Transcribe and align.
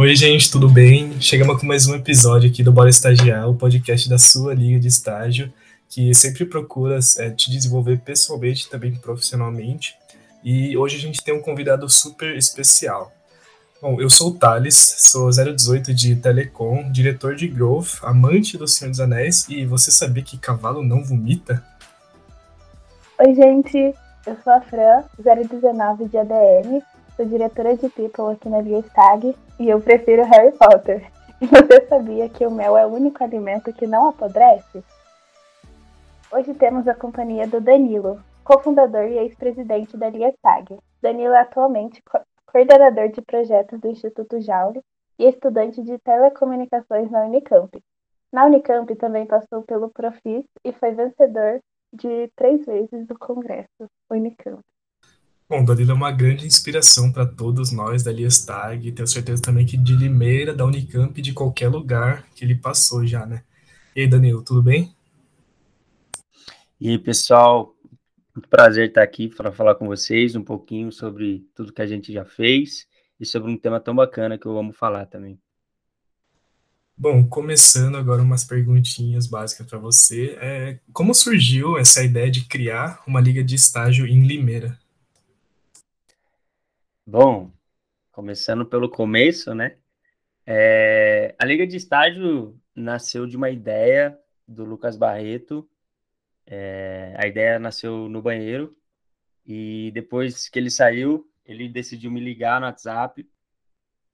Oi, 0.00 0.16
gente, 0.16 0.50
tudo 0.50 0.66
bem? 0.66 1.20
Chegamos 1.20 1.60
com 1.60 1.66
mais 1.66 1.86
um 1.86 1.94
episódio 1.94 2.48
aqui 2.48 2.62
do 2.62 2.72
Bora 2.72 2.88
Estagiar, 2.88 3.46
o 3.46 3.54
podcast 3.54 4.08
da 4.08 4.16
sua 4.16 4.54
liga 4.54 4.80
de 4.80 4.88
estágio, 4.88 5.52
que 5.90 6.14
sempre 6.14 6.46
procura 6.46 6.98
é, 7.18 7.28
te 7.28 7.50
desenvolver 7.50 7.98
pessoalmente 7.98 8.64
e 8.64 8.70
também 8.70 8.94
profissionalmente. 8.94 9.94
E 10.42 10.74
hoje 10.74 10.96
a 10.96 10.98
gente 10.98 11.22
tem 11.22 11.34
um 11.34 11.42
convidado 11.42 11.86
super 11.90 12.34
especial. 12.34 13.12
Bom, 13.82 14.00
eu 14.00 14.08
sou 14.08 14.28
o 14.28 14.34
Thales, 14.38 14.94
sou 15.00 15.28
018 15.28 15.92
de 15.92 16.16
Telecom, 16.16 16.90
diretor 16.90 17.36
de 17.36 17.46
Growth, 17.46 18.02
amante 18.02 18.56
do 18.56 18.66
Senhor 18.66 18.88
dos 18.88 19.00
Anéis, 19.00 19.46
e 19.50 19.66
você 19.66 19.90
sabia 19.90 20.22
que 20.22 20.38
cavalo 20.38 20.82
não 20.82 21.04
vomita? 21.04 21.62
Oi, 23.18 23.34
gente, 23.34 23.94
eu 24.26 24.36
sou 24.42 24.54
a 24.54 24.62
Fran, 24.62 25.04
019 25.18 26.08
de 26.08 26.16
ADM, 26.16 26.82
sou 27.20 27.26
diretora 27.26 27.76
de 27.76 27.86
People 27.90 28.32
aqui 28.32 28.48
na 28.48 28.62
Via 28.62 28.82
e 29.58 29.68
eu 29.68 29.78
prefiro 29.78 30.24
Harry 30.24 30.56
Potter. 30.56 31.06
E 31.38 31.44
você 31.52 31.86
sabia 31.86 32.26
que 32.30 32.46
o 32.46 32.50
mel 32.50 32.78
é 32.78 32.86
o 32.86 32.94
único 32.94 33.22
alimento 33.22 33.74
que 33.74 33.86
não 33.86 34.08
apodrece? 34.08 34.82
Hoje 36.32 36.54
temos 36.54 36.88
a 36.88 36.94
companhia 36.94 37.46
do 37.46 37.60
Danilo, 37.60 38.22
cofundador 38.42 39.04
e 39.04 39.18
ex-presidente 39.18 39.98
da 39.98 40.08
Via 40.08 40.30
Stag. 40.30 40.78
Danilo 41.02 41.34
é 41.34 41.40
atualmente 41.40 42.02
co 42.02 42.20
coordenador 42.50 43.10
de 43.10 43.20
projetos 43.20 43.78
do 43.78 43.88
Instituto 43.88 44.40
Jaule 44.40 44.80
e 45.18 45.28
estudante 45.28 45.82
de 45.82 45.98
telecomunicações 45.98 47.10
na 47.10 47.26
Unicamp. 47.26 47.70
Na 48.32 48.46
Unicamp 48.46 48.96
também 48.96 49.26
passou 49.26 49.62
pelo 49.62 49.90
Profis 49.90 50.44
e 50.64 50.72
foi 50.72 50.92
vencedor 50.92 51.60
de 51.92 52.32
três 52.34 52.64
vezes 52.64 53.06
do 53.06 53.18
Congresso 53.18 53.86
Unicamp. 54.10 54.62
Bom, 55.50 55.64
Danilo 55.64 55.90
é 55.90 55.94
uma 55.94 56.12
grande 56.12 56.46
inspiração 56.46 57.10
para 57.10 57.26
todos 57.26 57.72
nós 57.72 58.04
da 58.04 58.12
Liestag, 58.12 58.86
e 58.86 58.92
tenho 58.92 59.08
certeza 59.08 59.42
também 59.42 59.66
que 59.66 59.76
de 59.76 59.96
Limeira, 59.96 60.54
da 60.54 60.64
Unicamp, 60.64 61.20
de 61.20 61.32
qualquer 61.32 61.66
lugar 61.66 62.24
que 62.36 62.44
ele 62.44 62.54
passou 62.54 63.04
já, 63.04 63.26
né? 63.26 63.42
E 63.96 64.02
aí, 64.02 64.06
Danilo, 64.06 64.44
tudo 64.44 64.62
bem? 64.62 64.94
E 66.80 66.90
aí, 66.90 66.98
pessoal, 67.00 67.74
muito 68.32 68.48
prazer 68.48 68.90
estar 68.90 69.02
aqui 69.02 69.26
para 69.26 69.50
falar 69.50 69.74
com 69.74 69.88
vocês 69.88 70.36
um 70.36 70.44
pouquinho 70.44 70.92
sobre 70.92 71.44
tudo 71.52 71.72
que 71.72 71.82
a 71.82 71.86
gente 71.86 72.12
já 72.12 72.24
fez 72.24 72.86
e 73.18 73.26
sobre 73.26 73.50
um 73.50 73.56
tema 73.56 73.80
tão 73.80 73.92
bacana 73.92 74.38
que 74.38 74.46
eu 74.46 74.56
amo 74.56 74.72
falar 74.72 75.06
também. 75.06 75.36
Bom, 76.96 77.26
começando 77.26 77.96
agora 77.96 78.22
umas 78.22 78.44
perguntinhas 78.44 79.26
básicas 79.26 79.66
para 79.66 79.80
você. 79.80 80.38
É, 80.40 80.78
como 80.92 81.12
surgiu 81.12 81.76
essa 81.76 82.04
ideia 82.04 82.30
de 82.30 82.44
criar 82.44 83.02
uma 83.04 83.20
liga 83.20 83.42
de 83.42 83.56
estágio 83.56 84.06
em 84.06 84.24
Limeira? 84.24 84.78
Bom, 87.12 87.50
começando 88.12 88.64
pelo 88.64 88.88
começo, 88.88 89.52
né? 89.52 89.78
É, 90.46 91.34
a 91.40 91.44
Liga 91.44 91.66
de 91.66 91.76
Estágio 91.76 92.56
nasceu 92.72 93.26
de 93.26 93.36
uma 93.36 93.50
ideia 93.50 94.16
do 94.46 94.64
Lucas 94.64 94.96
Barreto. 94.96 95.68
É, 96.46 97.12
a 97.18 97.26
ideia 97.26 97.58
nasceu 97.58 98.08
no 98.08 98.22
banheiro 98.22 98.76
e 99.44 99.90
depois 99.92 100.48
que 100.48 100.56
ele 100.56 100.70
saiu, 100.70 101.28
ele 101.44 101.68
decidiu 101.68 102.12
me 102.12 102.20
ligar 102.20 102.60
no 102.60 102.66
WhatsApp 102.66 103.28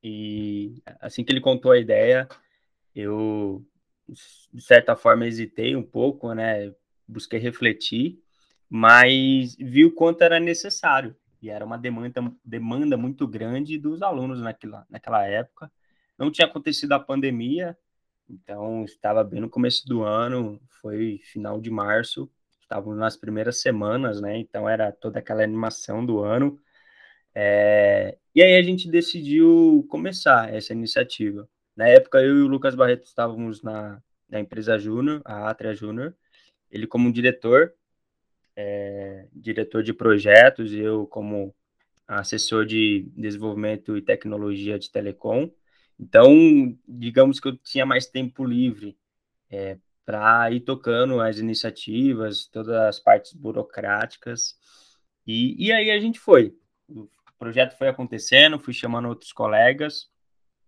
e 0.03 0.83
assim 0.98 1.22
que 1.22 1.31
ele 1.31 1.42
contou 1.42 1.72
a 1.72 1.78
ideia, 1.78 2.27
eu 2.94 3.62
de 4.08 4.62
certa 4.62 4.97
forma 4.97 5.27
hesitei 5.27 5.77
um 5.77 5.83
pouco, 5.83 6.33
né? 6.33 6.72
Busquei 7.06 7.38
refletir, 7.38 8.19
mas 8.70 9.55
vi 9.56 9.84
o 9.84 9.94
quanto 9.94 10.22
era 10.22 10.41
necessário 10.41 11.14
e 11.40 11.50
era 11.50 11.64
uma 11.64 11.78
demanda, 11.78 12.32
demanda 12.44 12.96
muito 12.96 13.26
grande 13.26 13.78
dos 13.78 14.02
alunos 14.02 14.40
naquela, 14.40 14.86
naquela 14.88 15.24
época. 15.26 15.70
Não 16.18 16.30
tinha 16.30 16.46
acontecido 16.46 16.92
a 16.92 17.00
pandemia, 17.00 17.76
então 18.28 18.84
estava 18.84 19.22
bem 19.22 19.41
no 19.41 19.50
começo 19.50 19.86
do 19.86 20.02
ano, 20.02 20.60
foi 20.80 21.20
final 21.25 21.60
de 21.60 21.70
março, 21.70 22.30
estávamos 22.60 22.98
nas 22.98 23.16
primeiras 23.16 23.60
semanas, 23.60 24.20
né? 24.20 24.36
Então 24.38 24.69
era 24.69 24.91
toda 24.92 25.19
aquela 25.19 25.42
animação 25.42 26.04
do 26.04 26.20
ano. 26.20 26.60
É... 27.34 28.19
E 28.34 28.42
aí 28.42 28.56
a 28.56 28.62
gente 28.62 28.91
decidiu 28.91 29.86
começar 29.88 30.52
essa 30.52 30.72
iniciativa. 30.72 31.48
Na 31.76 31.88
época, 31.88 32.20
eu 32.20 32.38
e 32.38 32.42
o 32.42 32.48
Lucas 32.48 32.75
Barreto 32.75 33.04
estávamos 33.04 33.62
na, 33.62 34.02
na 34.28 34.41
empresa 34.41 34.78
Júnior, 34.78 35.22
a 35.25 35.50
Atria 35.50 35.75
Júnior, 35.75 36.14
ele 36.70 36.86
como 36.86 37.12
diretor, 37.12 37.75
é, 38.56 39.28
diretor 39.33 39.83
de 39.83 39.93
projetos, 39.93 40.72
eu 40.72 41.06
como 41.06 41.55
assessor 42.09 42.65
de 42.65 43.09
desenvolvimento 43.17 43.97
e 43.97 44.03
tecnologia 44.03 44.78
de 44.78 44.91
telecom. 44.91 45.50
Então, 45.99 46.77
digamos 46.87 47.41
que 47.41 47.49
eu 47.49 47.56
tinha 47.56 47.84
mais 47.84 48.06
tempo 48.06 48.44
livre 48.44 48.97
é, 49.50 49.78
para 50.05 50.50
ir 50.53 50.61
tocando 50.61 51.21
as 51.21 51.39
iniciativas, 51.39 52.47
todas 52.47 52.75
as 52.75 53.00
partes 53.00 53.33
burocráticas. 53.33 54.55
E, 55.27 55.67
e 55.67 55.73
aí 55.73 55.91
a 55.91 55.99
gente 55.99 56.21
foi. 56.21 56.55
O 56.88 57.09
projeto 57.38 57.77
foi 57.77 57.88
acontecendo, 57.88 58.59
fui 58.59 58.73
chamando 58.73 59.09
outros 59.09 59.33
colegas, 59.33 60.09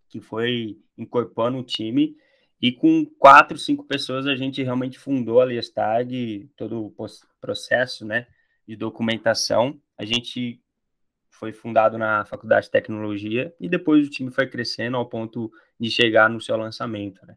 que 0.09 0.21
foi 0.21 0.79
incorporando 0.97 1.59
o 1.59 1.65
time. 1.65 2.17
E 2.61 2.73
com 2.73 3.07
quatro, 3.19 3.57
cinco 3.57 3.85
pessoas 3.85 4.27
a 4.27 4.35
gente 4.35 4.63
realmente 4.63 4.99
fundou 4.99 5.41
a 5.41 5.45
Liestag, 5.45 6.51
todo 6.57 6.87
o 6.87 6.95
processo 7.41 8.05
né, 8.05 8.27
de 8.67 8.75
documentação. 8.75 9.81
A 9.97 10.05
gente 10.05 10.61
foi 11.31 11.53
fundado 11.53 11.97
na 11.97 12.25
Faculdade 12.25 12.67
de 12.67 12.73
Tecnologia 12.73 13.55
e 13.61 13.69
depois 13.69 14.07
o 14.07 14.11
time 14.11 14.31
foi 14.31 14.47
crescendo 14.49 14.97
ao 14.97 15.07
ponto 15.07 15.53
de 15.79 15.89
chegar 15.89 16.29
no 16.29 16.41
seu 16.41 16.57
lançamento. 16.57 17.25
Né? 17.25 17.37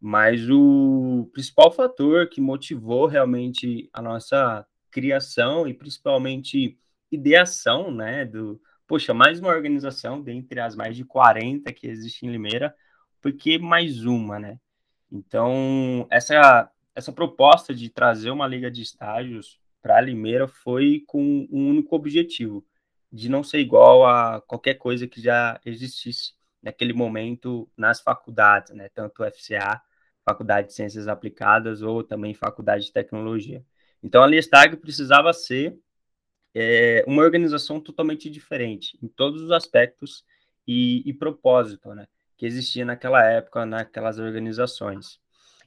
Mas 0.00 0.48
o 0.48 1.28
principal 1.32 1.72
fator 1.72 2.28
que 2.28 2.40
motivou 2.40 3.06
realmente 3.06 3.90
a 3.92 4.00
nossa 4.00 4.64
criação 4.88 5.66
e 5.66 5.74
principalmente 5.74 6.78
ideação, 7.10 7.90
né, 7.90 8.24
do, 8.24 8.60
poxa, 8.86 9.12
mais 9.12 9.40
uma 9.40 9.50
organização 9.50 10.22
dentre 10.22 10.60
as 10.60 10.76
mais 10.76 10.96
de 10.96 11.04
40 11.04 11.72
que 11.72 11.88
existem 11.88 12.28
em 12.28 12.32
Limeira, 12.32 12.74
porque 13.20 13.58
mais 13.58 14.04
uma, 14.04 14.38
né? 14.38 14.58
Então, 15.10 16.06
essa, 16.10 16.70
essa 16.94 17.12
proposta 17.12 17.74
de 17.74 17.88
trazer 17.90 18.30
uma 18.30 18.46
liga 18.46 18.70
de 18.70 18.82
estágios 18.82 19.58
para 19.82 20.00
Limeira 20.00 20.46
foi 20.46 21.02
com 21.06 21.48
um 21.50 21.68
único 21.70 21.96
objetivo, 21.96 22.64
de 23.12 23.28
não 23.28 23.42
ser 23.42 23.58
igual 23.58 24.06
a 24.06 24.40
qualquer 24.40 24.74
coisa 24.74 25.06
que 25.06 25.20
já 25.20 25.60
existisse 25.64 26.34
naquele 26.62 26.92
momento 26.92 27.68
nas 27.76 28.00
faculdades, 28.00 28.72
né? 28.74 28.88
Tanto 28.90 29.24
FCA, 29.24 29.80
Faculdade 30.24 30.68
de 30.68 30.74
Ciências 30.74 31.08
Aplicadas, 31.08 31.82
ou 31.82 32.04
também 32.04 32.34
Faculdade 32.34 32.84
de 32.84 32.92
Tecnologia. 32.92 33.64
Então, 34.02 34.22
a 34.22 34.26
Liestag 34.26 34.76
precisava 34.76 35.32
ser 35.32 35.78
é, 36.54 37.04
uma 37.06 37.22
organização 37.22 37.80
totalmente 37.80 38.28
diferente, 38.30 38.98
em 39.02 39.08
todos 39.08 39.42
os 39.42 39.50
aspectos 39.50 40.24
e, 40.66 41.02
e 41.08 41.12
propósito, 41.12 41.94
né? 41.94 42.06
Que 42.40 42.46
existia 42.46 42.86
naquela 42.86 43.22
época, 43.22 43.66
naquelas 43.66 44.18
organizações. 44.18 45.20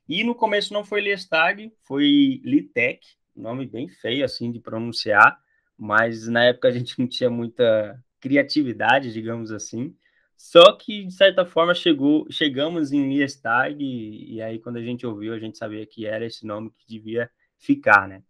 E 0.10 0.24
no 0.24 0.34
começo 0.34 0.74
não 0.74 0.84
foi 0.84 1.02
Liestag, 1.02 1.72
foi 1.84 2.42
Litec, 2.44 3.06
nome 3.36 3.68
bem 3.68 3.88
feio 3.88 4.26
assim 4.26 4.52
de 4.52 4.60
pronunciar, 4.60 5.38
mas 5.78 6.28
na 6.28 6.46
época 6.46 6.70
a 6.70 6.72
gente 6.72 6.98
não 6.98 7.08
tinha 7.08 7.30
muita 7.30 8.04
criatividade, 8.20 9.14
digamos 9.14 9.52
assim. 9.52 9.96
Só 10.36 10.76
que 10.76 11.06
de 11.06 11.14
certa 11.14 11.46
forma 11.46 11.76
chegou, 11.76 12.26
chegamos 12.32 12.92
em 12.92 13.08
Liestag 13.08 13.78
e, 13.80 14.38
e 14.38 14.42
aí 14.42 14.58
quando 14.58 14.78
a 14.78 14.84
gente 14.84 15.06
ouviu, 15.06 15.32
a 15.32 15.40
gente 15.40 15.60
sabia 15.60 15.86
que 15.86 16.08
era 16.08 16.26
esse 16.26 16.44
nome 16.44 16.72
que 16.76 16.88
devia 16.88 17.30
ficar, 17.60 18.08
né? 18.08 18.24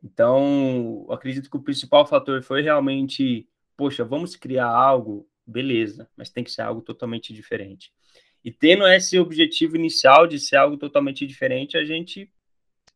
Então, 0.00 1.08
acredito 1.10 1.50
que 1.50 1.56
o 1.56 1.62
principal 1.62 2.06
fator 2.06 2.40
foi 2.40 2.62
realmente, 2.62 3.48
poxa, 3.76 4.04
vamos 4.04 4.36
criar 4.36 4.68
algo 4.68 5.28
beleza, 5.50 6.08
mas 6.16 6.30
tem 6.30 6.44
que 6.44 6.50
ser 6.50 6.62
algo 6.62 6.80
totalmente 6.80 7.32
diferente. 7.32 7.92
E 8.44 8.50
tendo 8.50 8.86
esse 8.86 9.18
objetivo 9.18 9.76
inicial 9.76 10.26
de 10.26 10.38
ser 10.38 10.56
algo 10.56 10.76
totalmente 10.76 11.26
diferente, 11.26 11.76
a 11.76 11.84
gente 11.84 12.30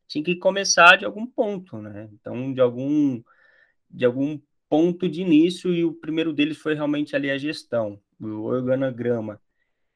tinha 0.07 0.25
que 0.25 0.37
começar 0.37 0.97
de 0.97 1.05
algum 1.05 1.27
ponto, 1.27 1.79
né? 1.79 2.09
Então, 2.13 2.53
de 2.53 2.61
algum 2.61 3.23
de 3.91 4.05
algum 4.05 4.41
ponto 4.69 5.09
de 5.09 5.23
início 5.23 5.73
e 5.73 5.85
o 5.85 5.93
primeiro 5.93 6.33
deles 6.33 6.59
foi 6.59 6.75
realmente 6.75 7.15
ali 7.15 7.31
a 7.31 7.39
gestão, 7.39 8.01
o 8.21 8.43
organograma, 8.43 9.41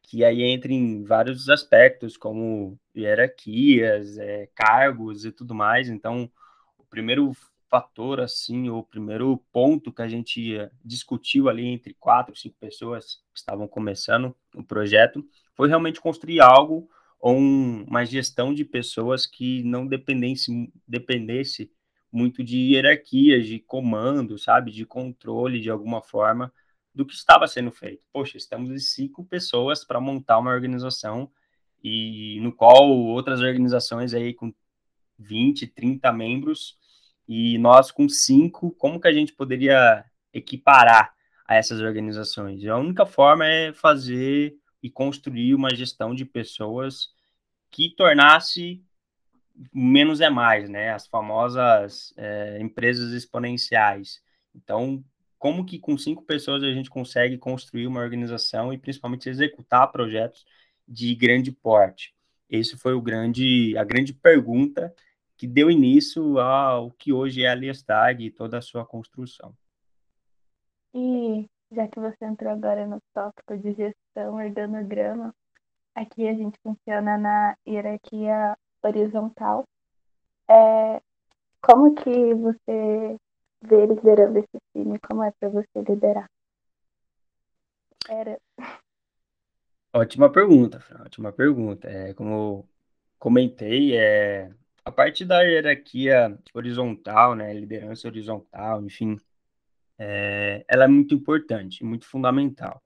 que 0.02 0.24
aí 0.24 0.42
entra 0.42 0.72
em 0.72 1.02
vários 1.04 1.48
aspectos, 1.48 2.16
como 2.16 2.78
hierarquias, 2.96 4.16
é, 4.18 4.48
cargos 4.54 5.24
e 5.24 5.32
tudo 5.32 5.54
mais. 5.54 5.88
Então, 5.88 6.30
o 6.78 6.84
primeiro 6.84 7.32
fator, 7.68 8.20
assim, 8.20 8.68
o 8.68 8.82
primeiro 8.82 9.36
ponto 9.52 9.92
que 9.92 10.02
a 10.02 10.08
gente 10.08 10.58
discutiu 10.84 11.48
ali 11.48 11.66
entre 11.66 11.94
quatro, 11.94 12.34
cinco 12.36 12.56
pessoas 12.58 13.22
que 13.32 13.38
estavam 13.38 13.68
começando 13.68 14.34
o 14.54 14.62
projeto, 14.62 15.24
foi 15.54 15.68
realmente 15.68 16.00
construir 16.00 16.40
algo 16.40 16.88
ou 17.20 17.36
um, 17.36 17.84
uma 17.84 18.04
gestão 18.04 18.54
de 18.54 18.64
pessoas 18.64 19.26
que 19.26 19.62
não 19.64 19.86
dependesse, 19.86 20.72
dependesse 20.86 21.70
muito 22.10 22.42
de 22.42 22.56
hierarquias, 22.56 23.46
de 23.46 23.58
comando, 23.58 24.38
sabe, 24.38 24.70
de 24.70 24.86
controle 24.86 25.60
de 25.60 25.68
alguma 25.68 26.00
forma, 26.00 26.52
do 26.94 27.04
que 27.04 27.14
estava 27.14 27.46
sendo 27.46 27.70
feito. 27.70 28.02
Poxa, 28.12 28.36
estamos 28.36 28.70
em 28.70 28.78
cinco 28.78 29.24
pessoas 29.24 29.84
para 29.84 30.00
montar 30.00 30.38
uma 30.38 30.50
organização 30.50 31.30
e 31.82 32.40
no 32.40 32.52
qual 32.52 32.88
outras 32.90 33.40
organizações 33.40 34.14
aí 34.14 34.32
com 34.32 34.52
20, 35.18 35.66
30 35.66 36.10
membros 36.12 36.78
e 37.28 37.58
nós 37.58 37.90
com 37.90 38.08
cinco, 38.08 38.70
como 38.72 38.98
que 39.00 39.06
a 39.06 39.12
gente 39.12 39.34
poderia 39.34 40.04
equiparar 40.32 41.12
a 41.46 41.56
essas 41.56 41.80
organizações? 41.80 42.64
A 42.66 42.76
única 42.78 43.04
forma 43.04 43.46
é 43.46 43.72
fazer 43.72 44.56
e 44.82 44.88
construir 44.88 45.54
uma 45.54 45.74
gestão 45.74 46.14
de 46.14 46.24
pessoas 46.24 47.08
que 47.70 47.94
tornasse 47.94 48.82
menos 49.72 50.20
é 50.20 50.30
mais, 50.30 50.70
né? 50.70 50.90
As 50.90 51.06
famosas 51.06 52.14
é, 52.16 52.58
empresas 52.60 53.12
exponenciais. 53.12 54.22
Então, 54.54 55.04
como 55.38 55.64
que 55.64 55.78
com 55.78 55.98
cinco 55.98 56.24
pessoas 56.24 56.62
a 56.62 56.72
gente 56.72 56.88
consegue 56.88 57.36
construir 57.36 57.86
uma 57.86 58.00
organização 58.00 58.72
e 58.72 58.78
principalmente 58.78 59.28
executar 59.28 59.90
projetos 59.92 60.46
de 60.86 61.14
grande 61.14 61.52
porte? 61.52 62.14
Esse 62.48 62.76
foi 62.76 62.94
o 62.94 63.02
grande, 63.02 63.76
a 63.76 63.84
grande 63.84 64.14
pergunta 64.14 64.94
que 65.38 65.46
deu 65.46 65.70
início 65.70 66.40
ao 66.40 66.90
que 66.90 67.12
hoje 67.12 67.44
é 67.44 67.48
a 67.48 67.54
Liestag 67.54 68.24
e 68.24 68.30
toda 68.30 68.58
a 68.58 68.62
sua 68.62 68.84
construção. 68.84 69.54
E 70.92 71.48
já 71.70 71.86
que 71.86 72.00
você 72.00 72.24
entrou 72.24 72.52
agora 72.52 72.84
no 72.86 73.00
tópico 73.14 73.56
de 73.56 73.72
gestão, 73.72 74.34
organograma, 74.34 75.32
aqui 75.94 76.26
a 76.26 76.34
gente 76.34 76.58
funciona 76.60 77.16
na 77.16 77.56
hierarquia 77.66 78.58
horizontal. 78.82 79.62
É, 80.50 81.00
como 81.62 81.94
que 81.94 82.34
você 82.34 83.16
vê 83.62 83.86
liderando 83.86 84.38
esse 84.40 84.58
time? 84.72 84.98
Como 84.98 85.22
é 85.22 85.30
para 85.38 85.50
você 85.50 85.82
liderar? 85.88 86.28
Era. 88.08 88.40
Ótima 89.92 90.32
pergunta, 90.32 90.80
Fran, 90.80 91.04
ótima 91.04 91.32
pergunta. 91.32 91.88
É, 91.88 92.12
como 92.14 92.68
comentei, 93.18 93.96
é, 93.96 94.52
a 94.88 94.92
parte 94.92 95.24
da 95.24 95.42
hierarquia 95.42 96.38
horizontal, 96.54 97.34
né, 97.34 97.52
liderança 97.52 98.08
horizontal, 98.08 98.82
enfim, 98.84 99.16
é, 99.98 100.64
ela 100.66 100.84
é 100.84 100.88
muito 100.88 101.14
importante, 101.14 101.84
muito 101.84 102.06
fundamental. 102.06 102.82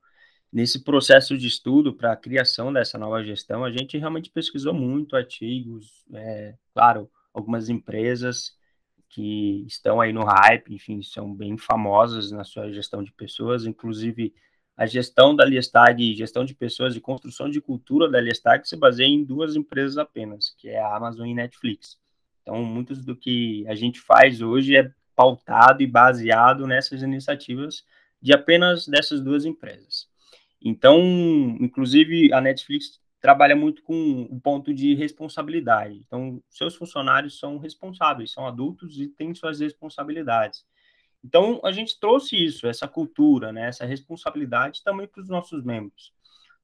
Nesse 0.53 0.83
processo 0.83 1.39
de 1.39 1.47
estudo 1.47 1.95
para 1.95 2.13
a 2.13 2.17
criação 2.17 2.73
dessa 2.73 2.99
nova 2.99 3.23
gestão, 3.23 3.65
a 3.65 3.71
gente 3.71 3.97
realmente 3.97 4.31
pesquisou 4.31 4.75
muito 4.75 5.17
artigos, 5.17 6.05
é, 6.13 6.55
claro, 6.75 7.11
algumas 7.33 7.69
empresas 7.69 8.57
que 9.09 9.65
estão 9.67 10.01
aí 10.01 10.13
no 10.13 10.25
hype, 10.25 10.75
enfim, 10.75 11.03
são 11.03 11.33
bem 11.33 11.57
famosas 11.57 12.33
na 12.33 12.45
sua 12.45 12.71
gestão 12.73 13.03
de 13.03 13.13
pessoas, 13.13 13.65
inclusive 13.65 14.35
a 14.77 14.87
gestão 14.87 15.35
da 15.37 15.45
Liestag, 15.45 16.15
gestão 16.15 16.45
de 16.45 16.55
pessoas 16.55 16.97
e 16.97 17.01
construção 17.01 17.49
de 17.49 17.61
cultura 17.61 18.09
da 18.09 18.21
Liestag 18.21 18.67
se 18.67 18.77
baseia 18.77 19.09
em 19.09 19.25
duas 19.25 19.55
empresas 19.55 19.99
apenas, 19.99 20.55
que 20.57 20.69
é 20.69 20.81
a 20.81 20.97
Amazon 20.97 21.27
e 21.27 21.35
Netflix. 21.35 21.99
Então, 22.43 22.65
muitos 22.65 23.05
do 23.05 23.15
que 23.15 23.65
a 23.69 23.75
gente 23.75 24.01
faz 24.01 24.41
hoje 24.41 24.77
é 24.77 24.91
pautado 25.15 25.83
e 25.83 25.87
baseado 25.87 26.67
nessas 26.67 27.03
iniciativas 27.03 27.85
de 28.21 28.33
apenas 28.33 28.87
dessas 28.87 29.21
duas 29.21 29.45
empresas. 29.45 30.09
Então, 30.61 31.01
inclusive, 31.61 32.33
a 32.33 32.41
Netflix 32.41 33.01
trabalha 33.21 33.55
muito 33.55 33.83
com 33.83 34.23
o 34.23 34.41
ponto 34.41 34.75
de 34.75 34.95
responsabilidade. 34.95 36.03
Então, 36.05 36.43
seus 36.49 36.75
funcionários 36.75 37.39
são 37.39 37.59
responsáveis, 37.59 38.33
são 38.33 38.47
adultos 38.47 38.99
e 38.99 39.07
têm 39.07 39.35
suas 39.35 39.61
responsabilidades. 39.61 40.65
Então, 41.25 41.61
a 41.65 41.71
gente 41.71 41.99
trouxe 42.01 42.37
isso, 42.37 42.67
essa 42.67 42.89
cultura, 42.89 43.53
né, 43.53 43.69
essa 43.69 43.87
responsabilidade 43.87 44.83
também 44.83 45.07
para 45.07 45.23
os 45.23 45.29
nossos 45.29 45.65
membros. 45.65 46.13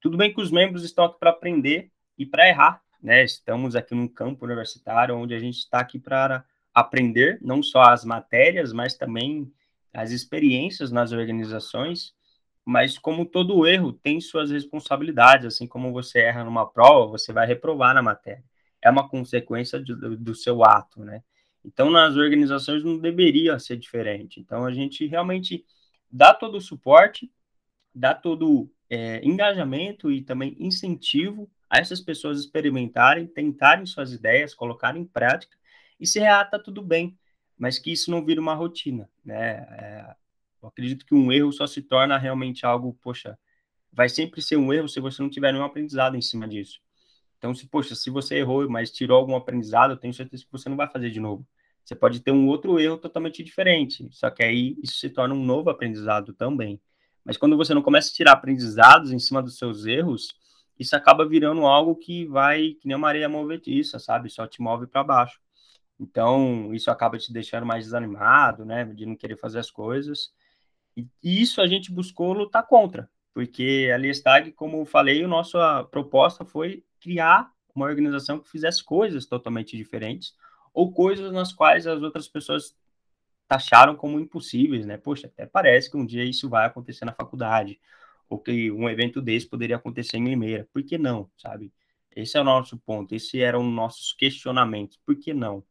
Tudo 0.00 0.16
bem 0.16 0.32
que 0.32 0.40
os 0.40 0.50
membros 0.50 0.84
estão 0.84 1.05
aqui 1.05 1.19
para 1.19 1.31
aprender 1.31 1.90
e 2.16 2.26
para 2.26 2.49
errar, 2.49 2.82
né? 3.02 3.25
Estamos 3.25 3.76
aqui 3.76 3.94
num 3.94 4.08
campo 4.08 4.44
universitário 4.44 5.16
onde 5.16 5.34
a 5.34 5.38
gente 5.38 5.58
está 5.58 5.81
aqui 5.81 5.99
para 5.99 6.44
aprender 6.75 7.38
não 7.43 7.62
só 7.62 7.82
as 7.82 8.05
matérias, 8.05 8.72
mas 8.72 8.94
também 8.94 9.52
as 9.93 10.10
experiências 10.10 10.93
nas 10.93 11.12
organizações. 11.12 12.14
Mas 12.64 12.99
como 12.99 13.25
todo 13.25 13.66
erro 13.66 13.93
tem 13.93 14.20
suas 14.20 14.50
responsabilidades, 14.50 15.46
assim 15.46 15.66
como 15.66 15.93
você 15.93 16.20
erra 16.20 16.44
numa 16.44 16.70
prova, 16.70 17.12
você 17.12 17.32
vai 17.32 17.46
reprovar 17.46 17.94
na 17.94 18.02
matéria. 18.02 18.44
É 18.82 18.90
uma 18.90 19.08
consequência 19.08 19.81
do, 19.81 20.16
do 20.16 20.34
seu 20.34 20.62
ato, 20.64 21.04
né? 21.04 21.22
Então, 21.64 21.90
nas 21.90 22.16
organizações 22.16 22.84
não 22.84 22.99
deveria 22.99 23.58
ser 23.58 23.76
diferente. 23.76 24.40
Então, 24.40 24.64
a 24.64 24.72
gente 24.72 25.06
realmente 25.06 25.64
dá 26.10 26.32
todo 26.32 26.56
o 26.56 26.60
suporte, 26.60 27.31
dá 27.94 28.14
todo 28.14 28.70
é, 28.88 29.20
engajamento 29.25 30.10
e 30.10 30.22
também 30.22 30.56
incentivo 30.58 31.50
a 31.69 31.78
essas 31.78 32.00
pessoas 32.00 32.40
experimentarem, 32.40 33.26
tentarem 33.26 33.84
suas 33.84 34.12
ideias, 34.12 34.55
colocarem 34.55 35.02
em 35.02 35.06
prática, 35.06 35.56
e 36.00 36.06
se 36.06 36.19
reata 36.19 36.52
tá 36.52 36.58
tudo 36.58 36.81
bem, 36.81 37.19
mas 37.56 37.78
que 37.78 37.93
isso 37.93 38.11
não 38.11 38.25
vira 38.25 38.40
uma 38.40 38.54
rotina, 38.54 39.11
né? 39.25 39.66
É, 39.78 40.16
eu 40.62 40.69
acredito 40.69 41.04
que 41.04 41.14
um 41.14 41.31
erro 41.32 41.52
só 41.52 41.66
se 41.66 41.82
torna 41.82 42.16
realmente 42.16 42.64
algo, 42.64 42.94
poxa, 43.02 43.38
vai 43.93 44.08
sempre 44.08 44.40
ser 44.40 44.56
um 44.56 44.72
erro 44.72 44.88
se 44.88 45.00
você 45.00 45.20
não 45.20 45.31
tiver 45.31 45.52
nenhum 45.52 45.64
aprendizado 45.64 46.16
em 46.16 46.22
cima 46.22 46.49
disso. 46.49 46.81
Então, 47.38 47.55
se, 47.55 47.67
poxa, 47.67 47.94
se 47.94 48.11
você 48.11 48.37
errou, 48.37 48.69
mas 48.69 48.90
tirou 48.90 49.17
algum 49.17 49.37
aprendizado, 49.37 49.93
eu 49.93 49.96
tenho 49.96 50.12
certeza 50.12 50.44
que 50.44 50.52
você 50.52 50.69
não 50.69 50.76
vai 50.76 50.88
fazer 50.88 51.11
de 51.11 51.20
novo. 51.20 51.46
Você 51.85 51.94
pode 51.94 52.20
ter 52.20 52.32
um 52.32 52.46
outro 52.49 52.79
erro 52.79 52.99
totalmente 52.99 53.43
diferente, 53.43 54.08
só 54.11 54.29
que 54.29 54.43
aí 54.43 54.76
isso 54.82 54.99
se 54.99 55.08
torna 55.08 55.35
um 55.35 55.44
novo 55.44 55.70
aprendizado 55.70 56.35
também. 56.35 56.81
Mas 57.25 57.37
quando 57.37 57.56
você 57.56 57.73
não 57.73 57.82
começa 57.82 58.11
a 58.11 58.12
tirar 58.12 58.32
aprendizados 58.32 59.12
em 59.12 59.19
cima 59.19 59.43
dos 59.43 59.56
seus 59.56 59.87
erros, 59.87 60.35
isso 60.79 60.94
acaba 60.94 61.26
virando 61.26 61.64
algo 61.67 61.96
que 61.96 62.26
vai, 62.26 62.75
que 62.81 62.87
nem 62.87 62.96
uma 62.96 63.08
areia 63.08 63.29
movediça, 63.29 63.99
sabe? 63.99 64.29
Só 64.31 64.46
te 64.46 64.61
move 64.61 64.87
para 64.87 65.02
baixo. 65.02 65.40
Então, 65.99 66.73
isso 66.75 66.90
acaba 66.90 67.19
te 67.19 67.32
deixando 67.32 67.67
mais 67.67 67.85
desanimado, 67.85 68.64
né? 68.64 68.85
De 68.85 69.06
não 69.06 69.17
querer 69.17 69.37
fazer 69.37 69.58
as 69.58 69.70
coisas. 69.70 70.31
E 70.96 71.06
isso 71.23 71.61
a 71.61 71.67
gente 71.67 71.93
buscou 71.93 72.32
lutar 72.32 72.67
contra, 72.67 73.08
porque 73.32 73.90
a 73.93 73.96
Liestag, 73.96 74.52
como 74.52 74.79
eu 74.79 74.85
falei, 74.85 75.23
a 75.25 75.29
nossa 75.29 75.85
proposta 75.85 76.44
foi 76.44 76.85
criar 77.00 77.52
uma 77.74 77.86
organização 77.86 78.38
que 78.38 78.50
fizesse 78.50 78.82
coisas 78.82 79.26
totalmente 79.26 79.76
diferentes 79.76 80.34
ou 80.72 80.92
coisas 80.92 81.32
nas 81.32 81.52
quais 81.52 81.86
as 81.86 82.02
outras 82.02 82.28
pessoas 82.28 82.76
taxaram 83.48 83.96
como 83.96 84.20
impossíveis, 84.20 84.84
né? 84.84 84.98
Poxa, 84.98 85.26
até 85.26 85.46
parece 85.46 85.90
que 85.90 85.96
um 85.96 86.04
dia 86.04 86.22
isso 86.22 86.48
vai 86.48 86.66
acontecer 86.66 87.04
na 87.04 87.12
faculdade, 87.12 87.80
ou 88.28 88.38
que 88.38 88.70
um 88.70 88.88
evento 88.88 89.23
desse 89.23 89.46
poderia 89.46 89.76
acontecer 89.76 90.18
em 90.18 90.25
Limeira. 90.25 90.68
Por 90.73 90.82
que 90.82 90.99
não, 90.99 91.30
sabe? 91.37 91.73
Esse 92.14 92.37
é 92.37 92.40
o 92.40 92.44
nosso 92.44 92.76
ponto, 92.76 93.14
esse 93.14 93.40
eram 93.40 93.62
nossos 93.64 94.12
questionamentos. 94.12 94.99
Por 95.04 95.16
que 95.16 95.32
não? 95.32 95.64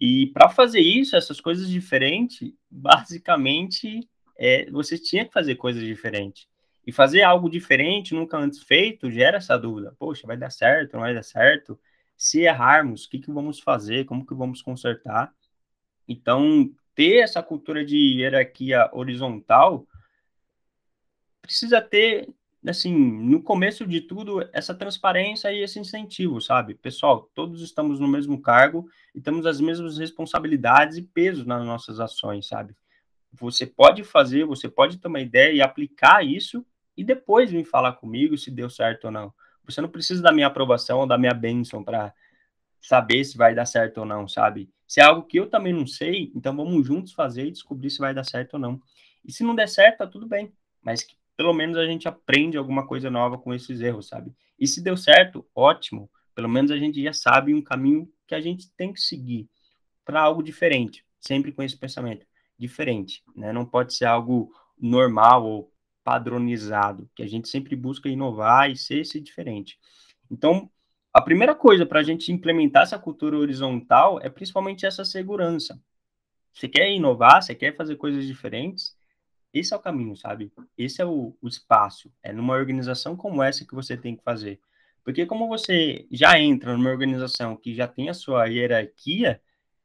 E 0.00 0.26
para 0.28 0.48
fazer 0.48 0.80
isso, 0.80 1.16
essas 1.16 1.40
coisas 1.40 1.68
diferentes, 1.68 2.52
basicamente, 2.68 4.08
é, 4.36 4.68
você 4.70 4.98
tinha 4.98 5.24
que 5.24 5.32
fazer 5.32 5.54
coisas 5.54 5.82
diferentes. 5.82 6.48
E 6.86 6.92
fazer 6.92 7.22
algo 7.22 7.48
diferente, 7.48 8.14
nunca 8.14 8.36
antes 8.36 8.62
feito, 8.62 9.10
gera 9.10 9.38
essa 9.38 9.56
dúvida. 9.58 9.94
Poxa, 9.98 10.26
vai 10.26 10.36
dar 10.36 10.50
certo, 10.50 10.94
não 10.94 11.00
vai 11.00 11.14
dar 11.14 11.22
certo? 11.22 11.78
Se 12.16 12.40
errarmos, 12.42 13.04
o 13.04 13.10
que, 13.10 13.18
que 13.18 13.32
vamos 13.32 13.60
fazer? 13.60 14.04
Como 14.04 14.26
que 14.26 14.34
vamos 14.34 14.60
consertar? 14.60 15.32
Então, 16.06 16.70
ter 16.94 17.22
essa 17.22 17.42
cultura 17.42 17.84
de 17.84 17.96
hierarquia 17.96 18.90
horizontal 18.92 19.86
precisa 21.40 21.80
ter, 21.80 22.28
assim, 22.66 22.94
no 22.94 23.42
começo 23.42 23.86
de 23.86 24.00
tudo, 24.00 24.46
essa 24.52 24.74
transparência 24.74 25.52
e 25.52 25.62
esse 25.62 25.78
incentivo, 25.78 26.40
sabe? 26.40 26.74
Pessoal, 26.74 27.30
todos 27.34 27.62
estamos 27.62 27.98
no 27.98 28.08
mesmo 28.08 28.40
cargo 28.40 28.88
e 29.14 29.20
temos 29.20 29.46
as 29.46 29.60
mesmas 29.60 29.98
responsabilidades 29.98 30.98
e 30.98 31.02
pesos 31.02 31.46
nas 31.46 31.64
nossas 31.64 31.98
ações, 31.98 32.46
sabe? 32.46 32.74
Você 33.32 33.66
pode 33.66 34.04
fazer, 34.04 34.44
você 34.44 34.68
pode 34.68 34.98
ter 34.98 35.08
uma 35.08 35.20
ideia 35.20 35.52
e 35.52 35.60
aplicar 35.60 36.24
isso 36.24 36.64
e 36.96 37.04
depois 37.04 37.50
vir 37.50 37.64
falar 37.64 37.92
comigo 37.94 38.36
se 38.36 38.50
deu 38.50 38.70
certo 38.70 39.06
ou 39.06 39.10
não. 39.10 39.32
Você 39.64 39.80
não 39.80 39.88
precisa 39.88 40.22
da 40.22 40.32
minha 40.32 40.46
aprovação 40.46 41.00
ou 41.00 41.06
da 41.06 41.16
minha 41.16 41.34
bênção 41.34 41.82
para 41.82 42.12
saber 42.80 43.24
se 43.24 43.36
vai 43.36 43.54
dar 43.54 43.66
certo 43.66 43.98
ou 43.98 44.06
não, 44.06 44.28
sabe? 44.28 44.70
Se 44.86 45.00
é 45.00 45.04
algo 45.04 45.22
que 45.22 45.38
eu 45.38 45.48
também 45.48 45.72
não 45.72 45.86
sei, 45.86 46.30
então 46.34 46.54
vamos 46.54 46.86
juntos 46.86 47.12
fazer 47.12 47.46
e 47.46 47.50
descobrir 47.50 47.90
se 47.90 47.98
vai 47.98 48.12
dar 48.12 48.24
certo 48.24 48.54
ou 48.54 48.60
não. 48.60 48.80
E 49.24 49.32
se 49.32 49.42
não 49.42 49.54
der 49.54 49.68
certo, 49.68 49.98
tá 49.98 50.06
tudo 50.06 50.26
bem. 50.26 50.52
Mas 50.82 51.02
que 51.02 51.16
pelo 51.36 51.52
menos 51.52 51.76
a 51.76 51.86
gente 51.86 52.06
aprende 52.06 52.56
alguma 52.56 52.86
coisa 52.86 53.10
nova 53.10 53.38
com 53.38 53.52
esses 53.52 53.80
erros, 53.80 54.08
sabe? 54.08 54.32
E 54.58 54.66
se 54.66 54.82
deu 54.82 54.96
certo, 54.96 55.46
ótimo. 55.54 56.10
Pelo 56.34 56.48
menos 56.48 56.70
a 56.70 56.76
gente 56.76 57.02
já 57.02 57.12
sabe 57.12 57.54
um 57.54 57.62
caminho 57.62 58.08
que 58.26 58.34
a 58.34 58.40
gente 58.40 58.70
tem 58.76 58.92
que 58.92 59.00
seguir 59.00 59.48
para 60.04 60.20
algo 60.20 60.42
diferente, 60.42 61.04
sempre 61.18 61.52
com 61.52 61.62
esse 61.62 61.76
pensamento 61.76 62.26
diferente, 62.58 63.22
né? 63.34 63.52
Não 63.52 63.64
pode 63.64 63.94
ser 63.94 64.04
algo 64.04 64.52
normal 64.78 65.44
ou 65.44 65.72
padronizado, 66.04 67.10
que 67.16 67.22
a 67.22 67.26
gente 67.26 67.48
sempre 67.48 67.74
busca 67.74 68.08
inovar 68.08 68.70
e 68.70 68.76
ser 68.76 68.98
esse 68.98 69.20
diferente. 69.20 69.78
Então, 70.30 70.70
a 71.12 71.20
primeira 71.22 71.54
coisa 71.54 71.86
para 71.86 72.00
a 72.00 72.02
gente 72.02 72.30
implementar 72.30 72.82
essa 72.82 72.98
cultura 72.98 73.38
horizontal 73.38 74.20
é 74.20 74.28
principalmente 74.28 74.84
essa 74.84 75.04
segurança. 75.04 75.80
Você 76.52 76.68
quer 76.68 76.92
inovar, 76.92 77.42
você 77.42 77.54
quer 77.54 77.74
fazer 77.74 77.96
coisas 77.96 78.26
diferentes, 78.26 78.96
esse 79.52 79.72
é 79.72 79.76
o 79.76 79.80
caminho, 79.80 80.16
sabe? 80.16 80.52
Esse 80.76 81.00
é 81.00 81.06
o, 81.06 81.36
o 81.40 81.46
espaço. 81.46 82.12
É 82.20 82.32
numa 82.32 82.54
organização 82.54 83.16
como 83.16 83.40
essa 83.40 83.64
que 83.64 83.74
você 83.74 83.96
tem 83.96 84.16
que 84.16 84.22
fazer. 84.24 84.60
Porque 85.04 85.24
como 85.26 85.46
você 85.46 86.08
já 86.10 86.38
entra 86.40 86.76
numa 86.76 86.90
organização 86.90 87.56
que 87.56 87.72
já 87.72 87.86
tem 87.86 88.08
a 88.08 88.14
sua 88.14 88.46
hierarquia, 88.46 89.40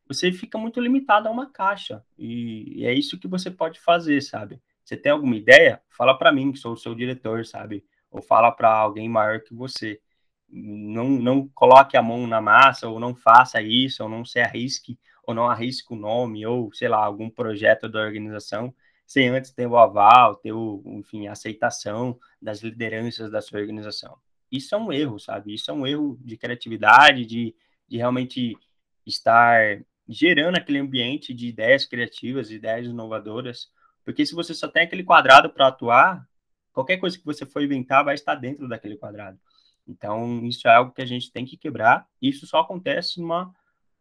você 0.07 0.31
fica 0.31 0.57
muito 0.57 0.81
limitado 0.81 1.27
a 1.27 1.31
uma 1.31 1.51
caixa. 1.51 2.03
E, 2.17 2.79
e 2.79 2.85
é 2.85 2.93
isso 2.93 3.19
que 3.19 3.27
você 3.27 3.51
pode 3.51 3.79
fazer, 3.79 4.19
sabe? 4.21 4.59
Você 4.89 4.97
tem 4.97 5.11
alguma 5.11 5.35
ideia? 5.35 5.79
Fala 5.87 6.17
para 6.17 6.31
mim, 6.31 6.51
que 6.51 6.57
sou 6.57 6.73
o 6.73 6.77
seu 6.77 6.95
diretor, 6.95 7.45
sabe? 7.45 7.85
Ou 8.09 8.23
fala 8.23 8.51
para 8.51 8.71
alguém 8.71 9.07
maior 9.07 9.39
que 9.39 9.53
você. 9.53 10.01
Não, 10.49 11.07
não 11.07 11.47
coloque 11.49 11.95
a 11.95 12.01
mão 12.01 12.25
na 12.25 12.41
massa, 12.41 12.89
ou 12.89 12.99
não 12.99 13.13
faça 13.13 13.61
isso, 13.61 14.01
ou 14.01 14.09
não 14.09 14.25
se 14.25 14.39
arrisque, 14.39 14.97
ou 15.23 15.35
não 15.35 15.47
arrisque 15.47 15.93
o 15.93 15.95
nome, 15.95 16.43
ou 16.43 16.73
sei 16.73 16.87
lá, 16.87 17.05
algum 17.05 17.29
projeto 17.29 17.87
da 17.87 17.99
organização, 17.99 18.73
sem 19.05 19.29
antes 19.29 19.51
ter 19.51 19.67
o 19.67 19.77
aval, 19.77 20.37
ter 20.37 20.53
o, 20.53 20.81
enfim, 20.87 21.27
a 21.27 21.33
aceitação 21.33 22.17
das 22.41 22.63
lideranças 22.63 23.29
da 23.29 23.41
sua 23.41 23.59
organização. 23.59 24.17
Isso 24.51 24.73
é 24.73 24.77
um 24.79 24.91
erro, 24.91 25.19
sabe? 25.19 25.53
Isso 25.53 25.69
é 25.69 25.73
um 25.73 25.85
erro 25.85 26.17
de 26.19 26.35
criatividade, 26.35 27.27
de, 27.27 27.55
de 27.87 27.97
realmente 27.97 28.57
estar 29.05 29.83
gerando 30.07 30.57
aquele 30.57 30.79
ambiente 30.79 31.31
de 31.31 31.47
ideias 31.47 31.85
criativas, 31.85 32.49
ideias 32.49 32.87
inovadoras, 32.87 33.69
porque 34.09 34.25
se 34.25 34.33
você 34.33 34.55
só 34.55 34.67
tem 34.67 34.81
aquele 34.81 35.03
quadrado 35.03 35.51
para 35.51 35.67
atuar, 35.67 36.27
qualquer 36.73 36.97
coisa 36.97 37.15
que 37.15 37.23
você 37.23 37.45
for 37.45 37.61
inventar 37.61 38.03
vai 38.03 38.15
estar 38.15 38.33
dentro 38.33 38.67
daquele 38.67 38.97
quadrado. 38.97 39.39
Então, 39.87 40.43
isso 40.47 40.67
é 40.67 40.73
algo 40.73 40.91
que 40.91 41.03
a 41.03 41.05
gente 41.05 41.31
tem 41.31 41.45
que 41.45 41.55
quebrar. 41.55 42.07
Isso 42.19 42.47
só 42.47 42.61
acontece 42.61 43.21
numa 43.21 43.53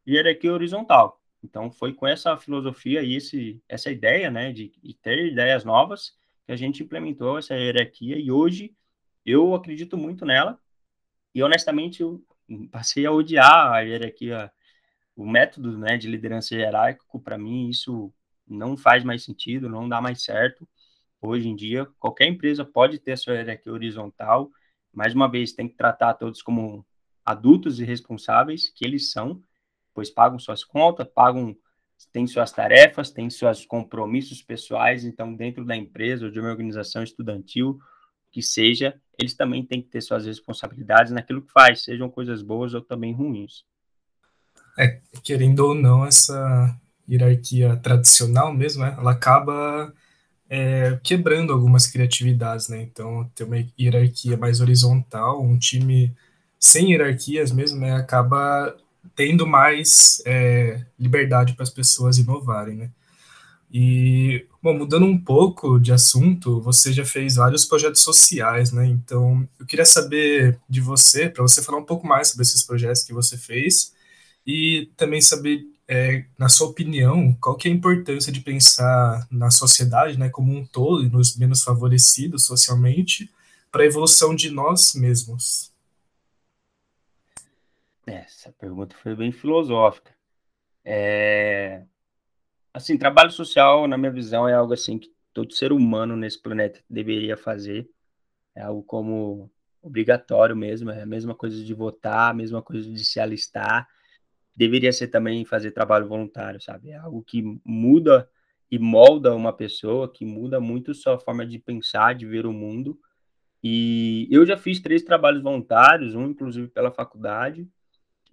hierarquia 0.09 0.51
horizontal. 0.51 1.21
Então, 1.45 1.71
foi 1.71 1.93
com 1.93 2.07
essa 2.07 2.35
filosofia 2.39 3.03
e 3.03 3.17
esse, 3.17 3.63
essa 3.69 3.91
ideia, 3.91 4.31
né, 4.31 4.51
de, 4.51 4.73
de 4.83 4.95
ter 4.95 5.27
ideias 5.27 5.63
novas, 5.63 6.17
que 6.47 6.53
a 6.53 6.57
gente 6.57 6.83
implementou 6.83 7.37
essa 7.37 7.55
hierarquia. 7.55 8.17
E 8.19 8.31
hoje, 8.31 8.75
eu 9.27 9.55
acredito 9.55 9.99
muito 9.99 10.25
nela. 10.25 10.59
E, 11.35 11.43
honestamente, 11.43 12.01
eu 12.01 12.25
passei 12.71 13.05
a 13.05 13.13
odiar 13.13 13.75
a 13.75 13.81
hierarquia, 13.81 14.51
o 15.15 15.27
método, 15.27 15.77
né, 15.77 15.99
de 15.99 16.09
liderança 16.09 16.55
hierárquico. 16.55 17.21
Para 17.21 17.37
mim, 17.37 17.69
isso 17.69 18.11
não 18.49 18.77
faz 18.77 19.05
mais 19.05 19.25
sentido, 19.25 19.69
não 19.69 19.89
dá 19.89 20.01
mais 20.01 20.23
certo. 20.23 20.69
Hoje 21.21 21.49
em 21.49 21.57
dia, 21.57 21.87
qualquer 21.99 22.27
empresa 22.29 22.65
pode 22.65 22.99
ter 22.99 23.13
a 23.13 23.17
sua 23.17 23.35
hierarquia 23.35 23.73
horizontal. 23.73 24.51
Mais 24.93 25.15
uma 25.15 25.29
vez, 25.29 25.53
tem 25.53 25.69
que 25.69 25.77
tratar 25.77 26.15
todos 26.15 26.43
como 26.43 26.87
adultos 27.25 27.81
e 27.81 27.85
responsáveis, 27.85 28.71
que 28.71 28.85
eles 28.85 29.11
são, 29.11 29.43
pois 29.93 30.11
pagam 30.11 30.39
suas 30.39 30.65
contas, 30.65 31.09
pagam, 31.09 31.57
têm 32.13 32.27
suas 32.27 32.53
tarefas, 32.53 33.11
têm 33.11 33.29
seus 33.29 33.67
compromissos 33.67 34.43
pessoais. 34.43 35.05
Então, 35.05 35.35
dentro 35.35 35.65
da 35.65 35.77
empresa 35.77 36.27
ou 36.27 36.31
de 36.31 36.39
uma 36.39 36.51
organização 36.51 37.03
estudantil, 37.03 37.79
que 38.31 38.43
seja, 38.43 39.01
eles 39.19 39.35
também 39.35 39.65
têm 39.65 39.83
que 39.83 39.89
ter 39.89 40.01
suas 40.01 40.25
responsabilidades 40.25 41.13
naquilo 41.13 41.43
que 41.43 41.53
faz, 41.53 41.83
sejam 41.83 42.09
coisas 42.09 42.43
boas 42.43 42.75
ou 42.75 42.81
também 42.81 43.13
ruins. 43.13 43.65
É, 44.79 45.01
querendo 45.25 45.61
ou 45.61 45.75
não, 45.75 46.07
essa 46.07 46.79
hierarquia 47.09 47.77
tradicional 47.77 48.53
mesmo, 48.53 48.83
né, 48.83 48.95
ela 48.99 49.13
acaba 49.13 49.93
é, 50.49 50.99
quebrando 51.03 51.53
algumas 51.53 51.87
criatividades, 51.87 52.69
né? 52.69 52.81
Então, 52.83 53.31
ter 53.35 53.45
uma 53.45 53.57
hierarquia 53.79 54.37
mais 54.37 54.61
horizontal, 54.61 55.43
um 55.43 55.59
time 55.59 56.15
sem 56.59 56.93
hierarquias 56.93 57.53
mesmo, 57.53 57.81
né, 57.81 57.93
acaba 57.95 58.75
tendo 59.15 59.47
mais 59.47 60.23
é, 60.27 60.85
liberdade 60.99 61.55
para 61.55 61.63
as 61.65 61.71
pessoas 61.71 62.19
inovarem, 62.19 62.77
né? 62.77 62.91
E, 63.73 64.47
bom, 64.63 64.75
mudando 64.79 65.05
um 65.05 65.19
pouco 65.19 65.79
de 65.79 65.93
assunto, 65.93 66.61
você 66.63 66.93
já 66.93 67.05
fez 67.05 67.35
vários 67.37 67.67
projetos 67.67 68.01
sociais, 68.01 68.73
né? 68.73 68.87
Então, 68.87 69.47
eu 69.61 69.67
queria 69.67 69.85
saber 69.85 70.59
de 70.69 70.81
você, 70.81 71.29
para 71.29 71.43
você 71.43 71.63
falar 71.63 71.79
um 71.79 71.85
pouco 71.85 72.07
mais 72.07 72.29
sobre 72.29 72.43
esses 72.43 72.63
projetos 72.63 73.03
que 73.03 73.13
você 73.13 73.37
fez 73.37 73.93
e 74.47 74.91
também 74.97 75.21
saber 75.21 75.63
é, 75.89 76.27
na 76.39 76.51
sua 76.51 76.69
opinião, 76.69 77.35
qual 77.41 77.57
que 77.57 77.67
é 77.67 77.73
a 77.73 77.75
importância 77.75 78.31
de 78.31 78.41
pensar 78.41 79.27
na 79.31 79.51
sociedade, 79.51 80.19
né, 80.19 80.29
como 80.29 80.55
um 80.55 80.67
todo 80.67 81.03
e 81.03 81.09
nos 81.09 81.37
menos 81.37 81.65
favorecidos 81.65 82.45
socialmente, 82.45 83.33
para 83.73 83.83
a 83.83 83.87
evolução 83.87 84.35
de 84.35 84.51
nós 84.51 84.95
mesmos? 84.95 85.73
Essa 88.07 88.53
pergunta 88.53 88.95
foi 89.03 89.15
bem 89.17 89.33
filosófica. 89.33 90.15
É... 90.85 91.83
Assim, 92.73 92.99
trabalho 92.99 93.31
social, 93.31 93.89
na 93.89 93.97
minha 93.97 94.13
visão, 94.13 94.47
é 94.49 94.55
algo 94.55 94.75
assim 94.75 94.99
que 94.99 95.11
todo 95.33 95.55
ser 95.55 95.73
humano 95.73 96.17
nesse 96.17 96.41
planeta 96.41 96.81
deveria 96.89 97.37
fazer. 97.37 97.89
É 98.55 98.63
algo 98.63 98.83
como 98.83 99.51
obrigatório 99.83 100.57
mesmo, 100.57 100.91
é 100.91 101.03
a 101.03 101.07
mesma 101.07 101.35
coisa 101.35 101.63
de 101.63 101.75
votar, 101.75 102.31
a 102.31 102.35
mesma 102.35 102.61
coisa 102.63 102.91
de 102.91 103.05
se 103.05 103.21
alistar, 103.21 103.89
deveria 104.59 104.93
ser 104.93 105.07
também 105.07 105.45
fazer 105.45 105.71
trabalho 105.71 106.09
voluntário, 106.09 106.61
sabe? 106.61 106.91
É 106.91 106.97
algo 106.97 107.23
que 107.23 107.45
muda 107.65 108.29
e 108.69 108.77
molda 108.77 109.33
uma 109.33 109.53
pessoa, 109.53 110.13
que 110.13 110.25
muda 110.27 110.59
muito 110.59 110.93
sua 110.93 111.17
forma 111.17 111.47
de 111.47 111.61
pensar, 111.61 112.13
de 112.13 112.27
ver 112.27 112.45
o 112.45 112.53
mundo. 112.53 112.99
E 113.63 114.27
eu 114.33 114.45
já 114.45 114.57
fiz 114.57 114.81
três 114.81 115.05
trabalhos 115.05 115.45
voluntários, 115.45 116.17
um 116.17 116.27
inclusive 116.27 116.67
pela 116.67 116.91
faculdade, 116.91 117.69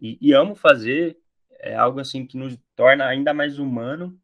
e, 0.02 0.18
e 0.20 0.34
amo 0.34 0.56
fazer. 0.56 1.16
É 1.60 1.76
algo 1.76 2.00
assim 2.00 2.26
que 2.26 2.38
nos 2.38 2.58
torna 2.76 3.06
ainda 3.06 3.32
mais 3.32 3.60
humano. 3.60 4.20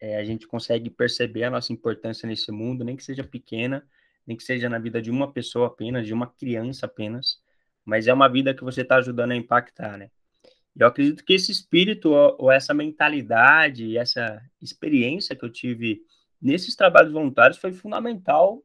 É, 0.00 0.16
a 0.16 0.24
gente 0.24 0.46
consegue 0.46 0.88
perceber 0.88 1.44
a 1.44 1.50
nossa 1.50 1.74
importância 1.74 2.26
nesse 2.26 2.50
mundo, 2.50 2.84
nem 2.84 2.96
que 2.96 3.04
seja 3.04 3.22
pequena, 3.22 3.86
nem 4.26 4.34
que 4.34 4.42
seja 4.42 4.66
na 4.70 4.78
vida 4.78 5.02
de 5.02 5.10
uma 5.10 5.30
pessoa 5.30 5.66
apenas, 5.66 6.06
de 6.06 6.14
uma 6.14 6.26
criança 6.26 6.86
apenas, 6.86 7.38
mas 7.84 8.06
é 8.06 8.14
uma 8.14 8.28
vida 8.28 8.54
que 8.54 8.64
você 8.64 8.80
está 8.80 8.96
ajudando 8.96 9.32
a 9.32 9.36
impactar, 9.36 9.98
né? 9.98 10.10
Eu 10.78 10.86
acredito 10.86 11.24
que 11.24 11.32
esse 11.32 11.50
espírito 11.50 12.10
ou 12.10 12.52
essa 12.52 12.72
mentalidade, 12.72 13.98
essa 13.98 14.40
experiência 14.62 15.34
que 15.34 15.44
eu 15.44 15.50
tive 15.50 16.02
nesses 16.40 16.76
trabalhos 16.76 17.12
voluntários 17.12 17.58
foi 17.58 17.72
fundamental 17.72 18.62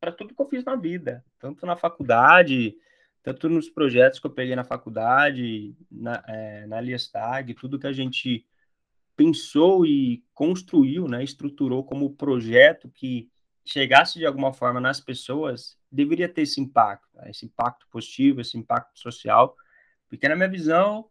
para 0.00 0.10
tudo 0.10 0.34
que 0.34 0.42
eu 0.42 0.48
fiz 0.48 0.64
na 0.64 0.74
vida, 0.74 1.24
tanto 1.38 1.64
na 1.64 1.76
faculdade, 1.76 2.74
tanto 3.22 3.48
nos 3.48 3.70
projetos 3.70 4.18
que 4.18 4.26
eu 4.26 4.32
peguei 4.32 4.56
na 4.56 4.64
faculdade, 4.64 5.76
na, 5.88 6.24
é, 6.26 6.66
na 6.66 6.80
Liestag, 6.80 7.54
tudo 7.54 7.78
que 7.78 7.86
a 7.86 7.92
gente 7.92 8.44
pensou 9.14 9.86
e 9.86 10.24
construiu, 10.34 11.06
né, 11.06 11.22
estruturou 11.22 11.84
como 11.84 12.16
projeto 12.16 12.90
que 12.90 13.30
chegasse 13.64 14.18
de 14.18 14.26
alguma 14.26 14.52
forma 14.52 14.80
nas 14.80 15.00
pessoas, 15.00 15.78
deveria 15.90 16.28
ter 16.28 16.42
esse 16.42 16.60
impacto, 16.60 17.08
né, 17.14 17.30
esse 17.30 17.46
impacto 17.46 17.86
positivo, 17.88 18.40
esse 18.40 18.58
impacto 18.58 18.98
social, 18.98 19.56
porque 20.08 20.28
na 20.28 20.34
minha 20.34 20.48
visão 20.48 21.08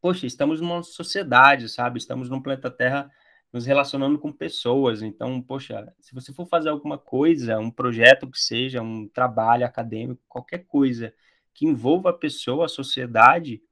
poxa, 0.00 0.26
estamos 0.26 0.60
numa 0.60 0.82
sociedade, 0.82 1.68
sabe? 1.68 1.98
Estamos 1.98 2.28
num 2.28 2.40
planeta 2.40 2.70
Terra 2.70 3.10
nos 3.52 3.66
relacionando 3.66 4.18
com 4.18 4.32
pessoas. 4.32 5.02
Então, 5.02 5.40
poxa, 5.40 5.92
se 6.00 6.14
você 6.14 6.32
for 6.32 6.46
fazer 6.46 6.68
alguma 6.68 6.98
coisa, 6.98 7.58
um 7.58 7.70
projeto 7.70 8.30
que 8.30 8.38
seja, 8.38 8.82
um 8.82 9.08
trabalho 9.08 9.64
acadêmico, 9.64 10.22
qualquer 10.28 10.66
coisa 10.66 11.14
que 11.54 11.66
envolva 11.66 12.10
a 12.10 12.12
pessoa, 12.12 12.66
a 12.66 12.68
sociedade, 12.68 13.62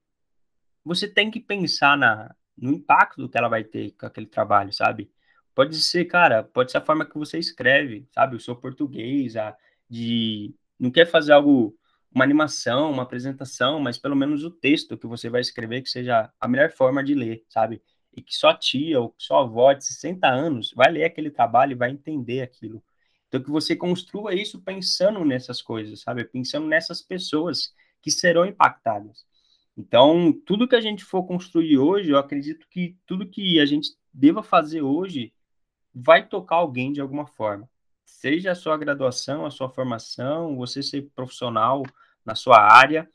você 0.84 1.08
tem 1.08 1.30
que 1.30 1.40
pensar 1.40 1.96
na, 1.96 2.34
no 2.56 2.72
impacto 2.72 3.28
que 3.28 3.36
ela 3.36 3.48
vai 3.48 3.64
ter 3.64 3.92
com 3.92 4.06
aquele 4.06 4.26
trabalho, 4.26 4.72
sabe? 4.72 5.10
Pode 5.54 5.76
ser, 5.76 6.04
cara, 6.06 6.42
pode 6.42 6.70
ser 6.70 6.78
a 6.78 6.84
forma 6.84 7.04
que 7.06 7.16
você 7.16 7.38
escreve, 7.38 8.08
sabe? 8.12 8.36
O 8.36 8.40
seu 8.40 8.56
português, 8.56 9.36
a, 9.36 9.56
de 9.88 10.54
não 10.78 10.90
quer 10.90 11.06
fazer 11.06 11.32
algo 11.32 11.76
uma 12.16 12.24
animação, 12.24 12.90
uma 12.90 13.02
apresentação, 13.02 13.78
mas 13.78 13.98
pelo 13.98 14.16
menos 14.16 14.42
o 14.42 14.50
texto 14.50 14.96
que 14.96 15.06
você 15.06 15.28
vai 15.28 15.42
escrever 15.42 15.82
que 15.82 15.90
seja 15.90 16.32
a 16.40 16.48
melhor 16.48 16.72
forma 16.72 17.04
de 17.04 17.14
ler, 17.14 17.44
sabe? 17.46 17.82
E 18.10 18.22
que 18.22 18.34
só 18.34 18.54
tia 18.54 18.98
ou 18.98 19.14
só 19.18 19.40
avó 19.40 19.74
de 19.74 19.84
60 19.84 20.26
anos 20.26 20.72
vai 20.74 20.90
ler 20.90 21.04
aquele 21.04 21.30
trabalho 21.30 21.72
e 21.72 21.74
vai 21.74 21.90
entender 21.90 22.40
aquilo. 22.40 22.82
Então 23.28 23.42
que 23.42 23.50
você 23.50 23.76
construa 23.76 24.34
isso 24.34 24.62
pensando 24.62 25.22
nessas 25.26 25.60
coisas, 25.60 26.00
sabe? 26.00 26.24
Pensando 26.24 26.66
nessas 26.66 27.02
pessoas 27.02 27.74
que 28.00 28.10
serão 28.10 28.46
impactadas. 28.46 29.26
Então, 29.76 30.32
tudo 30.46 30.66
que 30.66 30.74
a 30.74 30.80
gente 30.80 31.04
for 31.04 31.22
construir 31.24 31.76
hoje, 31.76 32.12
eu 32.12 32.16
acredito 32.16 32.66
que 32.70 32.96
tudo 33.04 33.28
que 33.28 33.60
a 33.60 33.66
gente 33.66 33.90
deva 34.10 34.42
fazer 34.42 34.80
hoje 34.80 35.34
vai 35.94 36.26
tocar 36.26 36.56
alguém 36.56 36.94
de 36.94 37.00
alguma 37.02 37.26
forma. 37.26 37.68
Seja 38.06 38.52
a 38.52 38.54
sua 38.54 38.78
graduação, 38.78 39.44
a 39.44 39.50
sua 39.50 39.68
formação, 39.68 40.56
você 40.56 40.82
ser 40.82 41.10
profissional, 41.14 41.82
na 42.26 42.34
sua 42.34 42.60
área. 42.60 43.08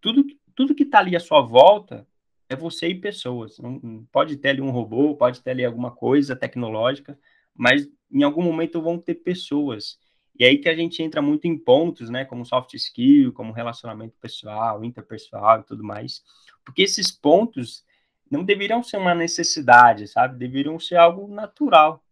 Tudo, 0.00 0.24
tudo 0.54 0.74
que 0.74 0.82
está 0.84 0.98
ali 0.98 1.16
à 1.16 1.20
sua 1.20 1.40
volta 1.40 2.06
é 2.48 2.56
você 2.56 2.88
e 2.88 2.94
pessoas. 2.94 3.58
Não, 3.58 4.06
pode 4.12 4.36
ter 4.36 4.50
ali 4.50 4.60
um 4.60 4.70
robô, 4.70 5.16
pode 5.16 5.40
ter 5.42 5.52
ali 5.52 5.64
alguma 5.64 5.90
coisa 5.90 6.36
tecnológica, 6.36 7.18
mas 7.54 7.88
em 8.10 8.22
algum 8.22 8.42
momento 8.42 8.82
vão 8.82 8.98
ter 8.98 9.16
pessoas. 9.16 9.98
E 10.38 10.44
aí 10.44 10.58
que 10.58 10.68
a 10.68 10.74
gente 10.74 11.02
entra 11.02 11.20
muito 11.22 11.46
em 11.46 11.56
pontos, 11.58 12.10
né, 12.10 12.24
como 12.24 12.44
soft 12.44 12.74
skill, 12.74 13.32
como 13.32 13.52
relacionamento 13.52 14.16
pessoal, 14.20 14.84
interpessoal 14.84 15.60
e 15.60 15.64
tudo 15.64 15.84
mais. 15.84 16.22
Porque 16.64 16.82
esses 16.82 17.10
pontos 17.10 17.84
não 18.30 18.44
deveriam 18.44 18.82
ser 18.82 18.96
uma 18.96 19.14
necessidade, 19.14 20.08
sabe? 20.08 20.38
Deveriam 20.38 20.78
ser 20.80 20.96
algo 20.96 21.28
natural. 21.28 22.02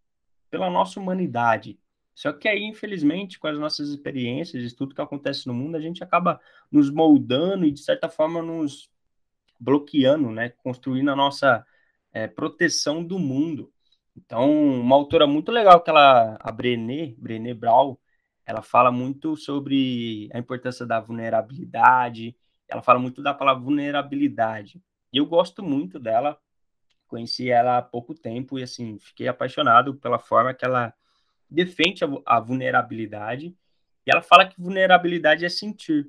pela 0.50 0.68
nossa 0.68 1.00
humanidade. 1.00 1.78
Só 2.20 2.34
que 2.34 2.46
aí, 2.46 2.64
infelizmente, 2.64 3.38
com 3.38 3.46
as 3.46 3.58
nossas 3.58 3.88
experiências, 3.88 4.74
tudo 4.74 4.94
que 4.94 5.00
acontece 5.00 5.46
no 5.46 5.54
mundo, 5.54 5.76
a 5.76 5.80
gente 5.80 6.04
acaba 6.04 6.38
nos 6.70 6.90
moldando 6.90 7.64
e, 7.64 7.70
de 7.70 7.80
certa 7.80 8.10
forma, 8.10 8.42
nos 8.42 8.90
bloqueando, 9.58 10.30
né? 10.30 10.50
Construindo 10.50 11.10
a 11.10 11.16
nossa 11.16 11.64
é, 12.12 12.28
proteção 12.28 13.02
do 13.02 13.18
mundo. 13.18 13.72
Então, 14.14 14.52
uma 14.52 14.96
autora 14.96 15.26
muito 15.26 15.50
legal 15.50 15.82
que 15.82 15.88
ela, 15.88 16.36
a 16.38 16.52
Brené, 16.52 17.14
Brené 17.16 17.54
Brown, 17.54 17.96
ela 18.44 18.60
fala 18.60 18.92
muito 18.92 19.34
sobre 19.34 20.28
a 20.34 20.38
importância 20.38 20.84
da 20.84 21.00
vulnerabilidade, 21.00 22.36
ela 22.68 22.82
fala 22.82 22.98
muito 22.98 23.22
da 23.22 23.32
palavra 23.32 23.62
vulnerabilidade. 23.62 24.78
E 25.10 25.16
eu 25.16 25.24
gosto 25.24 25.62
muito 25.62 25.98
dela, 25.98 26.38
conheci 27.08 27.50
ela 27.50 27.78
há 27.78 27.82
pouco 27.82 28.14
tempo 28.14 28.58
e, 28.58 28.62
assim, 28.62 28.98
fiquei 28.98 29.26
apaixonado 29.26 29.94
pela 29.94 30.18
forma 30.18 30.52
que 30.52 30.66
ela 30.66 30.92
defende 31.50 32.04
a, 32.04 32.08
a 32.26 32.40
vulnerabilidade 32.40 33.54
e 34.06 34.10
ela 34.10 34.22
fala 34.22 34.46
que 34.46 34.60
vulnerabilidade 34.60 35.44
é 35.44 35.48
sentir. 35.48 36.08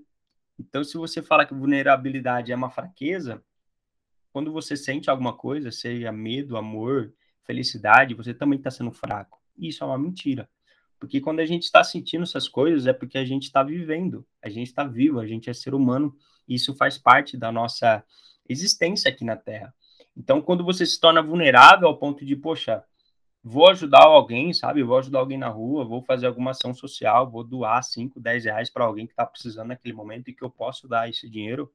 Então, 0.60 0.84
se 0.84 0.98
você 0.98 1.22
fala 1.22 1.46
que 1.46 1.54
vulnerabilidade 1.54 2.52
é 2.52 2.56
uma 2.56 2.70
fraqueza, 2.70 3.44
quando 4.32 4.52
você 4.52 4.78
sente 4.78 5.10
alguma 5.10 5.34
coisa, 5.34 5.72
seja 5.72 6.12
medo, 6.12 6.56
amor, 6.56 7.14
felicidade, 7.44 8.14
você 8.14 8.34
também 8.34 8.58
está 8.58 8.72
sendo 8.72 8.92
fraco. 8.92 9.42
Isso 9.58 9.84
é 9.84 9.88
uma 9.88 9.98
mentira. 9.98 10.50
Porque 11.00 11.20
quando 11.20 11.40
a 11.40 11.46
gente 11.46 11.64
está 11.64 11.84
sentindo 11.84 12.24
essas 12.24 12.48
coisas, 12.48 12.86
é 12.86 12.94
porque 12.94 13.18
a 13.18 13.26
gente 13.26 13.44
está 13.44 13.64
vivendo, 13.64 14.26
a 14.42 14.50
gente 14.50 14.68
está 14.68 14.84
vivo, 14.84 15.20
a 15.20 15.26
gente 15.26 15.50
é 15.50 15.54
ser 15.54 15.74
humano, 15.74 16.16
e 16.48 16.56
isso 16.56 16.76
faz 16.76 16.98
parte 16.98 17.36
da 17.36 17.52
nossa 17.52 18.04
existência 18.48 19.10
aqui 19.10 19.26
na 19.26 19.36
Terra. 19.36 19.74
Então, 20.16 20.42
quando 20.42 20.64
você 20.64 20.86
se 20.86 21.00
torna 21.00 21.22
vulnerável 21.22 21.88
ao 21.88 21.98
ponto 21.98 22.24
de, 22.24 22.36
poxa, 22.36 22.84
vou 23.44 23.70
ajudar 23.70 24.04
alguém, 24.04 24.54
sabe? 24.54 24.84
Vou 24.84 24.98
ajudar 24.98 25.20
alguém 25.20 25.38
na 25.38 25.50
rua, 25.50 25.86
vou 25.86 26.04
fazer 26.04 26.28
alguma 26.28 26.52
ação 26.52 26.74
social, 26.74 27.30
vou 27.30 27.44
doar 27.44 27.84
5, 27.84 28.20
10 28.20 28.46
reais 28.46 28.70
para 28.70 28.86
alguém 28.86 29.06
que 29.06 29.14
está 29.14 29.26
precisando 29.26 29.70
naquele 29.70 29.94
momento 29.94 30.30
e 30.30 30.34
que 30.34 30.44
eu 30.44 30.50
posso 30.50 30.88
dar 30.88 31.10
esse 31.10 31.30
dinheiro. 31.30 31.72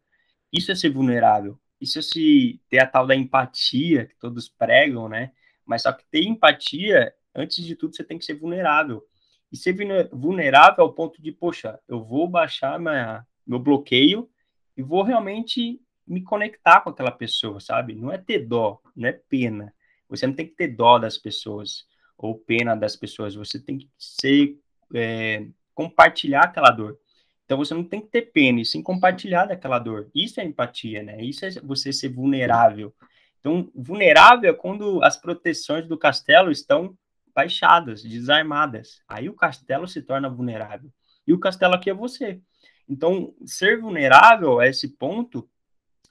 Isso 0.52 0.70
é 0.70 0.74
ser 0.74 0.90
vulnerável. 0.90 1.58
Isso 1.80 1.98
é 1.98 2.02
se 2.02 2.60
ter 2.70 2.78
a 2.78 2.86
tal 2.86 3.06
da 3.06 3.14
empatia 3.14 4.06
que 4.06 4.16
todos 4.16 4.48
pregam, 4.48 5.08
né? 5.08 5.32
Mas 5.64 5.82
só 5.82 5.92
que 5.92 6.04
ter 6.06 6.24
empatia, 6.24 7.12
antes 7.34 7.64
de 7.64 7.74
tudo, 7.74 7.94
você 7.94 8.04
tem 8.04 8.18
que 8.18 8.24
ser 8.24 8.34
vulnerável. 8.34 9.04
E 9.50 9.56
ser 9.56 9.76
vulnerável 10.12 10.84
ao 10.84 10.92
ponto 10.92 11.20
de, 11.20 11.32
poxa, 11.32 11.78
eu 11.88 12.02
vou 12.02 12.28
baixar 12.28 12.78
minha, 12.78 13.26
meu 13.46 13.58
bloqueio 13.58 14.28
e 14.76 14.82
vou 14.82 15.02
realmente 15.02 15.80
me 16.06 16.22
conectar 16.22 16.80
com 16.80 16.90
aquela 16.90 17.10
pessoa, 17.10 17.60
sabe? 17.60 17.94
Não 17.94 18.12
é 18.12 18.18
ter 18.18 18.46
dó, 18.46 18.80
não 18.94 19.08
é 19.08 19.12
pena 19.12 19.74
você 20.08 20.26
não 20.26 20.34
tem 20.34 20.46
que 20.46 20.54
ter 20.54 20.68
dó 20.68 20.98
das 20.98 21.18
pessoas 21.18 21.86
ou 22.16 22.38
pena 22.38 22.74
das 22.74 22.96
pessoas. 22.96 23.34
Você 23.34 23.58
tem 23.58 23.78
que 23.78 23.88
ser 23.98 24.58
é, 24.94 25.46
compartilhar 25.74 26.44
aquela 26.44 26.70
dor. 26.70 26.98
Então 27.44 27.58
você 27.58 27.74
não 27.74 27.84
tem 27.84 28.00
que 28.00 28.08
ter 28.08 28.22
pena, 28.22 28.60
e 28.60 28.64
sim 28.64 28.82
compartilhar 28.82 29.46
daquela 29.46 29.78
dor. 29.78 30.10
Isso 30.14 30.40
é 30.40 30.44
empatia, 30.44 31.02
né? 31.02 31.22
Isso 31.22 31.44
é 31.44 31.50
você 31.62 31.92
ser 31.92 32.08
vulnerável. 32.08 32.92
Então, 33.38 33.70
vulnerável 33.72 34.50
é 34.50 34.52
quando 34.52 35.00
as 35.04 35.16
proteções 35.16 35.86
do 35.86 35.96
castelo 35.96 36.50
estão 36.50 36.98
baixadas, 37.32 38.02
desarmadas. 38.02 39.00
Aí 39.06 39.28
o 39.28 39.34
castelo 39.34 39.86
se 39.86 40.02
torna 40.02 40.28
vulnerável. 40.28 40.90
E 41.24 41.32
o 41.32 41.38
castelo 41.38 41.74
aqui 41.74 41.88
é 41.88 41.94
você. 41.94 42.40
Então, 42.88 43.32
ser 43.44 43.80
vulnerável 43.80 44.58
a 44.58 44.66
esse 44.66 44.88
ponto 44.88 45.48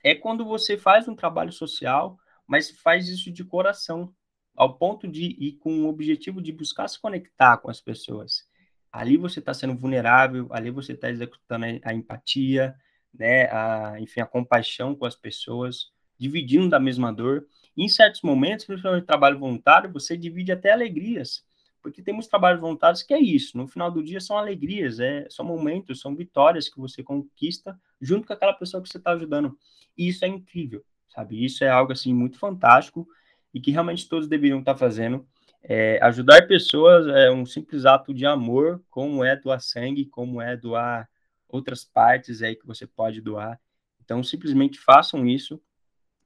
é 0.02 0.16
quando 0.16 0.46
você 0.46 0.78
faz 0.78 1.10
um 1.10 1.16
trabalho 1.16 1.52
social 1.52 2.18
mas 2.48 2.70
faz 2.70 3.08
isso 3.08 3.32
de 3.32 3.44
coração, 3.44 4.14
ao 4.56 4.78
ponto 4.78 5.08
de 5.08 5.36
ir 5.40 5.54
com 5.54 5.84
o 5.84 5.90
objetivo 5.90 6.42
de 6.42 6.52
buscar 6.52 6.88
se 6.88 7.00
conectar 7.00 7.58
com 7.58 7.70
as 7.70 7.82
pessoas. 7.82 8.48
Ali 8.92 9.18
você 9.18 9.40
está 9.40 9.54
sendo 9.54 9.75
vulnerável, 9.75 10.48
ali 10.52 10.72
você 10.72 10.94
está 10.94 11.10
executando 11.10 11.66
a, 11.84 11.94
empatia, 11.94 12.74
né, 13.14 13.51
a, 13.51 14.00
enfim, 14.00 14.22
a 14.22 14.25
compaixão 14.25 14.96
com 14.96 15.05
as 15.05 15.16
pessoas, 15.16 15.92
dividindo 16.18 16.70
da 16.70 16.79
mesma 16.79 17.12
dor. 17.12 17.46
Em 17.75 17.90
certos 17.90 18.22
momentos, 18.22 18.66
principalmente 18.66 19.05
trabalho 19.05 19.38
voluntário, 19.38 19.92
você 19.92 20.16
divide 20.16 20.53
até 20.53 20.72
alegrias, 20.72 21.44
porque 21.81 22.01
temos 22.01 22.27
trabalhos 22.27 22.62
voluntários 22.62 23.03
que 23.03 23.14
é 23.14 23.20
isso. 23.20 23.58
No 23.58 23.68
final 23.68 23.92
do 23.92 24.01
dia 24.01 24.22
são 24.22 24.38
alegrias, 24.38 25.01
é, 25.01 25.27
são 25.29 25.46
momentos, 25.46 26.00
são 26.00 26.16
vitórias 26.16 26.70
que 26.70 26.79
você 26.79 27.03
conquista 27.03 27.77
junto 28.00 28.25
com 28.25 28.34
aquela 28.34 28.53
pessoa 28.53 28.81
que 28.81 28.88
você 28.88 28.98
está 28.98 29.12
ajudando. 29.12 29.58
E 29.98 30.08
isso 30.08 30.24
é 30.24 30.29
incrível 30.29 30.86
sabe? 31.16 31.44
Isso 31.44 31.64
é 31.64 31.70
algo 31.70 31.94
assim 31.94 32.14
muito 32.14 32.38
fantástico 32.38 33.08
e 33.54 33.62
que 33.62 33.72
realmente 33.72 34.10
todos 34.10 34.28
deveriam 34.28 34.60
estar 34.60 34.75
fazendo. 34.75 35.25
É, 35.64 35.98
ajudar 36.04 36.46
pessoas 36.48 37.08
é 37.08 37.32
um 37.32 37.46
simples 37.46 37.86
ato 37.86 38.14
de 38.14 38.25
amor, 38.25 38.84
como 38.90 39.24
é 39.24 39.36
doar 39.36 39.62
sangue, 39.62 40.06
como 40.06 40.42
é 40.42 40.56
doar 40.56 41.10
outras 41.48 41.84
partes 41.84 42.42
aí 42.42 42.56
que 42.56 42.68
você 42.68 42.86
pode 42.86 43.22
doar. 43.22 43.60
Então, 44.04 44.22
simplesmente 44.22 44.78
façam 44.78 45.25
isso. 45.25 45.60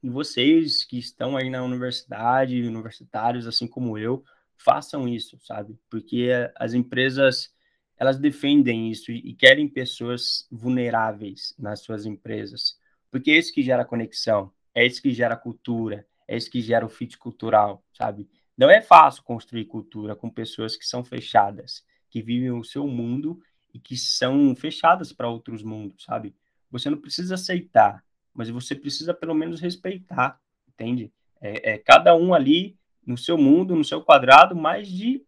E 0.02 0.10
vocês 0.10 0.84
que 0.84 0.98
estão 0.98 1.36
aí 1.36 1.48
na 1.48 1.62
universidade, 1.62 2.62
universitários, 2.62 3.46
assim 3.46 3.66
como 3.66 3.96
eu, 3.96 4.24
façam 4.58 5.08
isso, 5.08 5.38
sabe? 5.40 5.78
Porque 5.88 6.30
as 6.56 6.74
empresas, 6.74 7.50
elas 7.96 8.18
defendem 8.18 8.90
isso 8.90 9.10
e 9.10 9.32
querem 9.34 9.68
pessoas 9.68 10.46
vulneráveis 10.50 11.54
nas 11.58 11.80
suas 11.80 12.04
empresas. 12.04 12.78
Porque 13.10 13.30
é 13.30 13.38
isso 13.38 13.52
que 13.52 13.62
gera 13.62 13.84
conexão. 13.84 14.52
É 14.74 14.86
isso 14.86 15.02
que 15.02 15.12
gera 15.12 15.36
cultura, 15.36 16.06
é 16.26 16.36
isso 16.36 16.50
que 16.50 16.60
gera 16.60 16.86
o 16.86 16.88
fit 16.88 17.18
cultural, 17.18 17.84
sabe? 17.92 18.28
Não 18.56 18.70
é 18.70 18.80
fácil 18.80 19.22
construir 19.22 19.64
cultura 19.64 20.14
com 20.14 20.28
pessoas 20.28 20.76
que 20.76 20.84
são 20.84 21.02
fechadas, 21.02 21.84
que 22.08 22.22
vivem 22.22 22.50
o 22.50 22.62
seu 22.62 22.86
mundo 22.86 23.40
e 23.72 23.78
que 23.78 23.96
são 23.96 24.54
fechadas 24.54 25.12
para 25.12 25.28
outros 25.28 25.62
mundos, 25.62 26.04
sabe? 26.04 26.34
Você 26.70 26.90
não 26.90 26.98
precisa 26.98 27.34
aceitar, 27.34 28.04
mas 28.34 28.48
você 28.48 28.74
precisa 28.74 29.12
pelo 29.12 29.34
menos 29.34 29.60
respeitar, 29.60 30.40
entende? 30.68 31.12
É, 31.40 31.72
é 31.72 31.78
cada 31.78 32.14
um 32.14 32.34
ali 32.34 32.78
no 33.04 33.16
seu 33.16 33.36
mundo, 33.36 33.74
no 33.74 33.84
seu 33.84 34.02
quadrado, 34.02 34.54
mas 34.54 34.88
de 34.88 35.24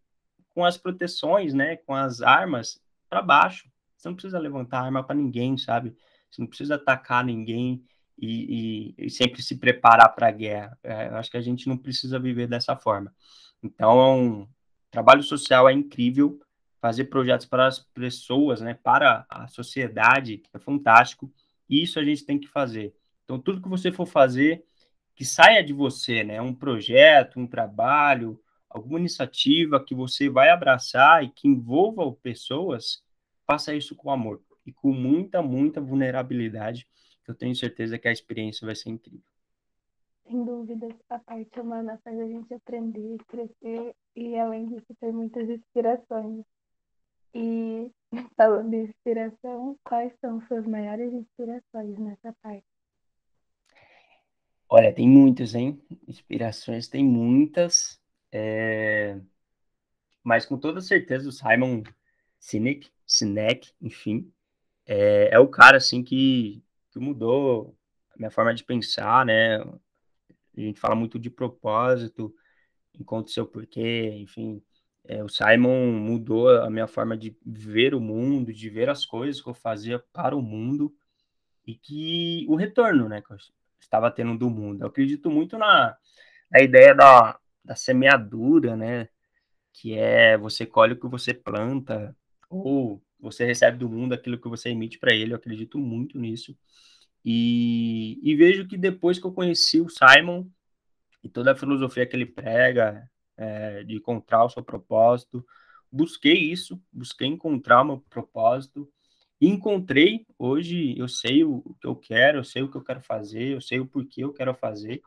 com 0.55 0.65
as 0.65 0.77
proteções, 0.77 1.55
né, 1.55 1.77
com 1.77 1.95
as 1.95 2.21
armas 2.21 2.81
para 3.09 3.23
baixo. 3.23 3.71
Você 3.97 4.09
não 4.09 4.15
precisa 4.15 4.39
levantar 4.39 4.83
arma 4.83 5.03
para 5.03 5.17
ninguém, 5.17 5.57
sabe? 5.57 5.97
Você 6.31 6.41
não 6.41 6.49
precisa 6.49 6.75
atacar 6.75 7.25
ninguém 7.25 7.83
e, 8.19 8.95
e, 8.99 9.07
e 9.07 9.11
sempre 9.11 9.43
se 9.43 9.57
preparar 9.59 10.15
para 10.15 10.29
a 10.29 10.33
guerra. 10.33 10.79
É, 10.83 11.09
eu 11.09 11.17
acho 11.17 11.31
que 11.31 11.37
a 11.37 11.43
gente 11.43 11.69
não 11.69 11.77
precisa 11.77 12.19
viver 12.19 12.47
dessa 12.47 12.77
forma. 12.77 13.13
Então, 13.63 14.49
trabalho 14.91 15.23
social 15.23 15.69
é 15.69 15.73
incrível, 15.73 16.41
fazer 16.81 17.05
projetos 17.05 17.47
para 17.47 17.67
as 17.67 17.79
pessoas, 17.79 18.61
né, 18.61 18.75
para 18.75 19.25
a 19.29 19.47
sociedade, 19.47 20.43
é 20.53 20.59
fantástico, 20.59 21.33
e 21.69 21.83
isso 21.83 21.99
a 21.99 22.05
gente 22.05 22.25
tem 22.25 22.39
que 22.39 22.49
fazer. 22.49 22.95
Então, 23.25 23.39
tudo 23.39 23.63
que 23.63 23.69
você 23.69 23.93
for 23.93 24.07
fazer, 24.07 24.65
que 25.15 25.25
saia 25.25 25.63
de 25.63 25.73
você, 25.73 26.25
né, 26.25 26.41
um 26.41 26.55
projeto, 26.55 27.39
um 27.39 27.47
trabalho, 27.47 28.41
alguma 28.69 28.99
iniciativa 28.99 29.83
que 29.83 29.95
você 29.95 30.29
vai 30.29 30.51
abraçar 30.51 31.23
e 31.23 31.29
que 31.31 31.47
envolva 31.47 32.11
pessoas, 32.23 33.03
faça 33.47 33.75
isso 33.75 33.95
com 33.95 34.11
amor 34.11 34.43
e 34.67 34.73
com 34.73 34.93
muita, 34.93 35.43
muita 35.43 35.81
vulnerabilidade, 35.81 36.87
eu 37.27 37.35
tenho 37.35 37.55
certeza 37.55 37.99
que 37.99 38.09
a 38.09 38.13
experiência 38.13 38.67
vai 38.67 38.75
ser 38.75 38.91
incrível. 38.91 39.23
Sem 40.27 40.45
dúvidas, 40.45 40.95
a 41.09 41.19
parte 41.19 41.61
humana 41.61 42.01
faz 42.05 42.19
a 42.19 42.27
gente 42.27 42.55
aprender, 42.55 43.19
crescer 43.27 43.95
e, 44.15 44.37
além 44.39 44.67
disso, 44.69 44.95
ter 45.01 45.13
muitas 45.13 45.49
inspirações. 45.49 46.45
E, 47.35 47.91
falando 48.37 48.71
de 48.71 48.77
inspiração, 48.77 49.77
quais 49.85 50.13
são 50.21 50.41
suas 50.47 50.67
maiores 50.67 51.13
inspirações 51.13 51.99
nessa 51.99 52.35
parte? 52.43 52.65
Olha, 54.69 54.93
tem 54.93 55.07
muitas, 55.09 55.55
hein? 55.55 55.83
Inspirações 56.09 56.89
tem 56.89 57.05
muitas. 57.05 58.01
É... 58.31 59.21
Mas 60.25 60.47
com 60.47 60.57
toda 60.57 60.81
certeza 60.81 61.29
o 61.29 61.33
Simon 61.33 61.83
Sinek, 62.39 62.91
Sinek, 63.07 63.71
enfim, 63.83 64.33
é, 64.87 65.29
é 65.33 65.39
o 65.39 65.49
cara 65.49 65.77
assim 65.77 66.03
que 66.03 66.63
que 66.93 66.99
mudou 66.99 67.77
a 68.15 68.19
minha 68.19 68.31
forma 68.31 68.55
de 68.55 68.63
pensar, 68.63 69.25
né? 69.25 69.59
A 69.59 70.61
gente 70.61 70.79
fala 70.79 70.95
muito 70.95 71.19
de 71.19 71.31
propósito, 71.31 72.35
encontre 72.95 73.33
seu 73.33 73.47
porquê, 73.47 74.11
enfim. 74.17 74.63
É, 75.05 75.25
o 75.25 75.29
Simon 75.29 75.93
mudou 75.93 76.49
a 76.49 76.71
minha 76.71 76.87
forma 76.87 77.17
de 77.17 77.37
ver 77.45 77.95
o 77.95 78.01
mundo, 78.01 78.53
de 78.53 78.69
ver 78.69 78.89
as 78.89 79.05
coisas 79.05 79.41
que 79.43 79.49
eu 79.49 79.55
fazia 79.55 79.99
para 80.13 80.37
o 80.37 80.43
mundo 80.43 80.95
e 81.67 81.75
que 81.75 82.47
o 82.49 82.55
retorno, 82.55 83.09
né, 83.09 83.21
que 83.21 83.33
eu 83.33 83.37
estava 83.81 84.11
tendo 84.11 84.39
do 84.39 84.49
mundo. 84.51 84.83
Eu 84.83 84.89
acredito 84.89 85.31
muito 85.31 85.59
na, 85.59 85.97
na 86.51 86.61
ideia 86.61 86.95
da, 86.95 87.39
da 87.65 87.75
semeadura, 87.75 88.77
né, 88.77 89.09
que 89.73 89.99
é 89.99 90.37
você 90.37 90.67
colhe 90.67 90.93
o 90.95 91.01
que 91.01 91.09
você 91.09 91.35
planta 91.35 92.17
ou 92.49 93.03
você 93.23 93.45
recebe 93.45 93.79
do 93.79 93.89
mundo 93.89 94.13
aquilo 94.13 94.39
que 94.39 94.49
você 94.49 94.71
emite 94.71 94.99
para 94.99 95.15
ele. 95.15 95.33
Eu 95.33 95.37
acredito 95.37 95.79
muito 95.79 96.19
nisso. 96.19 96.57
E, 97.25 98.19
e, 98.23 98.35
vejo 98.35 98.67
que 98.67 98.77
depois 98.77 99.19
que 99.19 99.25
eu 99.25 99.33
conheci 99.33 99.81
o 99.81 99.89
Simon 99.89 100.47
e 101.23 101.29
toda 101.29 101.53
a 101.53 101.57
filosofia 101.57 102.05
que 102.05 102.17
ele 102.17 102.27
prega, 102.27 103.09
é, 103.37 103.85
de 103.85 103.95
encontrar 103.95 104.45
o 104.45 104.51
seu 104.51 104.63
propósito. 104.63 105.47
Busquei 105.91 106.35
isso, 106.35 106.83
busquei 106.93 107.29
encontrar 107.29 107.83
o 107.83 107.85
meu 107.85 107.99
propósito. 108.11 108.91
encontrei, 109.41 110.27
hoje 110.39 110.99
eu 110.99 111.09
sei 111.09 111.45
o 111.45 111.63
que 111.81 111.87
eu 111.87 111.95
quero, 111.95 112.39
eu 112.39 112.45
sei 112.45 112.63
o 112.63 112.71
que 112.71 112.77
eu 112.77 112.83
quero 112.83 113.01
fazer, 113.01 113.55
eu 113.55 113.61
sei 113.61 113.79
o 113.81 113.87
porquê 113.87 114.25
eu 114.25 114.33
quero 114.33 114.55
fazer. 114.55 115.01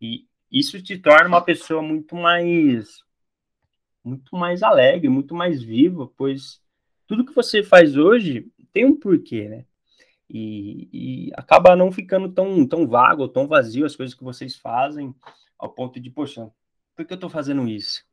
E 0.00 0.26
isso 0.50 0.80
te 0.82 0.96
torna 0.98 1.28
uma 1.28 1.44
pessoa 1.44 1.82
muito 1.82 2.14
mais 2.14 3.02
muito 4.04 4.36
mais 4.36 4.62
alegre, 4.62 5.08
muito 5.08 5.34
mais 5.34 5.62
viva, 5.62 6.08
pois 6.16 6.60
tudo 7.08 7.24
que 7.24 7.34
você 7.34 7.62
faz 7.64 7.96
hoje 7.96 8.46
tem 8.72 8.84
um 8.84 8.94
porquê, 8.94 9.48
né? 9.48 9.64
E, 10.30 10.88
e, 10.92 11.32
acaba 11.34 11.74
não 11.74 11.90
ficando 11.90 12.28
tão, 12.28 12.66
tão 12.66 12.86
vago, 12.86 13.26
tão 13.26 13.48
vazio 13.48 13.86
as 13.86 13.96
coisas 13.96 14.14
que 14.14 14.22
vocês 14.22 14.54
fazem, 14.56 15.14
ao 15.58 15.72
ponto 15.72 15.98
de, 15.98 16.10
poxa, 16.10 16.50
por 16.94 17.06
que 17.06 17.14
eu 17.14 17.16
estou 17.16 17.30
fazendo 17.30 17.66
isso? 17.66 18.04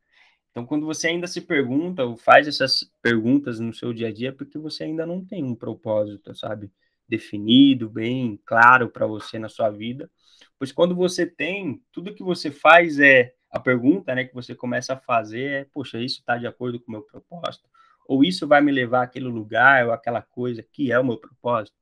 Então, 0.50 0.64
quando 0.64 0.86
você 0.86 1.08
ainda 1.08 1.26
se 1.26 1.42
pergunta 1.42 2.02
ou 2.02 2.16
faz 2.16 2.48
essas 2.48 2.90
perguntas 3.02 3.60
no 3.60 3.74
seu 3.74 3.92
dia 3.92 4.08
a 4.08 4.12
dia, 4.12 4.30
é 4.30 4.32
porque 4.32 4.58
você 4.58 4.84
ainda 4.84 5.04
não 5.04 5.22
tem 5.22 5.44
um 5.44 5.54
propósito, 5.54 6.34
sabe? 6.34 6.72
Definido, 7.06 7.90
bem 7.90 8.40
claro 8.46 8.88
para 8.88 9.06
você 9.06 9.38
na 9.38 9.50
sua 9.50 9.68
vida. 9.68 10.10
Pois 10.58 10.72
quando 10.72 10.94
você 10.94 11.26
tem, 11.26 11.82
tudo 11.92 12.14
que 12.14 12.22
você 12.22 12.50
faz 12.50 12.98
é 12.98 13.34
a 13.50 13.60
pergunta, 13.60 14.14
né, 14.14 14.24
que 14.24 14.34
você 14.34 14.54
começa 14.54 14.94
a 14.94 14.96
fazer 15.00 15.50
é, 15.50 15.64
poxa, 15.64 16.00
isso 16.00 16.20
está 16.20 16.38
de 16.38 16.46
acordo 16.46 16.80
com 16.80 16.88
o 16.88 16.92
meu 16.92 17.02
propósito? 17.02 17.68
Ou 18.06 18.24
isso 18.24 18.46
vai 18.46 18.60
me 18.60 18.72
levar 18.72 19.02
àquele 19.02 19.26
lugar 19.26 19.86
ou 19.86 19.92
aquela 19.92 20.22
coisa 20.22 20.62
que 20.62 20.92
é 20.92 20.98
o 20.98 21.04
meu 21.04 21.18
propósito? 21.18 21.76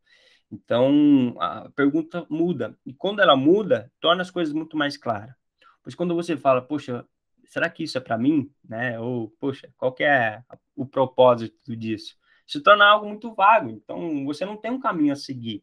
Então, 0.51 1.35
a 1.39 1.69
pergunta 1.71 2.27
muda. 2.31 2.77
E 2.87 2.93
quando 2.95 3.21
ela 3.21 3.37
muda, 3.37 3.91
torna 4.01 4.23
as 4.23 4.31
coisas 4.31 4.55
muito 4.55 4.77
mais 4.77 4.97
claras. 4.97 5.35
Pois 5.83 5.95
quando 5.95 6.15
você 6.15 6.37
fala, 6.37 6.63
poxa, 6.63 7.05
será 7.47 7.69
que 7.69 7.83
isso 7.85 7.99
é 7.99 8.01
para 8.01 8.17
mim? 8.19 8.51
Né? 8.65 8.99
Ou, 9.01 9.31
poxa, 9.41 9.73
qual 9.77 9.95
é 10.01 10.43
o 10.77 10.87
propósito 10.87 11.77
disso? 11.77 12.17
Se 12.47 12.61
torna 12.61 12.85
algo 12.87 13.07
muito 13.09 13.35
vago. 13.35 13.71
Então, 13.71 14.25
você 14.25 14.45
não 14.45 14.57
tem 14.57 14.71
um 14.71 14.81
caminho 14.81 15.13
a 15.13 15.17
seguir. 15.17 15.63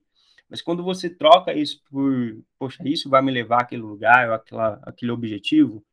Mas 0.49 0.61
quando 0.61 0.83
você 0.83 1.09
troca 1.09 1.53
isso 1.53 1.81
por, 1.89 2.43
poxa, 2.59 2.83
isso 2.85 3.09
vai 3.09 3.21
me 3.21 3.31
levar 3.31 3.61
àquele 3.61 3.81
lugar, 3.81 4.27
ou 4.27 4.35
àquela, 4.35 4.81
àquele 4.83 5.11
objetivo, 5.11 5.83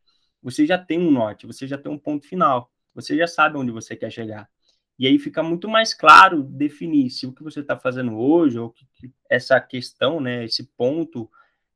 você 0.42 0.66
já 0.66 0.76
tem 0.76 0.98
um 0.98 1.12
norte, 1.12 1.46
você 1.46 1.66
já 1.66 1.78
tem 1.78 1.90
um 1.92 1.98
ponto 1.98 2.26
final, 2.26 2.70
você 2.92 3.16
já 3.16 3.28
sabe 3.28 3.57
onde 3.57 3.70
você 3.70 3.94
quer 3.94 4.11
chegar. 4.11 4.50
E 4.99 5.07
aí 5.07 5.19
fica 5.19 5.43
muito 5.43 5.69
mais 5.69 5.95
claro 5.95 6.43
definir 6.43 7.09
se 7.11 7.27
o 7.27 7.33
que 7.33 7.43
você 7.43 7.61
está 7.61 7.79
fazendo 7.79 8.19
hoje, 8.19 8.59
ou 8.59 8.71
que, 8.71 9.13
essa 9.31 9.61
questão, 9.61 10.21
né, 10.21 10.45
esse 10.45 10.65
ponto 10.77 11.31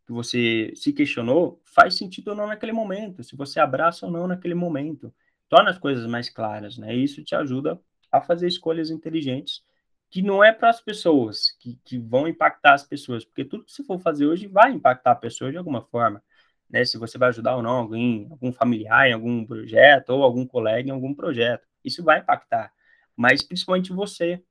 que 0.04 0.12
você 0.12 0.72
se 0.74 0.92
questionou, 0.92 1.60
faz 1.64 1.94
sentido 1.94 2.28
ou 2.28 2.34
não 2.34 2.48
naquele 2.48 2.72
momento, 2.72 3.22
se 3.22 3.36
você 3.36 3.60
abraça 3.60 4.06
ou 4.06 4.12
não 4.12 4.26
naquele 4.26 4.54
momento. 4.54 5.14
Torna 5.48 5.70
as 5.70 5.78
coisas 5.78 6.06
mais 6.06 6.28
claras, 6.28 6.78
né? 6.78 6.96
E 6.96 7.04
isso 7.04 7.22
te 7.22 7.34
ajuda 7.34 7.80
a 8.10 8.20
fazer 8.20 8.48
escolhas 8.48 8.90
inteligentes, 8.90 9.62
que 10.10 10.20
não 10.20 10.42
é 10.42 10.52
para 10.52 10.68
as 10.68 10.80
pessoas, 10.80 11.52
que, 11.60 11.78
que 11.84 11.98
vão 11.98 12.26
impactar 12.26 12.74
as 12.74 12.84
pessoas, 12.84 13.24
porque 13.24 13.44
tudo 13.44 13.64
que 13.64 13.72
você 13.72 13.84
for 13.84 13.98
fazer 14.00 14.26
hoje 14.26 14.46
vai 14.46 14.72
impactar 14.72 15.12
a 15.12 15.14
pessoa 15.16 15.50
de 15.50 15.56
alguma 15.56 15.82
forma. 15.82 16.22
Né, 16.68 16.84
se 16.84 16.98
você 16.98 17.18
vai 17.18 17.28
ajudar 17.28 17.56
ou 17.56 17.62
não 17.62 17.70
alguém, 17.70 18.26
algum 18.30 18.50
familiar 18.52 19.08
em 19.08 19.12
algum 19.12 19.44
projeto, 19.44 20.10
ou 20.10 20.22
algum 20.22 20.46
colega 20.46 20.88
em 20.88 20.92
algum 20.92 21.14
projeto. 21.14 21.68
Isso 21.84 22.02
vai 22.02 22.20
impactar, 22.20 22.72
mas 23.16 23.42
principalmente 23.42 23.92
você, 23.92 24.42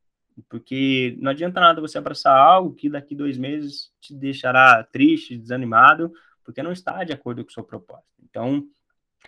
porque 0.50 1.16
não 1.20 1.32
adianta 1.32 1.60
nada 1.60 1.82
você 1.82 1.98
abraçar 1.98 2.36
algo 2.36 2.74
que 2.74 2.90
daqui 2.90 3.16
dois 3.16 3.38
meses 3.38 3.92
te 4.00 4.14
deixará 4.14 4.84
triste, 4.84 5.38
desanimado, 5.38 6.12
porque 6.44 6.64
não 6.64 6.72
está 6.72 7.04
de 7.04 7.14
acordo 7.14 7.44
com 7.44 7.50
o 7.50 7.54
seu 7.54 7.64
propósito. 7.64 8.08
Então, 8.24 8.66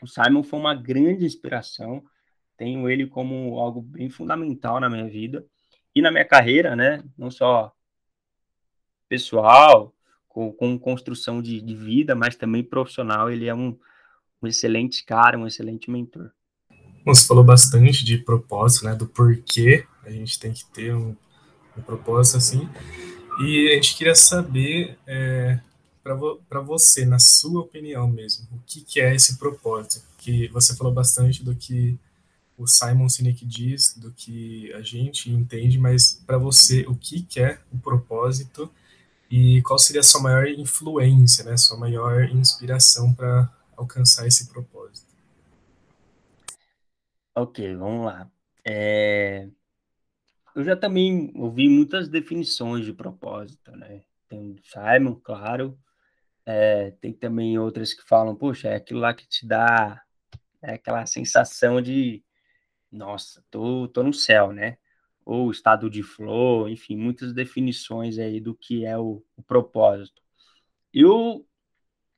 o 0.02 0.08
Simon 0.08 0.44
foi 0.44 0.60
uma 0.60 0.74
grande 0.74 1.26
inspiração, 1.26 2.04
tenho 2.58 2.90
ele 2.90 3.08
como 3.08 3.60
algo 3.60 3.82
bem 3.82 4.10
fundamental 4.10 4.80
na 4.80 4.90
minha 4.90 5.08
vida 5.08 5.46
e 5.94 6.02
na 6.02 6.12
minha 6.12 6.26
carreira, 6.26 6.76
né? 6.76 7.04
Não 7.18 7.30
só 7.30 7.74
pessoal, 9.08 9.94
com, 10.34 10.52
com 10.52 10.80
construção 10.80 11.42
de, 11.42 11.62
de, 11.62 11.76
vida, 11.76 12.16
mas 12.16 12.36
também 12.36 12.64
profissional. 12.64 13.30
Ele 13.30 13.48
é 13.48 13.54
um, 13.54 13.78
um 14.42 14.48
excelente 14.48 15.06
cara, 15.06 15.38
um 15.38 15.46
excelente 15.46 15.90
mentor. 15.92 16.32
Você 17.06 17.26
falou 17.26 17.44
bastante 17.44 18.06
de 18.06 18.18
propósito, 18.18 18.86
né? 18.86 18.96
Do 18.96 19.06
porquê 19.06 19.86
a 20.06 20.10
gente 20.10 20.40
tem 20.40 20.54
que 20.54 20.66
ter 20.66 20.96
um, 20.96 21.16
um 21.78 21.82
propósito 21.82 22.38
assim. 22.38 22.70
E 23.40 23.70
a 23.72 23.76
gente 23.76 23.96
queria 23.96 24.16
saber, 24.16 24.98
é, 25.08 25.60
para 26.04 26.16
vo 26.16 26.40
você, 26.66 27.06
na 27.06 27.20
sua 27.20 27.62
opinião 27.62 28.08
mesmo, 28.08 28.48
o 28.52 28.60
que, 28.66 28.82
que 28.82 29.02
é 29.02 29.16
esse 29.16 29.38
propósito? 29.38 30.02
Que 30.18 30.48
você 30.50 30.76
falou 30.76 30.94
bastante 30.94 31.44
do 31.44 31.56
que 31.56 31.98
o 32.58 32.68
Simon 32.68 33.10
Sinek 33.10 33.46
diz, 33.46 33.96
do 33.98 34.12
que 34.12 34.72
a 34.74 34.82
gente 34.82 35.30
entende, 35.30 35.78
mas 35.78 36.22
para 36.26 36.38
você, 36.38 36.86
o 36.88 36.96
que, 36.96 37.24
que 37.24 37.40
é 37.40 37.60
o 37.72 37.78
propósito 37.78 38.70
e 39.30 39.62
qual 39.64 39.80
seria 39.80 40.02
a 40.02 40.04
sua 40.04 40.22
maior 40.22 40.48
influência, 40.48 41.44
né, 41.44 41.58
sua 41.58 41.78
maior 41.78 42.30
inspiração 42.30 43.14
para 43.14 43.52
alcançar 43.76 44.28
esse 44.28 44.48
propósito? 44.48 45.13
Ok, 47.36 47.76
vamos 47.76 48.06
lá. 48.06 48.32
É... 48.66 49.50
Eu 50.56 50.64
já 50.64 50.76
também 50.76 51.32
ouvi 51.36 51.68
muitas 51.68 52.08
definições 52.08 52.86
de 52.86 52.94
propósito, 52.94 53.72
né? 53.72 54.04
Tem 54.30 54.52
o 54.52 54.60
Simon, 54.64 55.16
claro. 55.16 55.78
É, 56.46 56.92
tem 57.02 57.14
também 57.14 57.58
outras 57.58 57.94
que 57.94 58.04
falam, 58.04 58.36
poxa, 58.36 58.70
é 58.70 58.76
aquilo 58.76 59.00
lá 59.00 59.14
que 59.14 59.28
te 59.28 59.48
dá 59.48 60.04
é 60.64 60.76
aquela 60.76 61.06
sensação 61.06 61.82
de, 61.82 62.24
nossa, 62.92 63.44
tô, 63.52 63.88
tô 63.90 64.02
no 64.02 64.14
céu, 64.14 64.52
né? 64.54 64.78
Ou 65.26 65.52
estado 65.52 65.90
de 65.90 66.04
flow, 66.04 66.70
enfim, 66.70 66.96
muitas 66.98 67.34
definições 67.34 68.18
aí 68.18 68.40
do 68.40 68.56
que 68.56 68.86
é 68.86 68.98
o, 68.98 69.24
o 69.36 69.44
propósito. 69.44 70.22
Eu, 70.94 71.46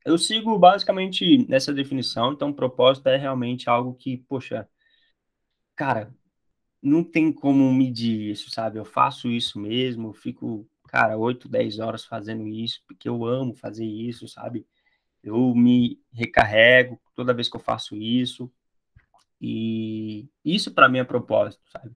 eu 0.06 0.18
sigo 0.18 0.58
basicamente 0.60 1.48
nessa 1.50 1.74
definição, 1.74 2.34
então 2.34 2.54
propósito 2.54 3.08
é 3.10 3.18
realmente 3.18 3.70
algo 3.70 3.96
que, 3.96 4.18
poxa, 4.30 4.70
cara, 5.76 6.14
não 6.82 7.04
tem 7.04 7.32
como 7.32 7.74
medir 7.74 8.32
isso, 8.32 8.50
sabe? 8.52 8.80
Eu 8.80 8.86
faço 8.86 9.30
isso 9.30 9.60
mesmo, 9.60 10.10
eu 10.10 10.14
fico, 10.14 10.68
cara, 10.88 11.18
8, 11.18 11.50
10 11.50 11.80
horas 11.80 12.06
fazendo 12.06 12.48
isso, 12.48 12.82
porque 12.88 13.10
eu 13.10 13.26
amo 13.26 13.56
fazer 13.56 13.86
isso, 13.86 14.28
sabe? 14.28 14.66
Eu 15.24 15.56
me 15.56 16.00
recarrego 16.12 17.02
toda 17.16 17.34
vez 17.34 17.50
que 17.50 17.56
eu 17.56 17.62
faço 17.62 17.96
isso. 17.96 18.52
E 19.42 20.30
isso 20.44 20.72
para 20.72 20.88
mim 20.88 21.00
é 21.00 21.04
propósito, 21.04 21.64
sabe? 21.72 21.92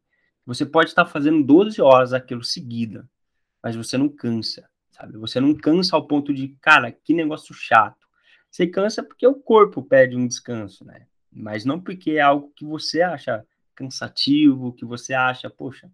Você 0.46 0.66
pode 0.66 0.90
estar 0.90 1.06
fazendo 1.06 1.44
12 1.44 1.80
horas 1.82 2.12
aquilo 2.12 2.44
seguida, 2.44 3.08
mas 3.62 3.76
você 3.76 3.98
não 3.98 4.10
cansa, 4.10 4.68
sabe? 4.92 5.18
Você 5.18 5.40
não 5.40 5.54
cansa 5.54 5.96
ao 5.96 6.08
ponto 6.08 6.34
de, 6.34 6.50
cara, 6.60 6.92
que 6.92 7.14
negócio 7.14 7.54
chato. 7.54 8.08
Você 8.50 8.66
cansa 8.66 9.04
porque 9.04 9.28
o 9.28 9.36
corpo 9.36 9.84
pede 9.84 10.16
um 10.16 10.28
descanso, 10.28 10.84
né? 10.84 11.06
Mas 11.32 11.64
não 11.66 11.80
porque 11.80 12.12
é 12.12 12.22
algo 12.22 12.52
que 12.56 12.66
você 12.66 13.04
acha 13.04 13.46
cansativo, 13.80 14.74
que 14.74 14.84
você 14.84 15.14
acha, 15.14 15.50
poxa, 15.50 15.90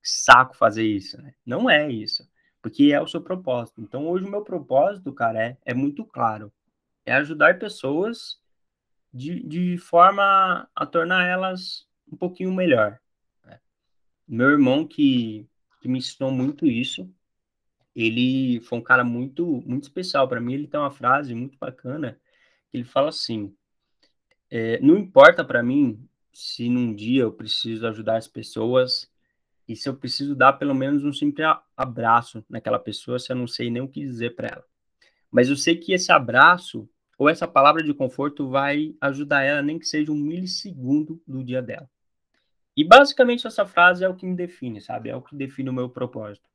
saco 0.00 0.56
fazer 0.56 0.86
isso, 0.86 1.20
né? 1.20 1.34
Não 1.44 1.68
é 1.68 1.90
isso, 1.90 2.30
porque 2.62 2.92
é 2.92 3.00
o 3.00 3.08
seu 3.08 3.20
propósito. 3.20 3.80
Então, 3.80 4.06
hoje 4.06 4.24
o 4.24 4.30
meu 4.30 4.44
propósito, 4.44 5.12
cara, 5.12 5.42
é, 5.42 5.56
é 5.64 5.74
muito 5.74 6.04
claro. 6.04 6.52
É 7.04 7.12
ajudar 7.14 7.58
pessoas 7.58 8.40
de, 9.12 9.42
de 9.42 9.78
forma 9.78 10.68
a 10.74 10.86
tornar 10.86 11.26
elas 11.26 11.88
um 12.10 12.16
pouquinho 12.16 12.52
melhor. 12.52 13.00
Né? 13.44 13.58
Meu 14.26 14.50
irmão, 14.50 14.86
que, 14.86 15.48
que 15.80 15.88
me 15.88 15.98
ensinou 15.98 16.30
muito 16.30 16.66
isso, 16.66 17.12
ele 17.96 18.60
foi 18.60 18.78
um 18.78 18.82
cara 18.82 19.02
muito, 19.02 19.60
muito 19.66 19.84
especial 19.84 20.28
para 20.28 20.40
mim. 20.40 20.54
Ele 20.54 20.68
tem 20.68 20.78
uma 20.78 20.90
frase 20.90 21.34
muito 21.34 21.58
bacana 21.58 22.16
que 22.70 22.76
ele 22.76 22.84
fala 22.84 23.08
assim: 23.08 23.52
é, 24.48 24.78
não 24.80 24.96
importa 24.96 25.44
para 25.44 25.64
mim 25.64 26.08
se 26.32 26.68
num 26.68 26.94
dia 26.94 27.22
eu 27.22 27.32
preciso 27.32 27.86
ajudar 27.86 28.16
as 28.16 28.28
pessoas 28.28 29.10
e 29.68 29.76
se 29.76 29.88
eu 29.88 29.94
preciso 29.94 30.34
dar 30.34 30.54
pelo 30.54 30.74
menos 30.74 31.04
um 31.04 31.12
simples 31.12 31.46
abraço 31.76 32.44
naquela 32.48 32.78
pessoa, 32.78 33.18
se 33.18 33.30
eu 33.30 33.36
não 33.36 33.46
sei 33.46 33.70
nem 33.70 33.82
o 33.82 33.88
que 33.88 34.00
dizer 34.00 34.34
para 34.34 34.48
ela. 34.48 34.64
Mas 35.30 35.48
eu 35.48 35.56
sei 35.56 35.76
que 35.76 35.92
esse 35.92 36.10
abraço 36.10 36.88
ou 37.18 37.28
essa 37.28 37.46
palavra 37.46 37.82
de 37.82 37.92
conforto 37.92 38.48
vai 38.48 38.94
ajudar 39.00 39.42
ela, 39.42 39.60
nem 39.60 39.78
que 39.78 39.86
seja 39.86 40.10
um 40.10 40.14
milissegundo 40.14 41.20
do 41.26 41.44
dia 41.44 41.60
dela. 41.60 41.90
E 42.76 42.84
basicamente 42.84 43.46
essa 43.46 43.66
frase 43.66 44.04
é 44.04 44.08
o 44.08 44.14
que 44.14 44.24
me 44.24 44.36
define, 44.36 44.80
sabe? 44.80 45.10
É 45.10 45.16
o 45.16 45.20
que 45.20 45.34
define 45.34 45.68
o 45.68 45.72
meu 45.72 45.90
propósito. 45.90 46.48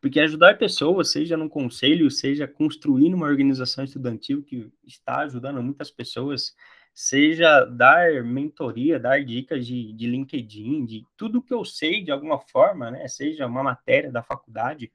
Porque 0.00 0.18
ajudar 0.20 0.58
pessoas, 0.58 1.10
seja 1.10 1.36
num 1.36 1.48
conselho, 1.48 2.10
seja 2.10 2.48
construindo 2.48 3.14
uma 3.14 3.26
organização 3.26 3.84
estudantil 3.84 4.42
que 4.42 4.72
está 4.86 5.18
ajudando 5.20 5.62
muitas 5.62 5.90
pessoas, 5.90 6.54
seja 6.96 7.66
dar 7.66 8.24
mentoria, 8.24 8.98
dar 8.98 9.22
dicas 9.22 9.66
de, 9.66 9.92
de 9.92 10.06
LinkedIn, 10.06 10.86
de 10.86 11.06
tudo 11.14 11.42
que 11.42 11.52
eu 11.52 11.62
sei 11.62 12.02
de 12.02 12.10
alguma 12.10 12.40
forma, 12.40 12.90
né? 12.90 13.06
Seja 13.06 13.46
uma 13.46 13.62
matéria 13.62 14.10
da 14.10 14.22
faculdade, 14.22 14.90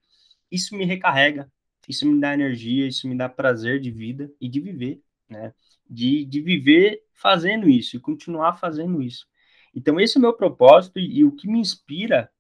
isso 0.52 0.76
me 0.76 0.84
recarrega, 0.84 1.48
isso 1.88 2.08
me 2.08 2.20
dá 2.20 2.34
energia, 2.34 2.88
isso 2.88 3.08
me 3.08 3.16
dá 3.16 3.30
prazer 3.30 3.80
de 3.80 3.92
vida 3.92 4.32
e 4.42 4.50
de 4.50 4.60
viver, 4.60 5.00
né? 5.30 5.54
De, 5.88 6.26
de 6.26 6.42
viver 6.42 7.04
fazendo 7.14 7.70
isso 7.70 7.96
e 7.96 8.00
continuar 8.00 8.58
fazendo 8.58 9.00
isso. 9.04 9.28
Então, 9.74 10.00
esse 10.00 10.18
é 10.18 10.20
o 10.20 10.22
meu 10.24 10.34
propósito 10.34 10.98
e, 10.98 11.20
e 11.20 11.24
o 11.24 11.32
que 11.32 11.48
me 11.48 11.60
inspira 11.60 12.32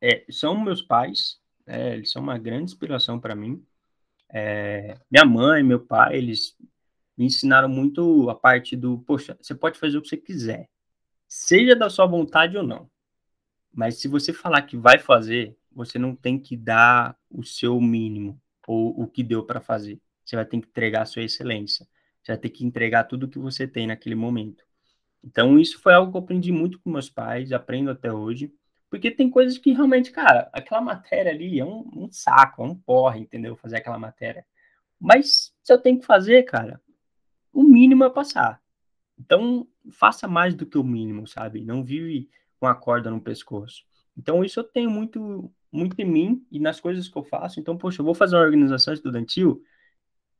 é, 0.00 0.24
são 0.30 0.56
meus 0.62 0.80
pais, 0.80 1.40
é, 1.66 1.94
eles 1.94 2.12
são 2.12 2.22
uma 2.22 2.38
grande 2.38 2.64
inspiração 2.70 3.18
para 3.18 3.34
mim. 3.34 3.60
É, 4.28 4.96
minha 5.10 5.24
mãe, 5.24 5.64
meu 5.64 5.80
pai, 5.80 6.16
eles 6.16 6.56
me 7.16 7.26
ensinaram 7.26 7.68
muito 7.68 8.28
a 8.30 8.34
parte 8.34 8.76
do, 8.76 8.98
poxa, 8.98 9.36
você 9.40 9.54
pode 9.54 9.78
fazer 9.78 9.98
o 9.98 10.02
que 10.02 10.08
você 10.08 10.16
quiser, 10.16 10.68
seja 11.28 11.74
da 11.74 11.88
sua 11.90 12.06
vontade 12.06 12.56
ou 12.56 12.62
não. 12.62 12.90
Mas 13.72 14.00
se 14.00 14.08
você 14.08 14.32
falar 14.32 14.62
que 14.62 14.76
vai 14.76 14.98
fazer, 14.98 15.56
você 15.72 15.98
não 15.98 16.14
tem 16.14 16.38
que 16.38 16.56
dar 16.56 17.16
o 17.30 17.42
seu 17.42 17.80
mínimo 17.80 18.40
ou 18.66 19.00
o 19.00 19.06
que 19.08 19.22
deu 19.22 19.44
para 19.44 19.60
fazer. 19.60 20.00
Você 20.24 20.36
vai 20.36 20.44
ter 20.44 20.60
que 20.60 20.68
entregar 20.68 21.02
a 21.02 21.06
sua 21.06 21.22
excelência. 21.22 21.86
Você 22.22 22.32
vai 22.32 22.38
ter 22.38 22.50
que 22.50 22.64
entregar 22.64 23.04
tudo 23.04 23.28
que 23.28 23.38
você 23.38 23.66
tem 23.66 23.86
naquele 23.86 24.14
momento. 24.14 24.64
Então, 25.22 25.58
isso 25.58 25.80
foi 25.80 25.94
algo 25.94 26.12
que 26.12 26.16
eu 26.16 26.22
aprendi 26.22 26.52
muito 26.52 26.78
com 26.78 26.90
meus 26.90 27.10
pais, 27.10 27.52
aprendo 27.52 27.90
até 27.90 28.12
hoje. 28.12 28.52
Porque 28.88 29.10
tem 29.10 29.28
coisas 29.28 29.58
que 29.58 29.72
realmente, 29.72 30.10
cara, 30.12 30.48
aquela 30.52 30.80
matéria 30.80 31.32
ali 31.32 31.58
é 31.58 31.64
um, 31.64 31.90
um 31.96 32.12
saco, 32.12 32.62
é 32.62 32.66
um 32.66 32.76
porre, 32.76 33.20
entendeu? 33.20 33.56
Fazer 33.56 33.78
aquela 33.78 33.98
matéria. 33.98 34.46
Mas 35.00 35.52
se 35.62 35.72
eu 35.72 35.78
tenho 35.78 35.98
que 35.98 36.06
fazer, 36.06 36.44
cara, 36.44 36.80
o 37.54 37.64
mínimo 37.64 38.04
é 38.04 38.10
passar. 38.10 38.60
Então, 39.18 39.66
faça 39.92 40.26
mais 40.26 40.54
do 40.54 40.66
que 40.66 40.76
o 40.76 40.84
mínimo, 40.84 41.26
sabe? 41.26 41.64
Não 41.64 41.84
vive 41.84 42.28
com 42.58 42.66
a 42.66 42.74
corda 42.74 43.10
no 43.10 43.20
pescoço. 43.20 43.84
Então, 44.16 44.44
isso 44.44 44.60
eu 44.60 44.64
tenho 44.64 44.90
muito, 44.90 45.52
muito 45.70 45.98
em 46.00 46.04
mim 46.04 46.46
e 46.50 46.58
nas 46.58 46.80
coisas 46.80 47.08
que 47.08 47.16
eu 47.16 47.24
faço. 47.24 47.60
Então, 47.60 47.76
poxa, 47.76 48.00
eu 48.00 48.04
vou 48.04 48.14
fazer 48.14 48.36
uma 48.36 48.42
organização 48.44 48.92
estudantil, 48.92 49.62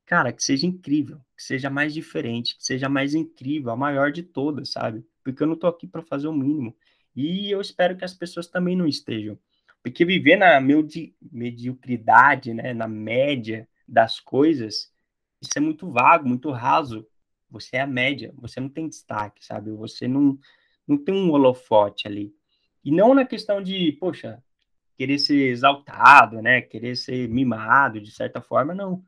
cara, 0.07 0.33
que 0.33 0.43
seja 0.43 0.67
incrível, 0.67 1.19
que 1.37 1.43
seja 1.43 1.71
mais 1.71 1.95
diferente, 1.95 2.57
que 2.57 2.65
seja 2.65 2.89
mais 2.89 3.15
incrível, 3.15 3.71
a 3.71 3.77
maior 3.77 4.13
de 4.13 4.23
todas, 4.23 4.71
sabe? 4.71 5.05
Porque 5.23 5.43
eu 5.43 5.47
não 5.47 5.57
tô 5.57 5.67
aqui 5.67 5.87
para 5.87 6.03
fazer 6.03 6.29
o 6.29 6.33
mínimo. 6.33 6.77
E 7.15 7.51
eu 7.51 7.61
espero 7.61 7.97
que 7.97 8.05
as 8.05 8.15
pessoas 8.15 8.49
também 8.49 8.77
não 8.77 8.87
estejam. 8.87 9.39
Porque 9.83 10.05
viver 10.05 10.37
na 10.37 10.61
mediocridade, 11.31 12.55
né, 12.55 12.73
na 12.73 12.89
média 12.89 13.69
das 13.87 14.19
coisas, 14.19 14.91
isso 15.45 15.59
é 15.59 15.61
muito 15.61 15.91
vago, 15.91 16.29
muito 16.29 16.51
raso. 16.51 17.07
Você 17.51 17.77
é 17.77 17.81
a 17.83 17.87
média, 17.87 18.33
você 18.37 18.61
não 18.61 18.69
tem 18.69 18.89
destaque, 18.89 19.45
sabe? 19.45 19.71
Você 19.73 20.09
não, 20.09 20.39
não 20.87 20.99
tem 20.99 21.15
um 21.15 21.31
holofote 21.31 22.09
ali. 22.09 22.35
E 22.85 22.91
não 22.91 23.15
na 23.15 23.25
questão 23.25 23.63
de, 23.63 23.93
poxa, 23.93 24.43
querer 24.97 25.19
ser 25.19 25.51
exaltado, 25.51 26.43
né? 26.43 26.61
Querer 26.61 26.97
ser 26.97 27.29
mimado 27.29 28.01
de 28.01 28.11
certa 28.11 28.41
forma, 28.41 28.75
não. 28.75 29.05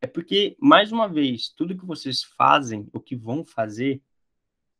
É 0.00 0.06
porque, 0.06 0.56
mais 0.58 0.92
uma 0.92 1.08
vez, 1.08 1.50
tudo 1.50 1.76
que 1.76 1.84
vocês 1.84 2.22
fazem, 2.22 2.88
o 2.92 3.00
que 3.00 3.14
vão 3.14 3.44
fazer, 3.44 4.02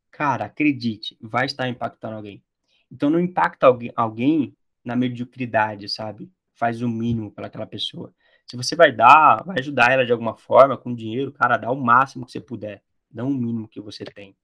cara, 0.09 0.45
acredite, 0.45 1.17
vai 1.21 1.45
estar 1.45 1.67
impactando 1.69 2.15
alguém. 2.15 2.43
Então 2.91 3.09
não 3.09 3.19
impacta 3.19 3.67
alguém, 3.67 3.91
alguém 3.95 4.57
na 4.83 4.95
mediocridade, 4.95 5.87
sabe? 5.87 6.31
Faz 6.53 6.81
o 6.81 6.89
mínimo 6.89 7.31
para 7.31 7.47
aquela 7.47 7.67
pessoa. 7.67 8.13
Se 8.51 8.57
você 8.57 8.75
vai 8.75 8.91
dar, 8.91 9.45
vai 9.45 9.59
ajudar 9.59 9.93
ela 9.93 10.05
de 10.05 10.11
alguma 10.11 10.35
forma, 10.35 10.77
com 10.77 10.93
dinheiro, 10.93 11.31
cara, 11.31 11.55
dá 11.55 11.71
o 11.71 11.81
máximo 11.81 12.25
que 12.25 12.33
você 12.33 12.41
puder. 12.41 12.83
Dá 13.09 13.23
o 13.23 13.29
mínimo 13.29 13.65
que 13.65 13.79
você 13.79 14.03
tem. 14.03 14.35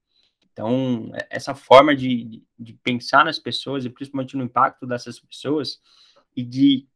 Então, 0.50 1.10
é, 1.12 1.26
essa 1.28 1.54
forma 1.54 1.94
de, 1.94 2.42
de 2.58 2.72
pensar 2.72 3.22
nas 3.22 3.38
pessoas 3.38 3.84
e 3.84 3.90
principalmente 3.90 4.34
no 4.34 4.44
impacto 4.44 4.86
dessas 4.86 5.20
pessoas 5.20 5.78
e 6.34 6.42
de 6.42 6.88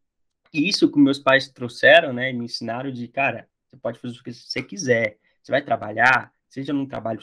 isso 0.54 0.90
que 0.90 0.98
meus 0.98 1.18
pais 1.18 1.50
trouxeram, 1.50 2.14
né, 2.14 2.32
me 2.32 2.46
ensinaram 2.46 2.90
de, 2.90 3.06
cara, 3.08 3.46
você 3.66 3.76
pode 3.76 3.98
fazer 3.98 4.18
o 4.18 4.22
que 4.22 4.32
você 4.32 4.62
quiser. 4.62 5.18
Você 5.42 5.52
vai 5.52 5.60
trabalhar, 5.60 6.32
seja 6.48 6.72
num 6.72 6.86
trabalho 6.86 7.20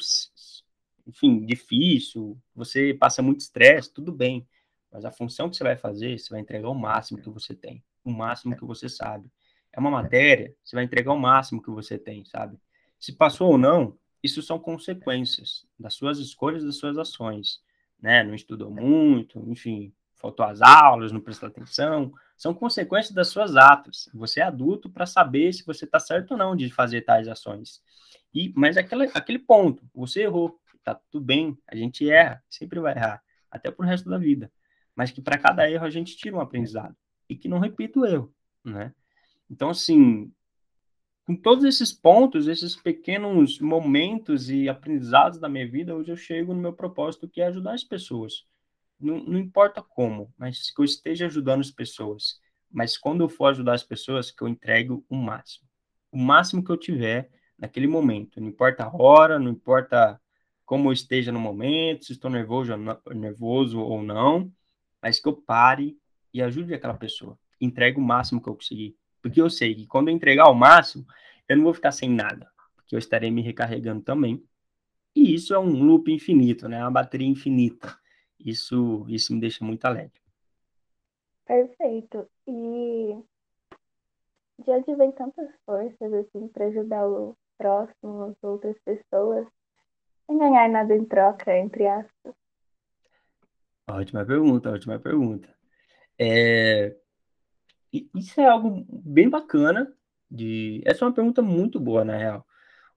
enfim, 1.08 1.44
difícil, 1.48 2.40
você 2.54 2.94
passa 2.94 3.24
muito 3.24 3.40
estresse, 3.40 3.92
tudo 3.92 4.12
bem. 4.12 4.48
Mas 4.92 5.04
a 5.04 5.12
função 5.12 5.50
que 5.50 5.58
você 5.58 5.64
vai 5.64 5.76
fazer, 5.76 6.20
você 6.20 6.30
vai 6.30 6.42
entregar 6.42 6.70
o 6.70 6.76
máximo 6.76 7.20
que 7.20 7.30
você 7.32 7.56
tem, 7.56 7.84
o 8.04 8.12
máximo 8.12 8.56
que 8.56 8.66
você 8.66 8.88
sabe. 8.88 9.32
É 9.72 9.80
uma 9.80 9.92
matéria, 9.92 10.56
você 10.64 10.76
vai 10.76 10.84
entregar 10.86 11.14
o 11.14 11.20
máximo 11.20 11.62
que 11.62 11.70
você 11.70 11.98
tem, 11.98 12.26
sabe? 12.26 12.58
Se 13.00 13.14
passou 13.14 13.52
ou 13.52 13.58
não, 13.58 13.98
isso 14.24 14.42
são 14.42 14.60
consequências 14.60 15.66
das 15.78 15.94
suas 15.94 16.20
escolhas, 16.20 16.64
das 16.64 16.78
suas 16.78 16.98
ações, 16.98 17.62
né? 18.02 18.24
Não 18.24 18.34
estudou 18.34 18.70
muito, 18.70 19.40
enfim, 19.50 19.94
faltou 20.16 20.46
às 20.46 20.62
aulas, 20.62 21.12
não 21.12 21.22
prestou 21.22 21.48
atenção, 21.48 22.12
são 22.36 22.54
consequências 22.54 23.14
das 23.14 23.30
suas 23.30 23.56
atos. 23.56 24.10
Você 24.14 24.42
é 24.42 24.44
adulto 24.44 24.90
para 24.90 25.06
saber 25.06 25.54
se 25.54 25.66
você 25.66 25.86
está 25.86 26.00
certo 26.00 26.32
ou 26.32 26.38
não 26.38 26.56
de 26.56 26.70
fazer 26.70 27.02
tais 27.02 27.28
ações. 27.28 27.82
E, 28.34 28.54
mas 28.56 28.78
aquela, 28.78 29.06
aquele 29.06 29.40
ponto, 29.40 29.90
você 29.94 30.24
errou, 30.24 30.60
tá 30.84 30.96
tudo 30.96 31.24
bem, 31.24 31.58
a 31.68 31.76
gente 31.76 32.10
erra, 32.10 32.44
sempre 32.50 32.80
vai 32.80 32.94
errar, 32.96 33.24
até 33.50 33.72
pro 33.72 33.86
resto 33.86 34.10
da 34.10 34.18
vida. 34.18 34.52
Mas 34.96 35.12
que 35.12 35.22
para 35.22 35.38
cada 35.38 35.70
erro 35.70 35.86
a 35.86 35.90
gente 35.90 36.18
tira 36.18 36.36
um 36.36 36.42
aprendizado 36.42 36.96
e 37.30 37.36
que 37.36 37.48
não 37.48 37.60
repita 37.60 38.00
o 38.00 38.06
erro, 38.06 38.34
né? 38.64 38.94
Então, 39.50 39.70
assim, 39.70 40.32
com 41.26 41.36
todos 41.36 41.64
esses 41.64 41.94
pontos, 41.94 42.48
esses 42.48 42.76
pequenos 42.76 43.60
momentos 43.60 44.50
e 44.50 44.68
aprendizados 44.68 45.40
da 45.40 45.50
minha 45.50 45.70
vida, 45.70 45.96
hoje 45.96 46.12
eu 46.12 46.18
chego 46.18 46.54
no 46.54 46.62
meu 46.62 46.74
propósito, 46.74 47.28
que 47.28 47.42
é 47.42 47.48
ajudar 47.48 47.74
as 47.74 47.84
pessoas. 47.84 48.46
Não, 49.00 49.24
não 49.24 49.40
importa 49.40 49.82
como, 49.82 50.34
mas 50.38 50.72
que 50.72 50.82
eu 50.82 50.86
esteja 50.86 51.28
ajudando 51.28 51.62
as 51.62 51.72
pessoas. 51.72 52.40
Mas 52.72 52.98
quando 52.98 53.22
eu 53.22 53.30
for 53.30 53.48
ajudar 53.48 53.74
as 53.74 53.84
pessoas, 53.84 54.32
que 54.32 54.44
eu 54.44 54.48
entrego 54.48 55.06
o 55.10 55.16
máximo. 55.16 55.68
O 56.12 56.18
máximo 56.18 56.64
que 56.64 56.72
eu 56.72 56.78
tiver 56.78 57.30
naquele 57.58 57.88
momento. 57.88 58.40
Não 58.42 58.48
importa 58.48 58.86
a 58.86 58.96
hora, 58.96 59.40
não 59.40 59.52
importa 59.52 60.20
como 60.66 60.90
eu 60.90 60.94
esteja 60.94 61.32
no 61.32 61.40
momento, 61.40 62.06
se 62.06 62.14
estou 62.14 62.30
nervoso, 62.30 62.74
nervoso 63.16 63.80
ou 63.80 64.04
não, 64.04 64.52
mas 65.02 65.20
que 65.20 65.28
eu 65.28 65.34
pare 65.34 65.98
e 66.34 66.42
ajude 66.42 66.74
aquela 66.74 66.94
pessoa. 66.94 67.38
Entregue 67.60 67.98
o 67.98 68.02
máximo 68.02 68.42
que 68.42 68.50
eu 68.50 68.56
conseguir. 68.56 68.96
Porque 69.22 69.42
eu 69.42 69.50
sei 69.50 69.76
que 69.76 69.88
quando 69.88 70.10
eu 70.10 70.16
entregar 70.16 70.50
o 70.50 70.56
máximo, 70.56 71.06
eu 71.48 71.58
não 71.58 71.64
vou 71.64 71.74
ficar 71.74 71.92
sem 71.92 72.10
nada, 72.10 72.50
porque 72.76 72.96
eu 72.96 73.00
estarei 73.00 73.32
me 73.32 73.42
recarregando 73.42 74.02
também. 74.02 74.44
E 75.16 75.34
isso 75.34 75.54
é 75.54 75.60
um 75.60 75.84
loop 75.84 76.12
infinito, 76.12 76.70
né? 76.70 76.82
Uma 76.82 76.92
bateria 76.92 77.28
infinita. 77.28 77.98
Isso, 78.40 79.06
isso 79.10 79.34
me 79.34 79.40
deixa 79.40 79.66
muito 79.66 79.84
alegre. 79.86 80.20
Perfeito. 81.46 82.30
E 82.48 83.18
de 84.64 84.72
onde 84.72 84.96
vem 84.96 85.12
tantas 85.12 85.50
forças 85.66 86.14
assim 86.14 86.48
para 86.50 86.66
ajudar 86.68 87.08
o 87.08 87.36
próximo, 87.58 88.24
as 88.24 88.44
outras 88.44 88.78
pessoas? 88.86 89.48
Sem 90.28 90.38
ganhar 90.38 90.70
nada 90.70 90.96
em 90.96 91.06
troca, 91.06 91.58
entre 91.58 91.88
aspas. 91.88 92.36
Ótima 93.90 94.24
pergunta, 94.24 94.72
ótima 94.72 95.00
pergunta. 95.00 95.50
É... 96.20 96.96
Isso 97.92 98.40
é 98.40 98.46
algo 98.46 98.86
bem 98.90 99.30
bacana. 99.30 99.92
De... 100.30 100.82
Essa 100.86 101.04
é 101.04 101.08
uma 101.08 101.14
pergunta 101.14 101.42
muito 101.42 101.80
boa, 101.80 102.06
na 102.06 102.16
real. 102.16 102.46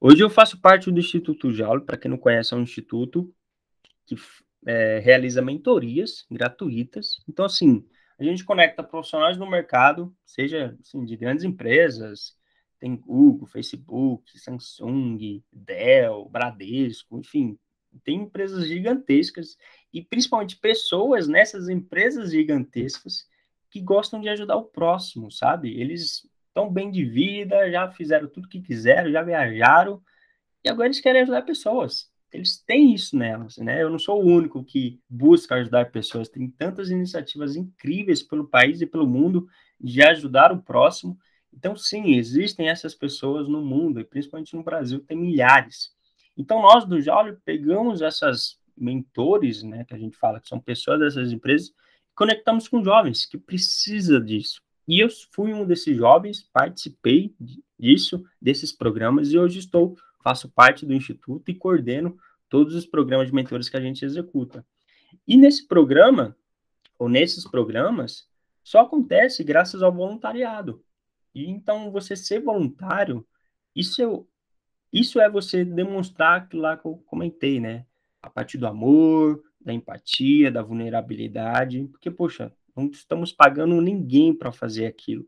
Hoje 0.00 0.22
eu 0.22 0.28
faço 0.28 0.61
parte 0.61 0.90
do 0.90 0.98
Instituto 0.98 1.52
Jaule, 1.52 1.85
para 1.85 1.96
quem 1.96 2.11
não 2.11 2.18
conhece, 2.18 2.52
é 2.52 2.57
um 2.57 2.62
instituto 2.62 3.33
que 4.05 4.16
é, 4.66 4.98
realiza 4.98 5.40
mentorias 5.40 6.26
gratuitas. 6.31 7.22
Então, 7.28 7.44
assim, 7.44 7.87
a 8.18 8.24
gente 8.24 8.44
conecta 8.44 8.83
profissionais 8.83 9.37
no 9.37 9.48
mercado, 9.48 10.14
seja 10.24 10.76
assim, 10.81 11.05
de 11.05 11.16
grandes 11.16 11.44
empresas, 11.44 12.37
tem 12.78 12.96
Google, 12.96 13.46
Facebook, 13.46 14.38
Samsung, 14.38 15.42
Dell, 15.52 16.28
Bradesco, 16.28 17.18
enfim, 17.18 17.59
tem 18.05 18.22
empresas 18.22 18.66
gigantescas 18.66 19.57
e 19.92 20.02
principalmente 20.02 20.57
pessoas 20.57 21.28
nessas 21.28 21.68
empresas 21.68 22.33
gigantescas 22.33 23.26
que 23.72 23.80
gostam 23.80 24.20
de 24.20 24.28
ajudar 24.28 24.56
o 24.56 24.64
próximo, 24.64 25.30
sabe? 25.32 25.80
Eles 25.80 26.28
estão 26.46 26.70
bem 26.70 26.90
de 26.90 27.04
vida, 27.04 27.70
já 27.70 27.90
fizeram 27.90 28.28
tudo 28.28 28.48
que 28.48 28.61
quiseram, 28.61 29.11
já 29.11 29.22
viajaram 29.22 30.00
e 30.62 30.70
agora 30.70 30.87
eles 30.87 31.00
querem 31.00 31.22
ajudar 31.22 31.42
pessoas. 31.42 32.11
Eles 32.30 32.62
têm 32.62 32.94
isso 32.94 33.16
nelas, 33.16 33.56
né? 33.58 33.82
Eu 33.82 33.90
não 33.90 33.98
sou 33.98 34.22
o 34.22 34.26
único 34.26 34.62
que 34.62 35.00
busca 35.08 35.56
ajudar 35.56 35.90
pessoas. 35.90 36.28
Tem 36.28 36.48
tantas 36.48 36.90
iniciativas 36.90 37.56
incríveis 37.56 38.22
pelo 38.22 38.46
país 38.46 38.80
e 38.80 38.87
pelo 38.87 39.06
mundo 39.06 39.48
de 39.80 40.02
ajudar 40.02 40.52
o 40.52 40.62
próximo 40.62 41.18
então, 41.52 41.76
sim, 41.76 42.14
existem 42.14 42.68
essas 42.68 42.94
pessoas 42.94 43.46
no 43.46 43.62
mundo, 43.62 44.00
e 44.00 44.04
principalmente 44.04 44.56
no 44.56 44.62
Brasil, 44.62 45.00
tem 45.00 45.16
milhares. 45.16 45.90
Então, 46.37 46.62
nós 46.62 46.87
do 46.87 47.00
Jaule 47.00 47.37
pegamos 47.44 48.00
essas 48.00 48.58
mentores, 48.76 49.62
né, 49.62 49.85
que 49.85 49.94
a 49.94 49.98
gente 49.98 50.16
fala 50.16 50.40
que 50.40 50.48
são 50.48 50.58
pessoas 50.58 50.98
dessas 50.98 51.30
empresas, 51.30 51.72
conectamos 52.14 52.68
com 52.68 52.83
jovens 52.83 53.27
que 53.27 53.38
precisa 53.38 54.20
disso. 54.20 54.62
E 54.87 55.01
eu 55.01 55.09
fui 55.31 55.53
um 55.53 55.64
desses 55.64 55.96
jovens, 55.96 56.42
participei 56.53 57.35
disso, 57.79 58.25
desses 58.40 58.72
programas, 58.72 59.33
e 59.33 59.38
hoje 59.38 59.59
estou, 59.59 59.96
faço 60.22 60.48
parte 60.51 60.85
do 60.85 60.92
Instituto 60.92 61.51
e 61.51 61.55
coordeno 61.55 62.16
todos 62.48 62.75
os 62.75 62.85
programas 62.85 63.29
de 63.29 63.35
mentores 63.35 63.68
que 63.68 63.77
a 63.77 63.81
gente 63.81 64.05
executa. 64.05 64.64
E 65.27 65.37
nesse 65.37 65.66
programa, 65.66 66.37
ou 66.98 67.09
nesses 67.09 67.48
programas, 67.48 68.29
só 68.62 68.81
acontece 68.81 69.42
graças 69.42 69.83
ao 69.83 69.92
voluntariado. 69.92 70.85
E 71.35 71.48
então 71.48 71.90
você 71.90 72.14
ser 72.14 72.40
voluntário, 72.40 73.27
isso 73.75 74.27
isso 74.92 75.18
é 75.18 75.31
você 75.31 75.64
demonstrar 75.64 76.42
aquilo 76.42 76.62
lá 76.62 76.77
que 76.77 76.87
eu 76.87 77.03
comentei, 77.07 77.59
né? 77.59 77.87
A 78.20 78.29
partir 78.29 78.59
do 78.59 78.66
amor, 78.66 79.42
da 79.64 79.72
empatia, 79.72 80.51
da 80.51 80.62
vulnerabilidade, 80.62 81.85
porque, 81.90 82.11
poxa, 82.11 82.53
não 82.75 82.87
estamos 82.87 83.33
pagando 83.33 83.81
ninguém 83.81 84.35
para 84.35 84.53
fazer 84.53 84.87
aquilo, 84.87 85.27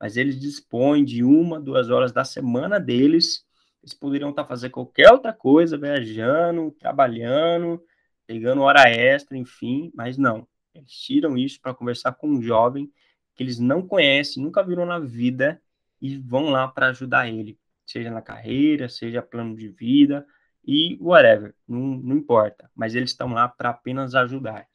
mas 0.00 0.16
eles 0.16 0.38
dispõem 0.38 1.04
de 1.04 1.22
uma, 1.22 1.60
duas 1.60 1.90
horas 1.90 2.12
da 2.12 2.24
semana 2.24 2.78
deles, 2.78 3.44
eles 3.82 3.94
poderiam 3.94 4.30
estar 4.30 4.44
fazendo 4.44 4.72
qualquer 4.72 5.12
outra 5.12 5.32
coisa, 5.32 5.78
viajando, 5.78 6.70
trabalhando, 6.72 7.82
pegando 8.26 8.62
hora 8.62 8.88
extra, 8.88 9.36
enfim, 9.36 9.92
mas 9.94 10.18
não. 10.18 10.46
Eles 10.74 10.90
tiram 10.90 11.36
isso 11.36 11.60
para 11.60 11.74
conversar 11.74 12.12
com 12.12 12.28
um 12.28 12.42
jovem 12.42 12.90
que 13.34 13.42
eles 13.42 13.58
não 13.58 13.86
conhecem, 13.86 14.42
nunca 14.42 14.62
viram 14.62 14.84
na 14.84 14.98
vida 14.98 15.60
e 16.00 16.16
vão 16.16 16.50
lá 16.50 16.66
para 16.66 16.88
ajudar 16.88 17.28
ele, 17.28 17.58
seja 17.84 18.10
na 18.10 18.20
carreira, 18.20 18.88
seja 18.88 19.22
plano 19.22 19.56
de 19.56 19.68
vida 19.68 20.26
e 20.66 20.98
whatever, 21.00 21.54
não, 21.66 21.80
não 21.80 22.16
importa, 22.16 22.70
mas 22.74 22.94
eles 22.94 23.10
estão 23.10 23.28
lá 23.28 23.48
para 23.48 23.70
apenas 23.70 24.14
ajudar. 24.14 24.66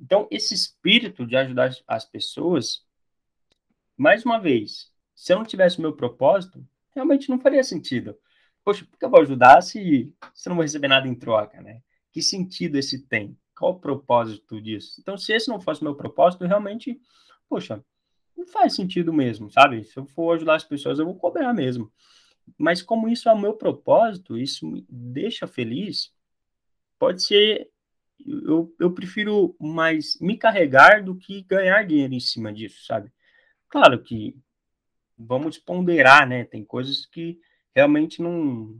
Então, 0.00 0.26
esse 0.30 0.54
espírito 0.54 1.26
de 1.26 1.36
ajudar 1.36 1.70
as 1.86 2.04
pessoas, 2.04 2.84
mais 3.96 4.24
uma 4.24 4.38
vez, 4.38 4.90
se 5.14 5.32
eu 5.32 5.38
não 5.38 5.44
tivesse 5.44 5.78
o 5.78 5.82
meu 5.82 5.92
propósito, 5.94 6.66
realmente 6.94 7.28
não 7.28 7.38
faria 7.38 7.62
sentido. 7.62 8.16
Poxa, 8.64 8.84
por 8.84 8.98
que 8.98 9.04
eu 9.04 9.10
vou 9.10 9.20
ajudar 9.20 9.60
se, 9.62 10.12
se 10.32 10.48
eu 10.48 10.50
não 10.50 10.56
vou 10.56 10.62
receber 10.62 10.88
nada 10.88 11.06
em 11.06 11.14
troca, 11.14 11.60
né? 11.60 11.82
Que 12.10 12.22
sentido 12.22 12.76
esse 12.76 13.06
tem? 13.06 13.36
Qual 13.56 13.72
o 13.72 13.78
propósito 13.78 14.60
disso? 14.60 14.96
Então, 15.00 15.16
se 15.18 15.32
esse 15.32 15.48
não 15.48 15.60
fosse 15.60 15.82
o 15.82 15.84
meu 15.84 15.94
propósito, 15.94 16.46
realmente, 16.46 16.98
poxa, 17.48 17.84
não 18.36 18.46
faz 18.46 18.74
sentido 18.74 19.12
mesmo, 19.12 19.50
sabe? 19.50 19.84
Se 19.84 19.96
eu 19.98 20.06
for 20.06 20.34
ajudar 20.34 20.56
as 20.56 20.64
pessoas, 20.64 20.98
eu 20.98 21.04
vou 21.04 21.14
cobrar 21.14 21.52
mesmo. 21.52 21.92
Mas 22.58 22.82
como 22.82 23.08
isso 23.08 23.28
é 23.28 23.32
o 23.32 23.38
meu 23.38 23.54
propósito, 23.54 24.38
isso 24.38 24.66
me 24.66 24.86
deixa 24.88 25.46
feliz, 25.46 26.12
pode 26.98 27.22
ser. 27.24 27.70
Eu, 28.26 28.74
eu 28.78 28.92
prefiro 28.92 29.56
mais 29.60 30.18
me 30.20 30.36
carregar 30.36 31.02
do 31.02 31.16
que 31.16 31.42
ganhar 31.42 31.84
dinheiro 31.84 32.14
em 32.14 32.20
cima 32.20 32.52
disso, 32.52 32.84
sabe? 32.86 33.12
Claro 33.68 34.02
que 34.02 34.36
vamos 35.18 35.58
ponderar, 35.58 36.26
né? 36.26 36.44
Tem 36.44 36.64
coisas 36.64 37.06
que 37.06 37.38
realmente 37.74 38.22
não. 38.22 38.78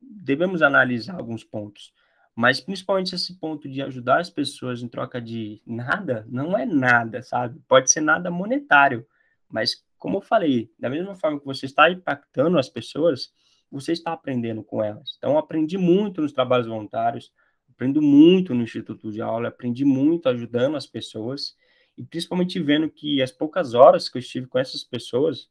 Devemos 0.00 0.62
analisar 0.62 1.16
alguns 1.16 1.42
pontos. 1.42 1.92
Mas 2.34 2.60
principalmente 2.60 3.14
esse 3.14 3.34
ponto 3.38 3.66
de 3.66 3.80
ajudar 3.80 4.20
as 4.20 4.28
pessoas 4.28 4.82
em 4.82 4.88
troca 4.88 5.20
de 5.22 5.62
nada, 5.66 6.26
não 6.28 6.56
é 6.56 6.66
nada, 6.66 7.22
sabe? 7.22 7.58
Pode 7.66 7.90
ser 7.90 8.02
nada 8.02 8.30
monetário, 8.30 9.06
mas 9.48 9.84
como 9.98 10.18
eu 10.18 10.22
falei, 10.22 10.70
da 10.78 10.90
mesma 10.90 11.16
forma 11.16 11.40
que 11.40 11.46
você 11.46 11.66
está 11.66 11.90
impactando 11.90 12.58
as 12.58 12.68
pessoas, 12.68 13.32
você 13.70 13.92
está 13.92 14.12
aprendendo 14.12 14.62
com 14.62 14.82
elas. 14.82 15.16
Então, 15.18 15.38
aprendi 15.38 15.78
muito 15.78 16.20
nos 16.20 16.32
trabalhos 16.32 16.66
voluntários, 16.66 17.32
aprendo 17.68 18.00
muito 18.02 18.54
no 18.54 18.62
Instituto 18.62 19.10
de 19.10 19.20
Aula, 19.20 19.48
aprendi 19.48 19.84
muito 19.84 20.28
ajudando 20.28 20.76
as 20.76 20.86
pessoas, 20.86 21.56
e 21.96 22.04
principalmente 22.04 22.60
vendo 22.60 22.90
que 22.90 23.22
as 23.22 23.32
poucas 23.32 23.74
horas 23.74 24.08
que 24.08 24.18
eu 24.18 24.20
estive 24.20 24.46
com 24.46 24.58
essas 24.58 24.84
pessoas 24.84 25.48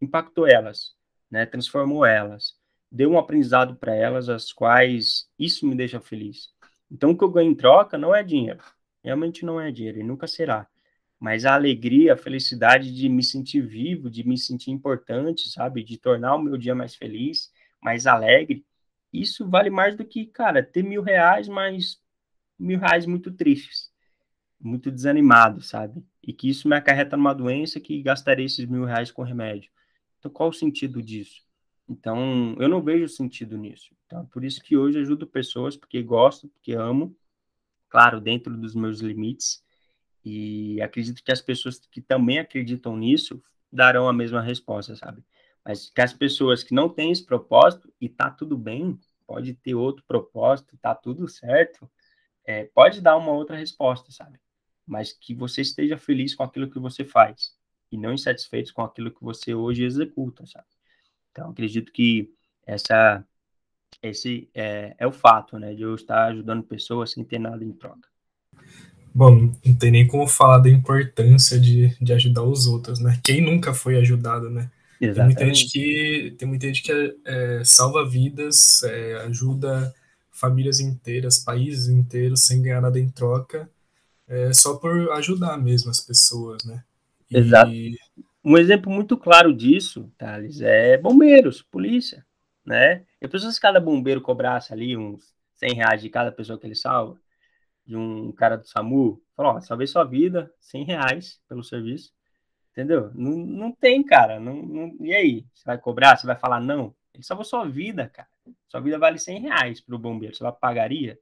impactou 0.00 0.46
elas, 0.46 0.94
né? 1.30 1.46
transformou 1.46 2.04
elas 2.04 2.58
deu 2.90 3.10
um 3.10 3.18
aprendizado 3.18 3.76
para 3.76 3.94
elas, 3.94 4.28
as 4.28 4.52
quais 4.52 5.28
isso 5.38 5.66
me 5.66 5.74
deixa 5.74 6.00
feliz. 6.00 6.48
Então, 6.90 7.10
o 7.10 7.18
que 7.18 7.22
eu 7.22 7.30
ganho 7.30 7.50
em 7.50 7.54
troca 7.54 7.98
não 7.98 8.14
é 8.14 8.22
dinheiro. 8.22 8.62
Realmente 9.04 9.44
não 9.44 9.60
é 9.60 9.70
dinheiro 9.70 10.00
e 10.00 10.02
nunca 10.02 10.26
será. 10.26 10.66
Mas 11.18 11.44
a 11.44 11.54
alegria, 11.54 12.14
a 12.14 12.16
felicidade 12.16 12.94
de 12.94 13.08
me 13.08 13.22
sentir 13.22 13.60
vivo, 13.66 14.08
de 14.08 14.26
me 14.26 14.38
sentir 14.38 14.70
importante, 14.70 15.48
sabe? 15.50 15.82
De 15.82 15.98
tornar 15.98 16.36
o 16.36 16.42
meu 16.42 16.56
dia 16.56 16.74
mais 16.74 16.94
feliz, 16.94 17.52
mais 17.82 18.06
alegre. 18.06 18.64
Isso 19.12 19.48
vale 19.48 19.70
mais 19.70 19.96
do 19.96 20.04
que, 20.04 20.26
cara, 20.26 20.62
ter 20.62 20.82
mil 20.82 21.02
reais, 21.02 21.48
mas 21.48 22.00
mil 22.58 22.78
reais 22.78 23.06
muito 23.06 23.32
tristes, 23.32 23.90
muito 24.60 24.90
desanimado, 24.90 25.60
sabe? 25.60 26.04
E 26.22 26.32
que 26.32 26.48
isso 26.48 26.68
me 26.68 26.76
acarreta 26.76 27.16
numa 27.16 27.34
doença 27.34 27.80
que 27.80 28.02
gastaria 28.02 28.46
esses 28.46 28.66
mil 28.66 28.84
reais 28.84 29.10
com 29.10 29.22
remédio. 29.22 29.70
Então, 30.18 30.30
qual 30.30 30.50
o 30.50 30.52
sentido 30.52 31.02
disso? 31.02 31.42
Então, 31.88 32.54
eu 32.60 32.68
não 32.68 32.82
vejo 32.82 33.08
sentido 33.08 33.56
nisso. 33.56 33.94
Então, 34.06 34.26
por 34.26 34.44
isso 34.44 34.62
que 34.62 34.76
hoje 34.76 34.98
ajudo 34.98 35.26
pessoas, 35.26 35.76
porque 35.76 36.02
gosto, 36.02 36.48
porque 36.48 36.72
amo, 36.72 37.16
claro, 37.88 38.20
dentro 38.20 38.56
dos 38.56 38.74
meus 38.74 39.00
limites, 39.00 39.64
e 40.24 40.80
acredito 40.82 41.22
que 41.22 41.32
as 41.32 41.40
pessoas 41.40 41.78
que 41.78 42.00
também 42.00 42.38
acreditam 42.38 42.96
nisso 42.96 43.42
darão 43.72 44.08
a 44.08 44.12
mesma 44.12 44.40
resposta, 44.40 44.96
sabe? 44.96 45.22
Mas 45.64 45.90
que 45.90 46.00
as 46.00 46.12
pessoas 46.12 46.62
que 46.62 46.74
não 46.74 46.88
têm 46.88 47.10
esse 47.10 47.24
propósito, 47.24 47.92
e 48.00 48.08
tá 48.08 48.30
tudo 48.30 48.56
bem, 48.56 48.98
pode 49.26 49.54
ter 49.54 49.74
outro 49.74 50.04
propósito, 50.06 50.76
tá 50.78 50.94
tudo 50.94 51.28
certo, 51.28 51.88
é, 52.44 52.64
pode 52.64 53.00
dar 53.00 53.16
uma 53.16 53.32
outra 53.32 53.56
resposta, 53.56 54.10
sabe? 54.10 54.40
Mas 54.86 55.12
que 55.12 55.34
você 55.34 55.60
esteja 55.60 55.98
feliz 55.98 56.34
com 56.34 56.42
aquilo 56.42 56.70
que 56.70 56.78
você 56.78 57.04
faz, 57.04 57.54
e 57.92 57.96
não 57.96 58.12
insatisfeito 58.12 58.72
com 58.72 58.82
aquilo 58.82 59.10
que 59.10 59.22
você 59.22 59.54
hoje 59.54 59.84
executa, 59.84 60.46
sabe? 60.46 60.66
Então, 61.30 61.50
acredito 61.50 61.92
que 61.92 62.32
essa, 62.66 63.24
esse 64.02 64.50
é, 64.54 64.94
é 64.98 65.06
o 65.06 65.12
fato, 65.12 65.58
né, 65.58 65.74
de 65.74 65.82
eu 65.82 65.94
estar 65.94 66.26
ajudando 66.26 66.62
pessoas 66.64 67.12
sem 67.12 67.24
ter 67.24 67.38
nada 67.38 67.64
em 67.64 67.72
troca. 67.72 68.08
Bom, 69.14 69.52
não 69.64 69.74
tem 69.74 69.90
nem 69.90 70.06
como 70.06 70.26
falar 70.26 70.58
da 70.58 70.68
importância 70.68 71.58
de, 71.58 71.96
de 72.00 72.12
ajudar 72.12 72.42
os 72.42 72.66
outros, 72.66 73.00
né? 73.00 73.18
Quem 73.22 73.40
nunca 73.40 73.74
foi 73.74 73.96
ajudado, 73.96 74.48
né? 74.50 74.70
Exatamente. 75.00 75.36
Tem 75.36 75.46
muita 75.46 75.54
gente 75.54 75.72
que, 75.72 76.36
tem 76.38 76.48
muita 76.48 76.66
gente 76.66 76.82
que 76.82 77.16
é, 77.24 77.62
salva 77.64 78.08
vidas, 78.08 78.82
é, 78.82 79.14
ajuda 79.26 79.94
famílias 80.30 80.80
inteiras, 80.80 81.38
países 81.38 81.88
inteiros, 81.88 82.44
sem 82.44 82.62
ganhar 82.62 82.80
nada 82.80 82.98
em 82.98 83.08
troca, 83.08 83.68
é, 84.28 84.52
só 84.52 84.76
por 84.76 85.10
ajudar 85.12 85.56
mesmo 85.56 85.90
as 85.90 86.00
pessoas, 86.00 86.64
né? 86.64 86.82
E, 87.30 87.38
Exato. 87.38 87.72
Um 88.44 88.56
exemplo 88.56 88.90
muito 88.90 89.16
claro 89.16 89.52
disso, 89.52 90.10
Thales, 90.16 90.60
é 90.60 90.96
bombeiros, 90.96 91.60
polícia, 91.60 92.24
né? 92.64 93.02
Eu 93.20 93.28
preciso 93.28 93.54
que 93.54 93.60
cada 93.60 93.80
bombeiro 93.80 94.20
cobrasse 94.20 94.72
ali 94.72 94.96
uns 94.96 95.34
100 95.54 95.74
reais 95.74 96.00
de 96.00 96.08
cada 96.08 96.30
pessoa 96.30 96.58
que 96.58 96.66
ele 96.66 96.74
salva, 96.74 97.18
de 97.88 97.96
um 97.96 98.30
cara 98.32 98.58
do 98.58 98.68
SAMU, 98.68 99.18
falou, 99.34 99.52
ó, 99.52 99.60
salvei 99.62 99.86
sua 99.86 100.04
vida, 100.04 100.52
100 100.60 100.84
reais 100.84 101.40
pelo 101.48 101.64
serviço, 101.64 102.12
entendeu? 102.70 103.10
Não, 103.14 103.30
não 103.30 103.72
tem, 103.72 104.04
cara, 104.04 104.38
não, 104.38 104.62
não, 104.62 104.96
e 105.00 105.14
aí? 105.14 105.46
Você 105.54 105.64
vai 105.64 105.78
cobrar? 105.78 106.14
Você 106.14 106.26
vai 106.26 106.36
falar 106.36 106.60
não? 106.60 106.94
Ele 107.14 107.24
salvou 107.24 107.46
sua 107.46 107.66
vida, 107.66 108.06
cara. 108.06 108.28
Sua 108.68 108.80
vida 108.80 108.98
vale 108.98 109.18
100 109.18 109.40
reais 109.40 109.80
pro 109.80 109.98
bombeiro, 109.98 110.36
você 110.36 110.44
pagaria? 110.60 111.18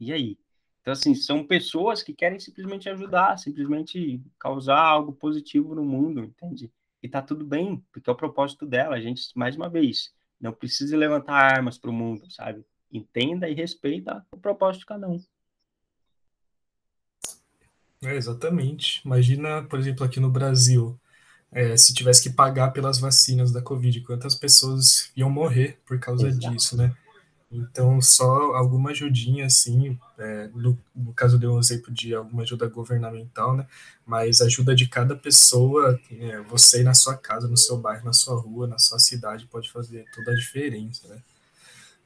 E 0.00 0.10
aí? 0.10 0.38
Então, 0.80 0.92
assim, 0.92 1.14
são 1.14 1.46
pessoas 1.46 2.02
que 2.02 2.14
querem 2.14 2.40
simplesmente 2.40 2.88
ajudar, 2.88 3.36
simplesmente 3.38 4.22
causar 4.38 4.80
algo 4.80 5.12
positivo 5.12 5.74
no 5.74 5.84
mundo, 5.84 6.24
entende? 6.24 6.72
E 7.02 7.08
tá 7.08 7.20
tudo 7.20 7.44
bem, 7.44 7.84
porque 7.92 8.08
é 8.08 8.12
o 8.12 8.16
propósito 8.16 8.64
dela. 8.64 8.96
A 8.96 9.00
gente, 9.00 9.22
mais 9.36 9.54
uma 9.54 9.68
vez, 9.68 10.14
não 10.40 10.52
precisa 10.52 10.96
levantar 10.96 11.34
armas 11.34 11.76
para 11.76 11.90
o 11.90 11.92
mundo, 11.92 12.30
sabe? 12.30 12.64
Entenda 12.90 13.48
e 13.50 13.54
respeita 13.54 14.24
o 14.30 14.38
propósito 14.38 14.80
de 14.80 14.86
cada 14.86 15.08
um. 15.08 15.20
É, 18.02 18.14
exatamente. 18.16 19.00
Imagina, 19.04 19.62
por 19.62 19.78
exemplo, 19.78 20.04
aqui 20.04 20.20
no 20.20 20.30
Brasil, 20.30 20.98
é, 21.50 21.76
se 21.76 21.94
tivesse 21.94 22.22
que 22.22 22.30
pagar 22.30 22.70
pelas 22.70 22.98
vacinas 22.98 23.50
da 23.50 23.62
Covid, 23.62 24.00
quantas 24.02 24.34
pessoas 24.34 25.10
iam 25.16 25.30
morrer 25.30 25.78
por 25.86 25.98
causa 25.98 26.28
Exato. 26.28 26.50
disso, 26.50 26.76
né? 26.76 26.94
Então, 27.50 28.00
só 28.00 28.54
alguma 28.54 28.90
ajudinha, 28.90 29.46
assim, 29.46 29.98
é, 30.18 30.48
no, 30.48 30.76
no, 30.94 31.14
caso 31.14 31.38
deu 31.38 31.54
um 31.54 31.60
exemplo 31.60 31.92
de 31.92 32.12
alguma 32.12 32.42
ajuda 32.42 32.68
governamental, 32.68 33.56
né? 33.56 33.66
Mas 34.04 34.40
ajuda 34.40 34.74
de 34.74 34.88
cada 34.88 35.14
pessoa, 35.14 35.98
é, 36.10 36.40
você 36.42 36.82
na 36.82 36.92
sua 36.92 37.16
casa, 37.16 37.46
no 37.46 37.56
seu 37.56 37.78
bairro, 37.78 38.04
na 38.04 38.12
sua 38.12 38.38
rua, 38.38 38.66
na 38.66 38.78
sua 38.78 38.98
cidade, 38.98 39.46
pode 39.46 39.70
fazer 39.70 40.04
toda 40.12 40.32
a 40.32 40.34
diferença, 40.34 41.06
né? 41.08 41.22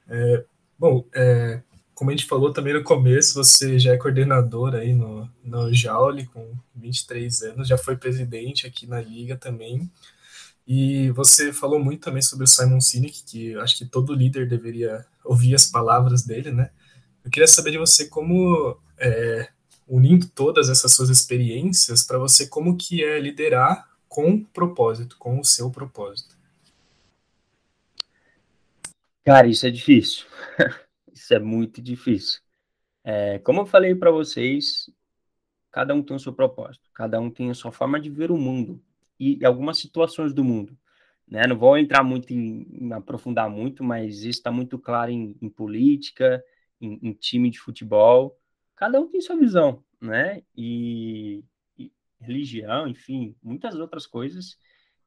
É, 0.08 0.44
bom, 0.78 1.04
é, 1.14 1.62
como 2.00 2.10
a 2.10 2.14
gente 2.14 2.24
falou 2.24 2.50
também 2.50 2.72
no 2.72 2.82
começo, 2.82 3.34
você 3.34 3.78
já 3.78 3.92
é 3.92 3.98
coordenador 3.98 4.74
aí 4.74 4.94
no, 4.94 5.30
no 5.44 5.70
Jaule, 5.70 6.24
com 6.28 6.56
23 6.74 7.42
anos, 7.42 7.68
já 7.68 7.76
foi 7.76 7.94
presidente 7.94 8.66
aqui 8.66 8.86
na 8.86 8.98
Liga 9.02 9.36
também, 9.36 9.92
e 10.66 11.10
você 11.10 11.52
falou 11.52 11.78
muito 11.78 12.00
também 12.00 12.22
sobre 12.22 12.44
o 12.44 12.46
Simon 12.46 12.80
Sinek, 12.80 13.22
que 13.24 13.54
acho 13.56 13.76
que 13.76 13.84
todo 13.84 14.14
líder 14.14 14.48
deveria 14.48 15.04
ouvir 15.22 15.54
as 15.54 15.66
palavras 15.66 16.22
dele, 16.22 16.50
né? 16.50 16.70
Eu 17.22 17.30
queria 17.30 17.46
saber 17.46 17.72
de 17.72 17.76
você 17.76 18.08
como, 18.08 18.78
é, 18.96 19.50
unindo 19.86 20.26
todas 20.28 20.70
essas 20.70 20.94
suas 20.94 21.10
experiências, 21.10 22.02
para 22.02 22.16
você 22.16 22.46
como 22.46 22.78
que 22.78 23.04
é 23.04 23.20
liderar 23.20 23.86
com 24.08 24.42
propósito, 24.42 25.18
com 25.18 25.38
o 25.38 25.44
seu 25.44 25.70
propósito. 25.70 26.34
Cara, 29.22 29.46
isso 29.46 29.66
é 29.66 29.70
difícil. 29.70 30.24
é 31.30 31.38
muito 31.38 31.80
difícil. 31.82 32.40
É, 33.04 33.38
como 33.40 33.60
eu 33.62 33.66
falei 33.66 33.94
para 33.94 34.10
vocês, 34.10 34.90
cada 35.70 35.94
um 35.94 36.02
tem 36.02 36.16
o 36.16 36.20
seu 36.20 36.32
propósito, 36.32 36.90
cada 36.94 37.20
um 37.20 37.30
tem 37.30 37.50
a 37.50 37.54
sua 37.54 37.72
forma 37.72 38.00
de 38.00 38.10
ver 38.10 38.30
o 38.30 38.36
mundo 38.36 38.82
e 39.18 39.44
algumas 39.44 39.78
situações 39.78 40.32
do 40.32 40.44
mundo. 40.44 40.76
né? 41.28 41.46
Não 41.46 41.56
vou 41.58 41.76
entrar 41.78 42.02
muito 42.02 42.32
em, 42.32 42.66
em 42.72 42.92
aprofundar 42.92 43.48
muito, 43.50 43.84
mas 43.84 44.18
isso 44.20 44.38
está 44.38 44.50
muito 44.50 44.78
claro 44.78 45.10
em, 45.10 45.36
em 45.40 45.48
política, 45.48 46.42
em, 46.80 46.98
em, 47.02 47.12
time 47.12 47.50
de 47.50 47.60
futebol. 47.60 48.38
Cada 48.76 49.00
um 49.00 49.08
tem 49.08 49.20
sua 49.20 49.36
visão, 49.36 49.84
né? 50.00 50.42
E, 50.56 51.44
e 51.78 51.92
religião, 52.20 52.88
enfim, 52.88 53.36
muitas 53.42 53.76
outras 53.76 54.06
coisas 54.06 54.58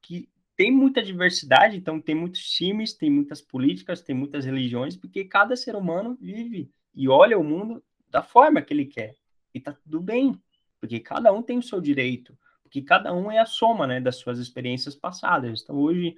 que 0.01 0.29
tem 0.55 0.71
muita 0.71 1.01
diversidade, 1.01 1.75
então 1.75 1.99
tem 1.99 2.13
muitos 2.13 2.41
times, 2.41 2.93
tem 2.93 3.09
muitas 3.09 3.41
políticas, 3.41 4.01
tem 4.01 4.15
muitas 4.15 4.45
religiões, 4.45 4.95
porque 4.95 5.23
cada 5.25 5.55
ser 5.55 5.75
humano 5.75 6.17
vive 6.19 6.69
e 6.93 7.09
olha 7.09 7.37
o 7.37 7.43
mundo 7.43 7.83
da 8.09 8.21
forma 8.21 8.61
que 8.61 8.73
ele 8.73 8.85
quer. 8.85 9.15
E 9.53 9.59
tá 9.59 9.73
tudo 9.73 9.99
bem, 9.99 10.39
porque 10.79 10.99
cada 10.99 11.31
um 11.31 11.41
tem 11.41 11.57
o 11.57 11.63
seu 11.63 11.81
direito, 11.81 12.37
porque 12.61 12.81
cada 12.81 13.13
um 13.13 13.31
é 13.31 13.39
a 13.39 13.45
soma, 13.45 13.87
né, 13.87 13.99
das 13.99 14.17
suas 14.17 14.39
experiências 14.39 14.95
passadas. 14.95 15.61
Então 15.63 15.77
hoje 15.77 16.15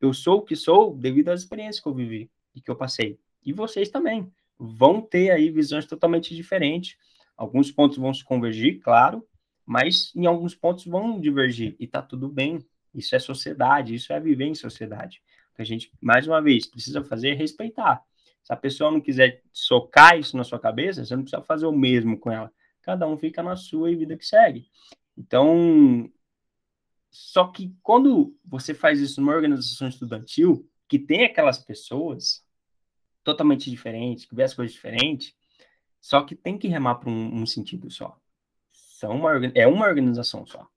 eu 0.00 0.12
sou 0.12 0.38
o 0.38 0.42
que 0.42 0.56
sou 0.56 0.96
devido 0.96 1.28
às 1.28 1.40
experiências 1.40 1.80
que 1.80 1.88
eu 1.88 1.94
vivi 1.94 2.30
e 2.54 2.60
que 2.60 2.70
eu 2.70 2.76
passei. 2.76 3.18
E 3.44 3.52
vocês 3.52 3.88
também 3.88 4.32
vão 4.58 5.00
ter 5.00 5.30
aí 5.30 5.50
visões 5.50 5.86
totalmente 5.86 6.34
diferentes. 6.34 6.96
Alguns 7.36 7.70
pontos 7.70 7.98
vão 7.98 8.12
se 8.14 8.24
convergir, 8.24 8.80
claro, 8.80 9.26
mas 9.66 10.12
em 10.14 10.26
alguns 10.26 10.54
pontos 10.54 10.84
vão 10.86 11.20
divergir 11.20 11.74
e 11.78 11.86
tá 11.86 12.02
tudo 12.02 12.28
bem. 12.28 12.58
Isso 12.94 13.14
é 13.14 13.18
sociedade, 13.18 13.94
isso 13.94 14.12
é 14.12 14.20
viver 14.20 14.46
em 14.46 14.54
sociedade. 14.54 15.22
A 15.56 15.64
gente, 15.64 15.92
mais 16.00 16.26
uma 16.26 16.40
vez, 16.40 16.66
precisa 16.66 17.02
fazer 17.04 17.30
é 17.30 17.34
respeitar. 17.34 18.02
Se 18.42 18.52
a 18.52 18.56
pessoa 18.56 18.90
não 18.90 19.00
quiser 19.00 19.42
socar 19.52 20.18
isso 20.18 20.36
na 20.36 20.44
sua 20.44 20.58
cabeça, 20.58 21.04
você 21.04 21.14
não 21.14 21.22
precisa 21.22 21.42
fazer 21.42 21.66
o 21.66 21.72
mesmo 21.72 22.18
com 22.18 22.30
ela. 22.30 22.52
Cada 22.82 23.06
um 23.06 23.16
fica 23.16 23.42
na 23.42 23.54
sua 23.54 23.90
e 23.90 23.96
vida 23.96 24.16
que 24.16 24.26
segue. 24.26 24.68
Então, 25.16 26.10
só 27.10 27.46
que 27.48 27.74
quando 27.82 28.36
você 28.44 28.74
faz 28.74 29.00
isso 29.00 29.20
numa 29.20 29.34
organização 29.34 29.86
estudantil, 29.86 30.68
que 30.88 30.98
tem 30.98 31.24
aquelas 31.24 31.58
pessoas 31.58 32.44
totalmente 33.22 33.70
diferentes, 33.70 34.24
que 34.24 34.34
vê 34.34 34.42
as 34.42 34.54
coisas 34.54 34.74
diferentes, 34.74 35.34
só 36.00 36.22
que 36.22 36.34
tem 36.34 36.58
que 36.58 36.66
remar 36.66 36.96
para 36.96 37.10
um, 37.10 37.42
um, 37.42 37.46
sentido 37.46 37.90
só. 37.90 38.18
São 38.72 39.16
uma, 39.16 39.32
é 39.54 39.66
uma 39.66 39.86
organização 39.86 40.44
só, 40.44 40.68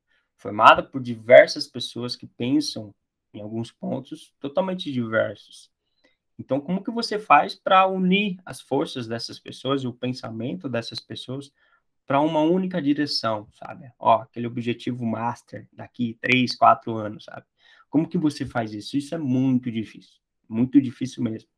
formada 0.46 0.84
por 0.84 1.02
diversas 1.02 1.68
pessoas 1.68 2.16
que 2.16 2.28
pensam 2.28 2.93
em 3.34 3.41
alguns 3.41 3.72
pontos 3.72 4.32
totalmente 4.39 4.91
diversos. 4.91 5.72
Então, 6.38 6.62
como 6.62 6.84
que 6.84 6.91
você 6.91 7.18
faz 7.18 7.56
para 7.56 7.88
unir 7.88 8.38
as 8.46 8.62
forças 8.62 9.08
dessas 9.08 9.39
pessoas 9.39 9.82
e 9.82 9.88
o 9.88 9.93
pensamento 9.93 10.70
dessas 10.70 11.00
pessoas 11.00 11.52
para 12.06 12.22
uma 12.22 12.41
única 12.41 12.80
direção, 12.80 13.48
sabe? 13.54 13.91
Ó, 13.98 14.22
aquele 14.22 14.46
objetivo 14.46 15.04
master 15.04 15.68
daqui 15.74 16.16
três, 16.22 16.56
quatro 16.56 16.96
anos, 16.96 17.24
sabe? 17.24 17.48
Como 17.89 18.08
que 18.08 18.18
você 18.18 18.46
faz 18.46 18.72
isso? 18.72 18.96
Isso 18.96 19.16
é 19.16 19.18
muito 19.18 19.72
difícil, 19.72 20.22
muito 20.48 20.80
difícil 20.80 21.24
mesmo. 21.24 21.50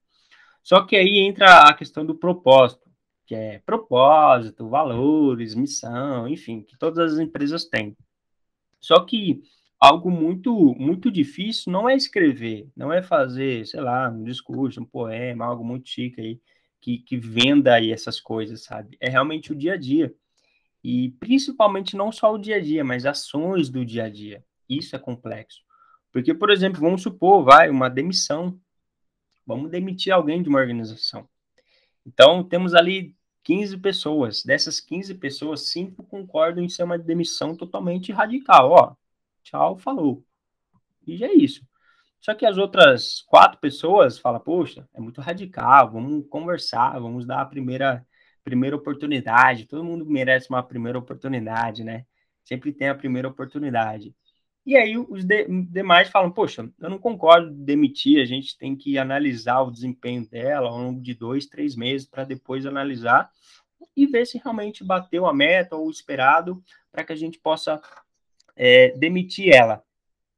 Só 0.64 0.86
que 0.86 0.96
aí 0.96 1.18
entra 1.18 1.68
a 1.68 1.74
questão 1.74 2.06
do 2.06 2.16
propósito, 2.16 2.90
que 3.26 3.36
é 3.36 3.60
propósito, 3.66 4.70
valores, 4.70 5.56
missão, 5.56 6.26
enfim, 6.26 6.62
que 6.62 6.78
todas 6.78 7.16
as 7.16 7.20
empresas 7.20 7.66
têm. 7.66 7.94
Só 8.80 9.04
que 9.06 9.42
algo 9.80 10.10
muito 10.10 10.76
muito 10.76 11.12
difícil 11.12 11.72
não 11.72 11.90
é 11.90 11.96
escrever, 11.96 12.70
não 12.76 12.92
é 12.92 13.02
fazer, 13.02 13.66
sei 13.68 13.82
lá, 13.82 14.10
um 14.10 14.24
discurso, 14.24 14.82
um 14.82 14.86
poema, 14.86 15.46
algo 15.46 15.64
muito 15.64 15.90
chique 15.90 16.22
aí 16.22 16.42
que, 16.82 17.00
que 17.00 17.18
venda 17.18 17.74
aí 17.74 17.92
essas 17.92 18.20
coisas, 18.20 18.64
sabe? 18.64 18.96
É 19.02 19.10
realmente 19.10 19.52
o 19.52 19.56
dia 19.56 19.74
a 19.74 19.78
dia. 19.78 20.14
E 20.82 21.10
principalmente 21.20 21.98
não 21.98 22.14
só 22.14 22.34
o 22.34 22.38
dia 22.38 22.56
a 22.56 22.62
dia, 22.62 22.84
mas 22.84 23.06
ações 23.06 23.70
do 23.70 23.86
dia 23.86 24.06
a 24.06 24.10
dia. 24.10 24.42
Isso 24.70 24.96
é 24.96 25.00
complexo. 25.00 25.60
Porque, 26.14 26.34
por 26.34 26.50
exemplo, 26.50 26.80
vamos 26.80 27.02
supor, 27.02 27.44
vai, 27.44 27.70
uma 27.70 27.90
demissão. 27.90 28.58
Vamos 29.46 29.70
demitir 29.70 30.14
alguém 30.14 30.42
de 30.42 30.48
uma 30.48 30.60
organização. 30.60 31.28
Então, 32.06 32.42
temos 32.42 32.74
ali 32.74 33.17
15 33.48 33.78
pessoas. 33.78 34.44
Dessas 34.44 34.82
15 34.82 35.16
pessoas, 35.16 35.70
5 35.70 36.04
concordam 36.04 36.62
em 36.62 36.68
ser 36.68 36.84
uma 36.84 36.98
demissão 36.98 37.56
totalmente 37.56 38.12
radical. 38.12 38.72
Ó, 38.72 38.96
tchau, 39.42 39.78
falou. 39.78 40.22
E 41.08 41.16
já 41.16 41.28
é 41.28 41.34
isso. 41.34 41.66
Só 42.20 42.34
que 42.36 42.46
as 42.46 42.58
outras 42.58 43.22
quatro 43.22 43.58
pessoas 43.60 44.20
falam, 44.20 44.42
poxa, 44.42 44.86
é 44.94 45.00
muito 45.00 45.22
radical, 45.22 45.90
vamos 45.92 46.28
conversar, 46.28 47.00
vamos 47.00 47.26
dar 47.26 47.40
a 47.40 47.46
primeira, 47.46 48.06
primeira 48.44 48.76
oportunidade. 48.76 49.66
Todo 49.66 49.82
mundo 49.82 50.06
merece 50.06 50.50
uma 50.50 50.62
primeira 50.62 51.00
oportunidade, 51.00 51.86
né? 51.86 52.06
Sempre 52.44 52.74
tem 52.74 52.90
a 52.90 52.96
primeira 52.96 53.30
oportunidade. 53.30 54.14
E 54.68 54.76
aí 54.76 54.98
os 54.98 55.24
de, 55.24 55.48
demais 55.64 56.10
falam, 56.10 56.30
poxa, 56.30 56.70
eu 56.78 56.90
não 56.90 57.00
concordo 57.00 57.50
de 57.50 57.64
demitir, 57.64 58.22
a 58.22 58.26
gente 58.26 58.58
tem 58.58 58.76
que 58.76 58.98
analisar 58.98 59.62
o 59.62 59.72
desempenho 59.72 60.28
dela 60.28 60.68
ao 60.68 60.78
longo 60.78 61.02
de 61.02 61.14
dois, 61.14 61.46
três 61.46 61.74
meses 61.74 62.06
para 62.06 62.26
depois 62.26 62.66
analisar 62.66 63.32
e 63.96 64.06
ver 64.06 64.28
se 64.28 64.38
realmente 64.38 64.84
bateu 64.84 65.26
a 65.26 65.34
meta 65.34 65.78
ou 65.78 65.88
o 65.88 65.90
esperado 65.90 66.62
para 66.92 67.06
que 67.06 67.14
a 67.14 67.16
gente 67.16 67.40
possa 67.40 67.82
é, 68.58 68.90
demitir 68.98 69.56
ela. 69.56 69.82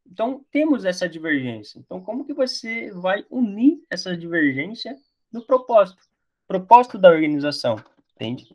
Então, 0.05 0.45
temos 0.51 0.86
essa 0.86 1.09
divergência. 1.09 1.80
Então, 1.80 1.99
como 1.99 2.23
que 2.23 2.34
você 2.34 2.91
vai 2.91 3.25
unir 3.32 3.84
essa 3.89 4.15
divergência 4.15 4.95
no 5.32 5.43
propósito? 5.43 6.03
Propósito 6.47 6.99
da 6.99 7.09
organização, 7.09 7.84
entende? 8.13 8.47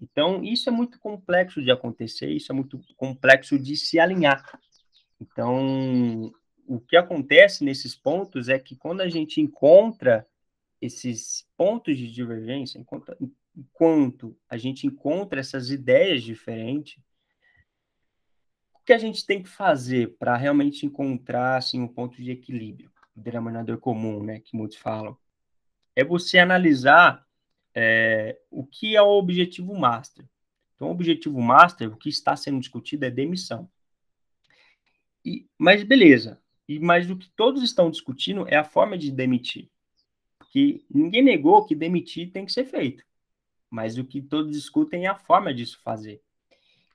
Então, 0.00 0.42
isso 0.42 0.70
é 0.70 0.72
muito 0.72 0.98
complexo 0.98 1.60
de 1.60 1.70
acontecer, 1.70 2.30
isso 2.30 2.50
é 2.50 2.54
muito 2.54 2.80
complexo 2.96 3.58
de 3.58 3.76
se 3.76 4.00
alinhar. 4.00 4.58
Então, 5.20 6.32
o 6.66 6.80
que 6.80 6.96
acontece 6.96 7.64
nesses 7.64 7.94
pontos 7.94 8.48
é 8.48 8.58
que 8.58 8.76
quando 8.76 9.00
a 9.00 9.08
gente 9.08 9.40
encontra 9.40 10.26
esses 10.80 11.46
pontos 11.56 11.96
de 11.96 12.12
divergência, 12.12 12.78
enquanto, 12.78 13.16
enquanto 13.56 14.36
a 14.48 14.56
gente 14.56 14.86
encontra 14.86 15.40
essas 15.40 15.70
ideias 15.70 16.22
diferentes, 16.22 17.02
que 18.88 18.92
a 18.94 18.98
gente 18.98 19.26
tem 19.26 19.42
que 19.42 19.50
fazer 19.50 20.16
para 20.18 20.34
realmente 20.34 20.86
encontrar 20.86 21.58
assim, 21.58 21.78
um 21.78 21.86
ponto 21.86 22.22
de 22.22 22.30
equilíbrio, 22.30 22.90
o 23.14 23.20
denominador 23.20 23.76
comum, 23.76 24.22
né, 24.22 24.40
que 24.40 24.56
muitos 24.56 24.78
falam? 24.78 25.14
É 25.94 26.02
você 26.02 26.38
analisar 26.38 27.22
é, 27.74 28.40
o 28.50 28.64
que 28.64 28.96
é 28.96 29.02
o 29.02 29.10
objetivo 29.10 29.74
master. 29.78 30.24
Então, 30.74 30.88
o 30.88 30.92
objetivo 30.92 31.38
master, 31.38 31.92
o 31.92 31.98
que 31.98 32.08
está 32.08 32.34
sendo 32.34 32.60
discutido 32.60 33.04
é 33.04 33.10
demissão. 33.10 33.70
E, 35.28 35.46
mas 35.58 35.82
beleza, 35.82 36.40
e 36.66 36.78
mas 36.78 37.10
o 37.10 37.16
que 37.16 37.28
todos 37.36 37.62
estão 37.62 37.90
discutindo 37.90 38.48
é 38.48 38.56
a 38.56 38.64
forma 38.64 38.96
de 38.96 39.10
demitir. 39.10 39.68
Porque 40.38 40.82
ninguém 40.90 41.22
negou 41.22 41.66
que 41.66 41.74
demitir 41.74 42.32
tem 42.32 42.46
que 42.46 42.52
ser 42.52 42.64
feito. 42.64 43.04
Mas 43.68 43.98
o 43.98 44.04
que 44.04 44.22
todos 44.22 44.52
discutem 44.52 45.04
é 45.04 45.08
a 45.08 45.18
forma 45.18 45.52
disso 45.52 45.78
fazer. 45.84 46.22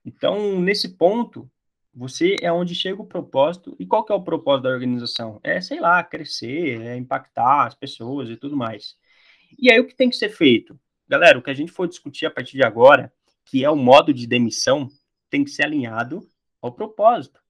Então, 0.04 0.60
nesse 0.60 0.98
ponto, 0.98 1.48
você 1.94 2.36
é 2.42 2.52
onde 2.52 2.74
chega 2.74 3.00
o 3.00 3.06
propósito. 3.06 3.76
E 3.78 3.86
qual 3.86 4.04
que 4.04 4.12
é 4.12 4.16
o 4.16 4.24
propósito 4.24 4.64
da 4.64 4.70
organização? 4.70 5.40
É, 5.44 5.62
sei 5.62 5.80
lá, 5.80 6.04
crescer, 6.04 6.82
é 6.82 6.98
impactar 6.98 7.68
as 7.68 7.76
pessoas 7.76 8.30
e 8.30 8.36
tudo 8.36 8.58
mais. 8.58 8.96
E 9.60 9.72
aí 9.72 9.80
o 9.80 9.86
que 9.86 9.96
tem 9.96 10.10
que 10.10 10.16
ser 10.16 10.30
feito? 10.30 10.80
Galera, 11.08 11.38
o 11.38 11.44
que 11.44 11.52
a 11.52 11.54
gente 11.54 11.72
for 11.72 11.88
discutir 11.88 12.26
a 12.26 12.32
partir 12.32 12.58
de 12.58 12.64
agora, 12.64 13.14
que 13.46 13.64
é 13.64 13.70
o 13.70 13.76
modo 13.76 14.12
de 14.12 14.26
demissão, 14.26 14.90
tem 15.30 15.44
que 15.44 15.52
ser 15.52 15.64
alinhado 15.64 16.28
ao 16.60 16.72
propósito. 16.72 17.43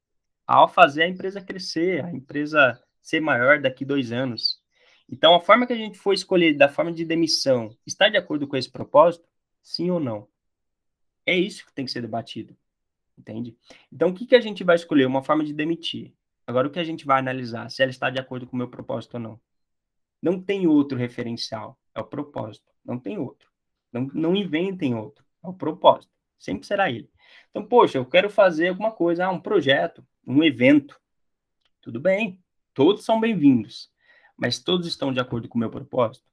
Ao 0.45 0.67
fazer 0.67 1.03
a 1.03 1.07
empresa 1.07 1.41
crescer, 1.41 2.03
a 2.03 2.11
empresa 2.11 2.81
ser 3.01 3.19
maior 3.19 3.61
daqui 3.61 3.85
dois 3.85 4.11
anos. 4.11 4.61
Então, 5.09 5.35
a 5.35 5.41
forma 5.41 5.67
que 5.67 5.73
a 5.73 5.77
gente 5.77 5.97
for 5.97 6.13
escolher 6.13 6.55
da 6.55 6.69
forma 6.69 6.91
de 6.91 7.05
demissão 7.05 7.75
está 7.85 8.09
de 8.09 8.17
acordo 8.17 8.47
com 8.47 8.57
esse 8.57 8.71
propósito? 8.71 9.27
Sim 9.61 9.91
ou 9.91 9.99
não? 9.99 10.27
É 11.25 11.35
isso 11.35 11.65
que 11.65 11.73
tem 11.73 11.85
que 11.85 11.91
ser 11.91 12.01
debatido 12.01 12.55
entende? 13.17 13.57
Então, 13.91 14.09
o 14.09 14.13
que, 14.13 14.25
que 14.25 14.35
a 14.35 14.41
gente 14.41 14.63
vai 14.63 14.75
escolher? 14.75 15.05
Uma 15.05 15.23
forma 15.23 15.43
de 15.43 15.53
demitir. 15.53 16.13
Agora, 16.45 16.67
o 16.67 16.71
que 16.71 16.79
a 16.79 16.83
gente 16.83 17.05
vai 17.05 17.19
analisar? 17.19 17.69
Se 17.69 17.81
ela 17.81 17.91
está 17.91 18.09
de 18.09 18.19
acordo 18.19 18.47
com 18.47 18.55
o 18.55 18.57
meu 18.57 18.69
propósito 18.69 19.15
ou 19.15 19.19
não. 19.19 19.41
Não 20.21 20.41
tem 20.41 20.67
outro 20.67 20.97
referencial, 20.97 21.77
é 21.93 21.99
o 21.99 22.05
propósito. 22.05 22.71
Não 22.83 22.99
tem 22.99 23.17
outro. 23.17 23.49
Não, 23.91 24.09
não 24.13 24.35
inventem 24.35 24.95
outro, 24.95 25.23
é 25.43 25.47
o 25.47 25.53
propósito. 25.53 26.11
Sempre 26.39 26.65
será 26.65 26.89
ele. 26.89 27.09
Então, 27.49 27.65
poxa, 27.65 27.97
eu 27.97 28.05
quero 28.05 28.29
fazer 28.29 28.69
alguma 28.69 28.91
coisa, 28.91 29.25
ah, 29.25 29.31
um 29.31 29.39
projeto, 29.39 30.05
um 30.25 30.43
evento. 30.43 30.99
Tudo 31.81 31.99
bem, 31.99 32.39
todos 32.73 33.03
são 33.03 33.19
bem-vindos, 33.19 33.91
mas 34.37 34.59
todos 34.59 34.87
estão 34.87 35.13
de 35.13 35.19
acordo 35.19 35.47
com 35.47 35.57
o 35.57 35.59
meu 35.59 35.69
propósito. 35.69 36.25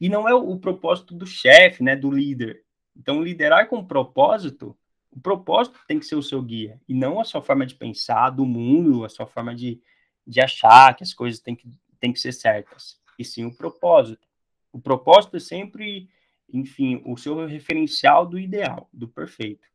E 0.00 0.08
não 0.08 0.28
é 0.28 0.34
o, 0.34 0.58
propósito 0.58 1.14
do 1.14 1.26
chefe, 1.26 1.82
né, 1.82 1.96
do 1.96 2.10
líder. 2.10 2.64
Então, 2.94 3.22
liderar 3.22 3.68
com 3.68 3.84
propósito 3.84 4.76
o 5.10 5.20
propósito 5.20 5.78
tem 5.88 5.98
que 5.98 6.06
ser 6.06 6.14
o 6.14 6.22
seu 6.22 6.40
guia, 6.40 6.80
e 6.88 6.94
não 6.94 7.20
a 7.20 7.24
sua 7.24 7.42
forma 7.42 7.66
de 7.66 7.74
pensar 7.74 8.30
do 8.30 8.46
mundo, 8.46 9.04
a 9.04 9.08
sua 9.08 9.26
forma 9.26 9.54
de, 9.54 9.80
de 10.24 10.40
achar 10.40 10.94
que 10.94 11.02
as 11.02 11.12
coisas 11.12 11.40
têm 11.40 11.56
que, 11.56 11.68
têm 11.98 12.12
que 12.12 12.20
ser 12.20 12.32
certas, 12.32 13.00
e 13.18 13.24
sim 13.24 13.44
o 13.44 13.54
propósito. 13.54 14.28
O 14.72 14.80
propósito 14.80 15.36
é 15.36 15.40
sempre, 15.40 16.08
enfim, 16.52 17.02
o 17.04 17.16
seu 17.16 17.44
referencial 17.44 18.24
do 18.24 18.38
ideal, 18.38 18.88
do 18.92 19.08
perfeito. 19.08 19.66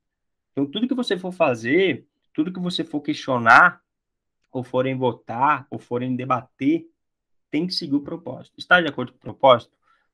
Então, 0.52 0.66
tudo 0.66 0.88
que 0.88 0.96
você 0.96 1.18
for 1.18 1.34
fazer, 1.34 2.08
tudo 2.36 2.52
que 2.52 2.60
você 2.60 2.84
for 2.84 3.02
questionar, 3.02 3.82
ou 4.52 4.62
forem 4.62 4.96
votar, 4.96 5.66
ou 5.72 5.80
forem 5.80 6.16
debater, 6.16 6.86
tem 7.50 7.66
que 7.66 7.74
seguir 7.74 7.96
o 7.96 8.02
propósito. 8.02 8.60
Está 8.60 8.82
de 8.82 8.88
acordo 8.90 9.14
com 9.14 9.18
o 9.18 9.22
propósito? 9.22 9.74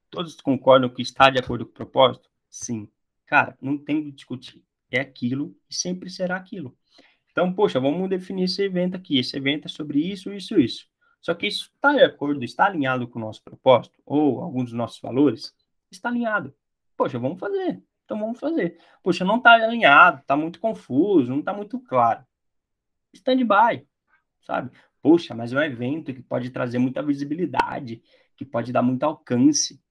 Todos 0.10 0.36
concordam 0.40 0.90
que 0.90 1.02
está 1.02 1.32
de 1.32 1.40
acordo 1.40 1.66
com 1.66 1.72
o 1.72 1.74
propósito? 1.74 2.30
Sim. 2.48 2.88
Cara, 3.26 3.58
não 3.60 3.78
tem 3.78 4.04
que 4.04 4.12
discutir. 4.12 4.64
É 4.92 5.00
aquilo 5.00 5.56
e 5.68 5.74
sempre 5.74 6.10
será 6.10 6.36
aquilo. 6.36 6.78
Então, 7.32 7.52
poxa, 7.52 7.80
vamos 7.80 8.10
definir 8.10 8.44
esse 8.44 8.62
evento 8.62 8.96
aqui. 8.96 9.18
Esse 9.18 9.38
evento 9.38 9.66
é 9.66 9.70
sobre 9.70 10.00
isso, 10.00 10.32
isso, 10.32 10.60
isso. 10.60 10.88
Só 11.22 11.34
que 11.34 11.48
isso 11.48 11.72
está 11.74 11.94
de 11.94 12.04
acordo, 12.04 12.44
está 12.44 12.66
alinhado 12.66 13.08
com 13.08 13.18
o 13.18 13.22
nosso 13.22 13.44
propósito, 13.44 14.00
ou 14.06 14.42
alguns 14.42 14.66
dos 14.66 14.74
nossos 14.74 15.00
valores? 15.00 15.56
Está 15.90 16.10
alinhado. 16.10 16.54
Poxa, 16.96 17.18
vamos 17.18 17.40
fazer. 17.40 17.82
Então 18.12 18.20
vamos 18.20 18.42
fazer. 18.42 18.78
Poxa, 19.02 19.24
não 19.24 19.38
está 19.38 19.54
alinhado, 19.54 20.20
está 20.20 20.36
muito 20.36 20.60
confuso, 20.60 21.30
não 21.30 21.40
está 21.40 21.54
muito 21.54 21.80
claro. 21.80 22.26
Stand-by, 23.14 23.88
sabe? 24.42 24.70
Poxa, 25.02 25.34
mas 25.34 25.54
é 25.54 25.56
um 25.56 25.64
evento 25.64 26.14
que 26.14 26.22
pode 26.22 26.50
trazer 26.50 26.78
muita 26.78 27.02
visibilidade, 27.02 28.04
que 28.36 28.44
pode 28.44 28.74
dar 28.74 28.82
muito 28.82 29.04
alcance. 29.04 29.82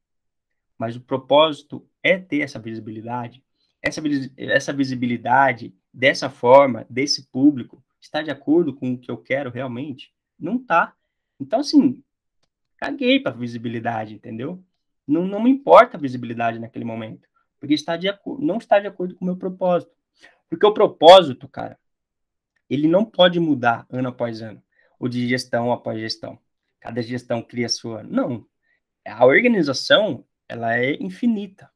Mas 0.77 0.97
o 0.97 1.01
propósito 1.01 1.89
é 2.03 2.19
ter 2.19 2.41
essa 2.41 2.59
visibilidade. 2.59 3.43
Essa, 3.81 4.03
essa 4.37 4.71
visibilidade, 4.75 5.75
dessa 5.91 6.29
forma, 6.29 6.85
desse 6.91 7.27
público, 7.31 7.83
está 7.99 8.21
de 8.21 8.31
acordo 8.31 8.75
com 8.75 8.93
o 8.93 8.99
que 8.99 9.11
eu 9.11 9.17
quero 9.17 9.51
realmente? 9.51 10.13
Não 10.39 10.57
está. 10.57 10.95
Então, 11.41 11.61
assim, 11.61 12.05
caguei 12.77 13.19
para 13.19 13.35
visibilidade, 13.35 14.13
entendeu? 14.13 14.63
Não, 15.07 15.27
não 15.27 15.43
me 15.43 15.49
importa 15.49 15.97
a 15.97 16.01
visibilidade 16.01 16.59
naquele 16.59 16.85
momento, 16.85 17.30
porque 17.61 17.75
está 17.75 17.97
de 17.97 18.09
não 18.39 18.57
está 18.57 18.81
de 18.81 18.87
acordo 18.87 19.15
com 19.15 19.25
o 19.25 19.27
meu 19.27 19.37
propósito. 19.37 19.93
Porque 20.49 20.67
o 20.67 20.75
propósito, 20.75 21.47
cara, 21.47 21.79
ele 22.69 22.89
não 22.89 23.05
pode 23.05 23.39
mudar 23.39 23.87
ano 23.91 24.09
após 24.09 24.43
ano, 24.43 24.63
ou 24.99 25.09
de 25.09 25.29
gestão 25.29 25.71
após 25.73 26.01
gestão. 26.01 26.39
Cada 26.81 27.03
gestão 27.03 27.43
cria 27.43 27.69
sua. 27.69 28.03
Não. 28.03 28.47
A 29.07 29.27
organização, 29.27 30.25
ela 30.49 30.77
é 30.77 30.95
infinita. 30.95 31.71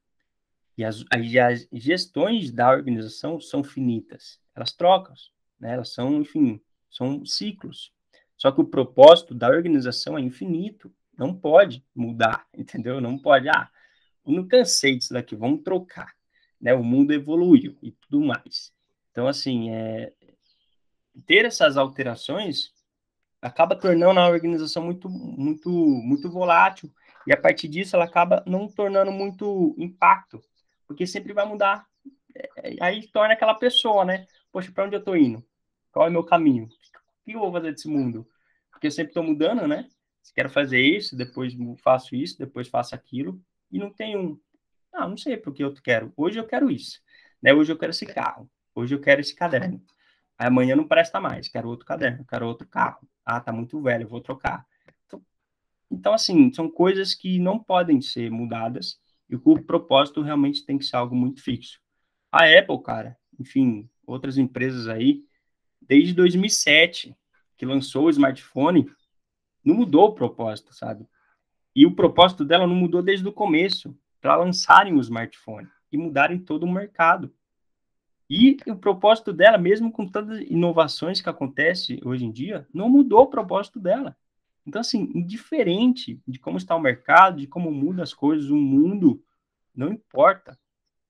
E 0.76 0.85
as, 0.85 1.05
as 1.11 1.68
gestões 1.72 2.51
da 2.51 2.70
organização 2.70 3.41
são 3.41 3.62
finitas. 3.62 4.41
Elas 4.55 4.72
trocam, 4.72 5.14
né? 5.61 5.74
Elas 5.74 5.93
são, 5.93 6.20
enfim, 6.20 6.61
são 6.91 7.24
ciclos. 7.24 7.93
Só 8.37 8.51
que 8.51 8.61
o 8.61 8.66
propósito 8.66 9.35
da 9.35 9.49
organização 9.49 10.18
é 10.18 10.20
infinito, 10.20 10.93
não 11.16 11.35
pode 11.35 11.85
mudar, 11.95 12.47
entendeu? 12.57 13.01
Não 13.01 13.18
pode, 13.18 13.49
ah, 13.49 13.70
eu 14.27 14.33
não 14.33 14.47
cansei 14.47 14.97
disso 14.97 15.12
daqui, 15.12 15.37
vamos 15.37 15.62
trocar, 15.62 16.14
né? 16.61 16.75
O 16.75 16.83
mundo 16.83 17.12
evoluiu 17.12 17.77
e 17.83 17.93
tudo 17.93 18.20
mais. 18.20 18.72
Então, 19.11 19.29
assim, 19.29 19.70
é, 19.70 20.12
ter 21.27 21.45
essas 21.45 21.77
alterações 21.77 22.72
acaba 23.41 23.77
tornando 23.77 24.18
a 24.18 24.29
organização 24.29 24.83
muito, 24.83 25.09
muito, 25.09 25.70
muito 25.70 26.31
volátil 26.31 26.91
e 27.27 27.33
a 27.33 27.37
partir 27.37 27.68
disso 27.68 27.95
ela 27.95 28.05
acaba 28.05 28.43
não 28.47 28.68
tornando 28.68 29.12
muito 29.12 29.75
impacto, 29.79 30.43
porque 30.87 31.07
sempre 31.07 31.33
vai 31.33 31.47
mudar. 31.47 31.87
É, 32.35 32.77
aí 32.81 33.07
torna 33.09 33.35
aquela 33.35 33.55
pessoa, 33.55 34.05
né? 34.05 34.27
Poxa, 34.51 34.72
para 34.72 34.85
onde 34.85 34.97
eu 34.97 35.01
estou 35.01 35.16
indo? 35.16 35.45
Qual 35.93 36.07
é 36.07 36.09
o 36.09 36.12
meu 36.12 36.25
caminho? 36.25 36.68
que 37.25 37.33
eu 37.33 37.41
vou 37.41 37.53
fazer 37.53 37.72
desse 37.72 37.89
mundo? 37.89 38.29
Porque 38.70 38.89
eu 38.89 38.91
sempre 38.91 39.11
estou 39.11 39.22
mudando, 39.22 39.66
né? 39.66 39.89
Quero 40.35 40.51
fazer 40.51 40.81
isso, 40.81 41.16
depois 41.16 41.55
faço 41.83 42.14
isso, 42.14 42.39
depois 42.39 42.68
faço 42.68 42.95
aquilo, 42.95 43.41
e 43.75 43.79
não 43.79 43.91
tem 43.91 44.16
um. 44.16 44.41
Ah, 44.93 45.09
não 45.09 45.16
sei 45.16 45.37
porque 45.37 45.64
eu 45.64 45.75
quero. 45.75 46.12
Hoje 46.16 46.39
eu 46.39 46.47
quero 46.47 46.70
isso. 46.70 47.01
Né? 47.43 47.53
Hoje 47.53 47.72
eu 47.72 47.77
quero 47.77 47.91
esse 47.91 48.07
carro. 48.07 48.49
Hoje 48.72 48.95
eu 48.95 49.01
quero 49.01 49.20
esse 49.20 49.35
caderno. 49.35 49.83
Aí 50.39 50.47
amanhã 50.47 50.77
não 50.77 50.87
presta 50.87 51.20
mais. 51.20 51.49
Quero 51.49 51.68
outro 51.68 51.85
caderno, 51.85 52.25
quero 52.25 52.47
outro 52.47 52.68
carro. 52.68 53.09
Ah, 53.27 53.41
tá 53.41 53.53
muito 53.53 53.83
velho, 53.83 54.07
vou 54.07 54.20
trocar. 54.20 54.64
Então, 55.07 55.22
então, 55.91 56.14
assim, 56.14 56.53
são 56.53 56.70
coisas 56.70 57.14
que 57.14 57.41
não 57.41 57.59
podem 57.59 58.01
ser 58.01 58.31
mudadas 58.31 59.01
e 59.29 59.35
o 59.35 59.62
propósito 59.64 60.22
realmente 60.22 60.64
tem 60.64 60.79
que 60.79 60.85
ser 60.85 60.95
algo 60.95 61.16
muito 61.16 61.43
fixo. 61.43 61.81
A 62.31 62.45
Apple, 62.45 62.81
cara, 62.81 63.18
enfim, 63.41 63.91
outras 64.07 64.39
empresas 64.39 64.87
aí, 64.87 65.25
desde 65.81 66.14
2007, 66.14 67.16
que 67.57 67.66
lançou 67.66 68.07
o 68.07 68.11
smartphone, 68.11 68.89
não 69.64 69.75
mudou 69.75 70.11
o 70.11 70.14
propósito, 70.14 70.72
sabe? 70.72 71.09
E 71.75 71.87
o 71.87 71.95
propósito 71.95 72.45
dela 72.45 72.66
não 72.66 72.75
mudou 72.75 73.03
desde 73.03 73.27
o 73.27 73.33
começo, 73.33 73.97
para 74.20 74.37
lançarem 74.37 74.95
o 74.95 75.01
smartphone 75.01 75.68
e 75.93 75.99
mudarem 75.99 76.39
todo 76.39 76.62
o 76.62 76.72
mercado. 76.72 77.31
E 78.29 78.57
o 78.66 78.75
propósito 78.75 79.35
dela, 79.35 79.59
mesmo 79.59 79.93
com 79.93 80.09
todas 80.09 80.39
as 80.39 80.47
inovações 80.49 81.20
que 81.20 81.29
acontecem 81.29 82.01
hoje 82.03 82.25
em 82.25 82.33
dia, 82.33 82.66
não 82.72 82.89
mudou 82.89 83.20
o 83.20 83.27
propósito 83.27 83.79
dela. 83.79 84.16
Então, 84.66 84.81
assim, 84.81 85.11
indiferente 85.14 86.18
de 86.27 86.39
como 86.39 86.57
está 86.57 86.75
o 86.75 86.81
mercado, 86.81 87.37
de 87.37 87.47
como 87.47 87.70
muda 87.70 88.03
as 88.03 88.14
coisas, 88.14 88.49
o 88.49 88.57
mundo, 88.57 89.22
não 89.75 89.93
importa. 89.93 90.59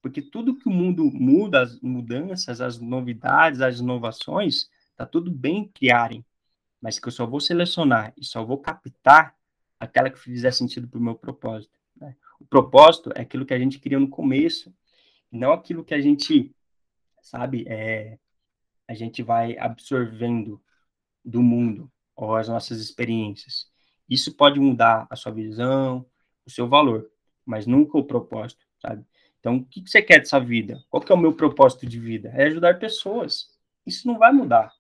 Porque 0.02 0.20
tudo 0.20 0.56
que 0.56 0.68
o 0.68 0.72
mundo 0.72 1.04
muda, 1.04 1.62
as 1.62 1.80
mudanças, 1.80 2.60
as 2.60 2.80
novidades, 2.80 3.60
as 3.60 3.78
inovações, 3.78 4.68
tá 4.96 5.06
tudo 5.06 5.30
bem 5.30 5.70
criarem. 5.72 6.24
Mas 6.82 6.98
que 6.98 7.06
eu 7.06 7.12
só 7.12 7.24
vou 7.24 7.38
selecionar 7.38 8.12
e 8.18 8.24
só 8.24 8.44
vou 8.44 8.58
captar 8.58 9.36
aquela 9.78 10.10
que 10.10 10.18
fizer 10.18 10.50
sentido 10.52 10.88
para 10.88 10.98
o 10.98 11.02
meu 11.02 11.14
propósito. 11.14 11.78
Né? 11.96 12.16
O 12.40 12.44
propósito 12.44 13.10
é 13.14 13.22
aquilo 13.22 13.46
que 13.46 13.54
a 13.54 13.58
gente 13.58 13.78
cria 13.78 13.98
no 13.98 14.08
começo, 14.08 14.74
não 15.30 15.52
aquilo 15.52 15.84
que 15.84 15.94
a 15.94 16.00
gente, 16.00 16.54
sabe, 17.22 17.64
é, 17.68 18.18
a 18.86 18.94
gente 18.94 19.22
vai 19.22 19.56
absorvendo 19.58 20.62
do 21.24 21.42
mundo 21.42 21.90
ou 22.14 22.36
as 22.36 22.48
nossas 22.48 22.80
experiências. 22.80 23.66
Isso 24.08 24.34
pode 24.34 24.60
mudar 24.60 25.06
a 25.10 25.16
sua 25.16 25.32
visão, 25.32 26.06
o 26.46 26.50
seu 26.50 26.68
valor, 26.68 27.10
mas 27.44 27.66
nunca 27.66 27.98
o 27.98 28.04
propósito, 28.04 28.64
sabe? 28.78 29.04
Então, 29.40 29.56
o 29.56 29.64
que 29.64 29.82
você 29.86 30.00
quer 30.00 30.20
dessa 30.20 30.40
vida? 30.40 30.82
Qual 30.88 31.02
que 31.02 31.12
é 31.12 31.14
o 31.14 31.18
meu 31.18 31.34
propósito 31.34 31.86
de 31.86 31.98
vida? 31.98 32.30
É 32.34 32.44
ajudar 32.44 32.78
pessoas. 32.78 33.50
Isso 33.86 34.06
não 34.06 34.18
vai 34.18 34.32
mudar. 34.32 34.72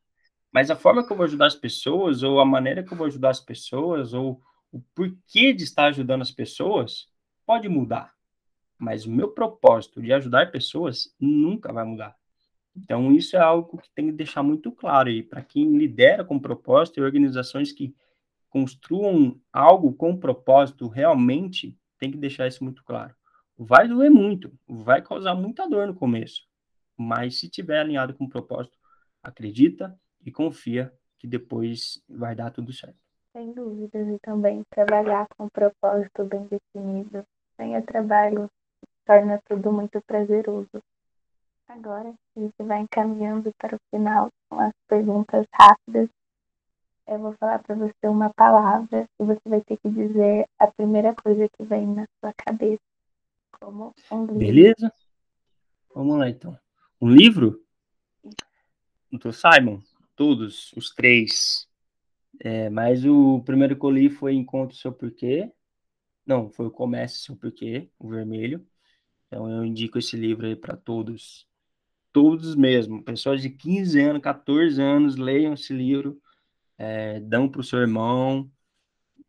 Mas 0.50 0.70
a 0.70 0.76
forma 0.76 1.06
que 1.06 1.12
eu 1.12 1.16
vou 1.16 1.24
ajudar 1.24 1.46
as 1.46 1.54
pessoas, 1.54 2.22
ou 2.22 2.40
a 2.40 2.44
maneira 2.44 2.82
que 2.82 2.92
eu 2.92 2.96
vou 2.96 3.06
ajudar 3.06 3.30
as 3.30 3.40
pessoas, 3.40 4.14
ou 4.14 4.40
o 4.74 4.80
porquê 4.92 5.52
de 5.52 5.62
estar 5.62 5.86
ajudando 5.86 6.22
as 6.22 6.32
pessoas, 6.32 7.08
pode 7.46 7.68
mudar. 7.68 8.12
Mas 8.76 9.06
o 9.06 9.10
meu 9.10 9.28
propósito 9.28 10.02
de 10.02 10.12
ajudar 10.12 10.50
pessoas 10.50 11.14
nunca 11.20 11.72
vai 11.72 11.84
mudar. 11.84 12.16
Então, 12.74 13.12
isso 13.12 13.36
é 13.36 13.38
algo 13.38 13.78
que 13.78 13.88
tem 13.94 14.06
que 14.06 14.12
deixar 14.12 14.42
muito 14.42 14.72
claro 14.72 15.08
aí 15.08 15.22
para 15.22 15.44
quem 15.44 15.78
lidera 15.78 16.24
com 16.24 16.40
propósito 16.40 16.98
e 16.98 17.04
organizações 17.04 17.70
que 17.70 17.94
construam 18.50 19.40
algo 19.52 19.92
com 19.92 20.16
propósito 20.16 20.88
realmente 20.88 21.78
tem 21.96 22.10
que 22.10 22.18
deixar 22.18 22.48
isso 22.48 22.64
muito 22.64 22.82
claro. 22.82 23.14
Vai 23.56 23.86
doer 23.86 24.10
muito, 24.10 24.52
vai 24.66 25.00
causar 25.00 25.36
muita 25.36 25.68
dor 25.68 25.86
no 25.86 25.94
começo, 25.94 26.42
mas 26.96 27.38
se 27.38 27.48
tiver 27.48 27.78
alinhado 27.78 28.12
com 28.12 28.24
o 28.24 28.28
propósito, 28.28 28.76
acredita 29.22 29.96
e 30.26 30.32
confia 30.32 30.92
que 31.16 31.28
depois 31.28 32.02
vai 32.08 32.34
dar 32.34 32.50
tudo 32.50 32.72
certo. 32.72 33.03
Sem 33.34 33.52
dúvidas, 33.52 34.06
e 34.06 34.18
também 34.20 34.62
trabalhar 34.70 35.26
com 35.36 35.46
um 35.46 35.48
propósito 35.48 36.24
bem 36.24 36.46
definido. 36.46 37.26
Sem 37.56 37.76
o 37.76 37.82
trabalho, 37.82 38.48
torna 39.04 39.42
tudo 39.48 39.72
muito 39.72 40.00
prazeroso. 40.02 40.80
Agora, 41.66 42.14
a 42.36 42.40
gente 42.40 42.54
vai 42.60 42.82
encaminhando 42.82 43.52
para 43.58 43.74
o 43.74 43.80
final 43.90 44.30
com 44.48 44.60
as 44.60 44.72
perguntas 44.86 45.44
rápidas. 45.52 46.08
Eu 47.08 47.18
vou 47.18 47.32
falar 47.32 47.58
para 47.58 47.74
você 47.74 48.06
uma 48.06 48.32
palavra 48.32 49.08
e 49.18 49.24
você 49.24 49.40
vai 49.46 49.60
ter 49.62 49.78
que 49.78 49.90
dizer 49.90 50.48
a 50.56 50.68
primeira 50.68 51.12
coisa 51.12 51.48
que 51.48 51.64
vem 51.64 51.88
na 51.88 52.06
sua 52.20 52.32
cabeça. 52.34 52.80
Como 53.58 53.92
um 54.12 54.26
livro. 54.26 54.38
Beleza? 54.38 54.92
Vamos 55.92 56.18
lá 56.18 56.28
então. 56.28 56.56
Um 57.00 57.08
livro? 57.08 57.60
Do 59.10 59.32
Simon, 59.32 59.80
todos, 60.14 60.72
os 60.74 60.94
três. 60.94 61.68
É, 62.40 62.68
mas 62.70 63.04
o 63.04 63.40
primeiro 63.44 63.78
que 63.78 63.84
eu 63.84 63.90
li 63.90 64.10
foi 64.10 64.34
Encontro 64.34 64.76
Seu 64.76 64.92
Porquê. 64.92 65.50
Não, 66.26 66.50
foi 66.50 66.66
o 66.66 66.70
Comece 66.70 67.18
Seu 67.18 67.36
Porquê, 67.36 67.90
o 67.98 68.08
vermelho. 68.08 68.66
Então 69.26 69.50
eu 69.50 69.64
indico 69.64 69.98
esse 69.98 70.16
livro 70.16 70.46
aí 70.46 70.56
para 70.56 70.76
todos 70.76 71.46
todos 72.14 72.54
mesmo. 72.54 73.02
Pessoas 73.02 73.42
de 73.42 73.50
15 73.50 74.00
anos, 74.00 74.22
14 74.22 74.80
anos, 74.80 75.16
leiam 75.16 75.54
esse 75.54 75.74
livro, 75.74 76.20
é, 76.78 77.20
dão 77.20 77.48
para 77.48 77.60
o 77.60 77.64
seu 77.64 77.80
irmão. 77.80 78.50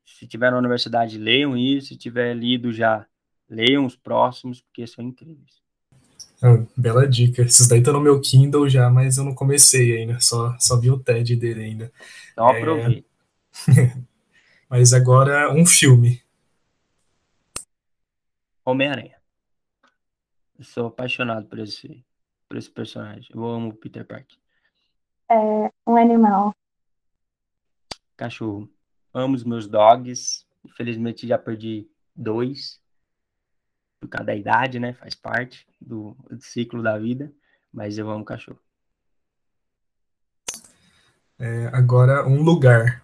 Se 0.06 0.28
tiver 0.28 0.51
na 0.51 0.60
universidade, 0.60 1.18
leiam 1.18 1.58
isso. 1.58 1.88
Se 1.89 1.97
tiver 1.97 2.36
lido 2.36 2.72
já, 2.72 3.08
leiam 3.49 3.86
os 3.86 3.95
próximos, 3.95 4.62
porque 4.62 4.86
são 4.88 5.03
incríveis. 5.03 5.64
Ah, 6.41 6.63
bela 6.75 7.07
dica. 7.07 7.41
Esses 7.41 7.67
daí 7.67 7.79
estão 7.79 7.93
no 7.93 8.01
meu 8.01 8.19
Kindle 8.19 8.69
já, 8.69 8.89
mas 8.89 9.17
eu 9.17 9.23
não 9.23 9.33
comecei 9.33 9.97
ainda. 9.97 10.19
Só, 10.19 10.55
só 10.59 10.79
vi 10.79 10.89
o 10.89 10.99
TED 10.99 11.36
dele 11.36 11.63
ainda. 11.63 11.91
Então. 12.31 12.49
É... 12.49 13.03
mas 14.69 14.93
agora, 14.93 15.51
um 15.53 15.65
filme. 15.65 16.21
Homem-Aranha. 18.63 19.15
Sou 20.61 20.88
apaixonado 20.88 21.47
por 21.47 21.59
esse 21.59 22.03
por 22.47 22.57
esse 22.57 22.69
personagem. 22.69 23.29
Eu 23.33 23.43
amo 23.45 23.69
o 23.69 23.73
Peter 23.73 24.05
Parker. 24.05 24.38
É 25.29 25.71
um 25.88 25.97
animal. 25.97 26.55
cachorro. 28.15 28.69
Amo 29.13 29.36
os 29.36 29.43
meus 29.43 29.67
dogs. 29.67 30.45
Infelizmente 30.63 31.27
já 31.27 31.38
perdi 31.38 31.88
dois 32.15 32.79
por 34.00 34.10
cada 34.10 34.36
idade, 34.36 34.80
né? 34.80 34.93
Faz 34.93 35.16
parte 35.16 35.68
do, 35.80 36.16
do 36.30 36.41
ciclo 36.41 36.82
da 36.82 36.98
vida. 36.98 37.32
Mas 37.72 37.98
eu 37.98 38.10
amo 38.10 38.24
cachorro. 38.24 38.60
É, 41.38 41.68
agora, 41.68 42.26
um 42.26 42.41
lugar. 42.41 43.04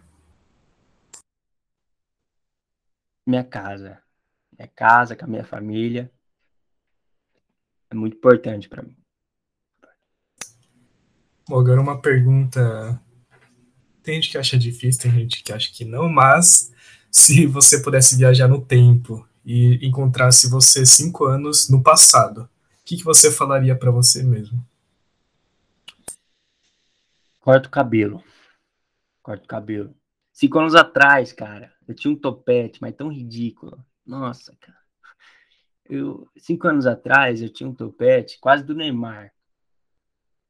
Minha 3.25 3.43
casa. 3.43 4.01
Minha 4.57 4.69
casa 4.69 5.15
com 5.15 5.25
a 5.25 5.27
minha 5.27 5.43
família. 5.43 6.09
É 7.89 7.95
muito 7.95 8.15
importante 8.15 8.69
para 8.69 8.83
mim. 8.83 8.95
Bom, 11.47 11.59
agora 11.59 11.81
uma 11.81 12.01
pergunta. 12.01 13.01
Tem 14.01 14.15
gente 14.15 14.31
que 14.31 14.37
acha 14.37 14.57
difícil, 14.57 15.01
tem 15.01 15.11
gente 15.11 15.43
que 15.43 15.51
acha 15.51 15.71
que 15.71 15.83
não, 15.83 16.07
mas 16.07 16.71
se 17.11 17.45
você 17.45 17.81
pudesse 17.81 18.17
viajar 18.17 18.47
no 18.47 18.65
tempo 18.65 19.27
e 19.45 19.85
encontrasse 19.85 20.49
você 20.49 20.85
cinco 20.85 21.25
anos 21.25 21.69
no 21.69 21.81
passado, 21.81 22.43
o 22.43 22.49
que, 22.83 22.97
que 22.97 23.03
você 23.03 23.31
falaria 23.31 23.75
para 23.75 23.91
você 23.91 24.23
mesmo? 24.23 24.63
Corta 27.39 27.67
o 27.67 27.71
cabelo. 27.71 28.23
Corta 29.23 29.43
o 29.43 29.47
cabelo. 29.47 29.95
Cinco 30.31 30.59
anos 30.59 30.75
atrás, 30.75 31.33
cara, 31.33 31.73
eu 31.87 31.93
tinha 31.93 32.11
um 32.13 32.17
topete, 32.17 32.79
mas 32.81 32.95
tão 32.95 33.11
ridículo. 33.11 33.83
Nossa, 34.05 34.55
cara. 34.59 34.77
Eu, 35.85 36.27
cinco 36.37 36.67
anos 36.67 36.85
atrás, 36.85 37.41
eu 37.41 37.49
tinha 37.49 37.67
um 37.67 37.73
topete 37.73 38.39
quase 38.39 38.63
do 38.63 38.73
Neymar. 38.73 39.33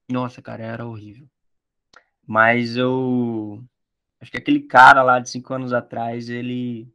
Nossa, 0.09 0.41
cara, 0.41 0.63
era 0.63 0.85
horrível. 0.85 1.27
Mas 2.25 2.77
eu. 2.77 3.63
Acho 4.19 4.31
que 4.31 4.37
aquele 4.37 4.61
cara 4.61 5.01
lá 5.01 5.19
de 5.19 5.29
cinco 5.29 5.53
anos 5.53 5.73
atrás, 5.73 6.29
ele. 6.29 6.93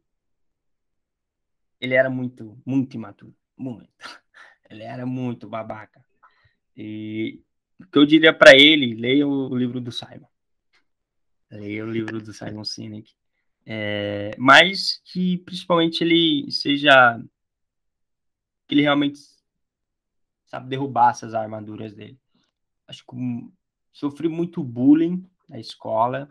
Ele 1.79 1.93
era 1.93 2.09
muito, 2.09 2.57
muito 2.65 2.95
imaturo. 2.95 3.35
Muito. 3.55 3.89
Ele 4.69 4.83
era 4.83 5.05
muito 5.05 5.47
babaca. 5.47 6.03
E 6.75 7.41
o 7.79 7.85
que 7.85 7.97
eu 7.97 8.05
diria 8.05 8.33
para 8.33 8.55
ele, 8.55 8.95
leia 8.95 9.25
o 9.25 9.55
livro 9.55 9.79
do 9.79 9.91
Simon. 9.91 10.27
Leia 11.49 11.85
o 11.85 11.89
livro 11.89 12.21
do 12.21 12.33
Simon 12.33 12.63
Sinek. 12.63 13.13
É, 13.65 14.31
mas 14.37 15.01
que 15.05 15.37
principalmente 15.39 16.03
ele 16.03 16.49
seja 16.51 17.21
que 18.67 18.75
ele 18.75 18.81
realmente 18.81 19.19
sabe 20.45 20.69
derrubar 20.69 21.11
essas 21.11 21.33
armaduras 21.33 21.93
dele. 21.93 22.19
Acho 22.87 23.05
que 23.05 23.15
sofri 23.91 24.27
muito 24.27 24.63
bullying 24.63 25.29
na 25.49 25.59
escola 25.59 26.29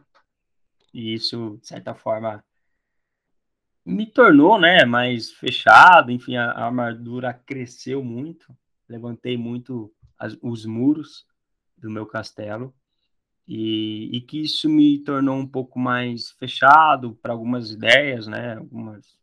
e 0.93 1.15
isso 1.15 1.59
de 1.61 1.67
certa 1.69 1.95
forma 1.95 2.45
me 3.87 4.05
tornou, 4.05 4.59
né, 4.59 4.85
mais 4.85 5.31
fechado, 5.31 6.11
enfim, 6.11 6.37
a, 6.37 6.51
a 6.51 6.67
armadura 6.67 7.33
cresceu 7.33 8.03
muito, 8.03 8.53
levantei 8.89 9.37
muito 9.37 9.95
as, 10.19 10.37
os 10.43 10.67
muros 10.67 11.25
do 11.79 11.89
meu 11.89 12.05
castelo 12.05 12.75
e, 13.47 14.11
e, 14.13 14.21
que 14.21 14.43
isso 14.43 14.69
me 14.69 14.99
tornou 14.99 15.37
um 15.37 15.47
pouco 15.47 15.79
mais 15.79 16.31
fechado 16.33 17.15
para 17.23 17.33
algumas 17.33 17.71
ideias, 17.71 18.27
né, 18.27 18.57
alguns 18.57 19.17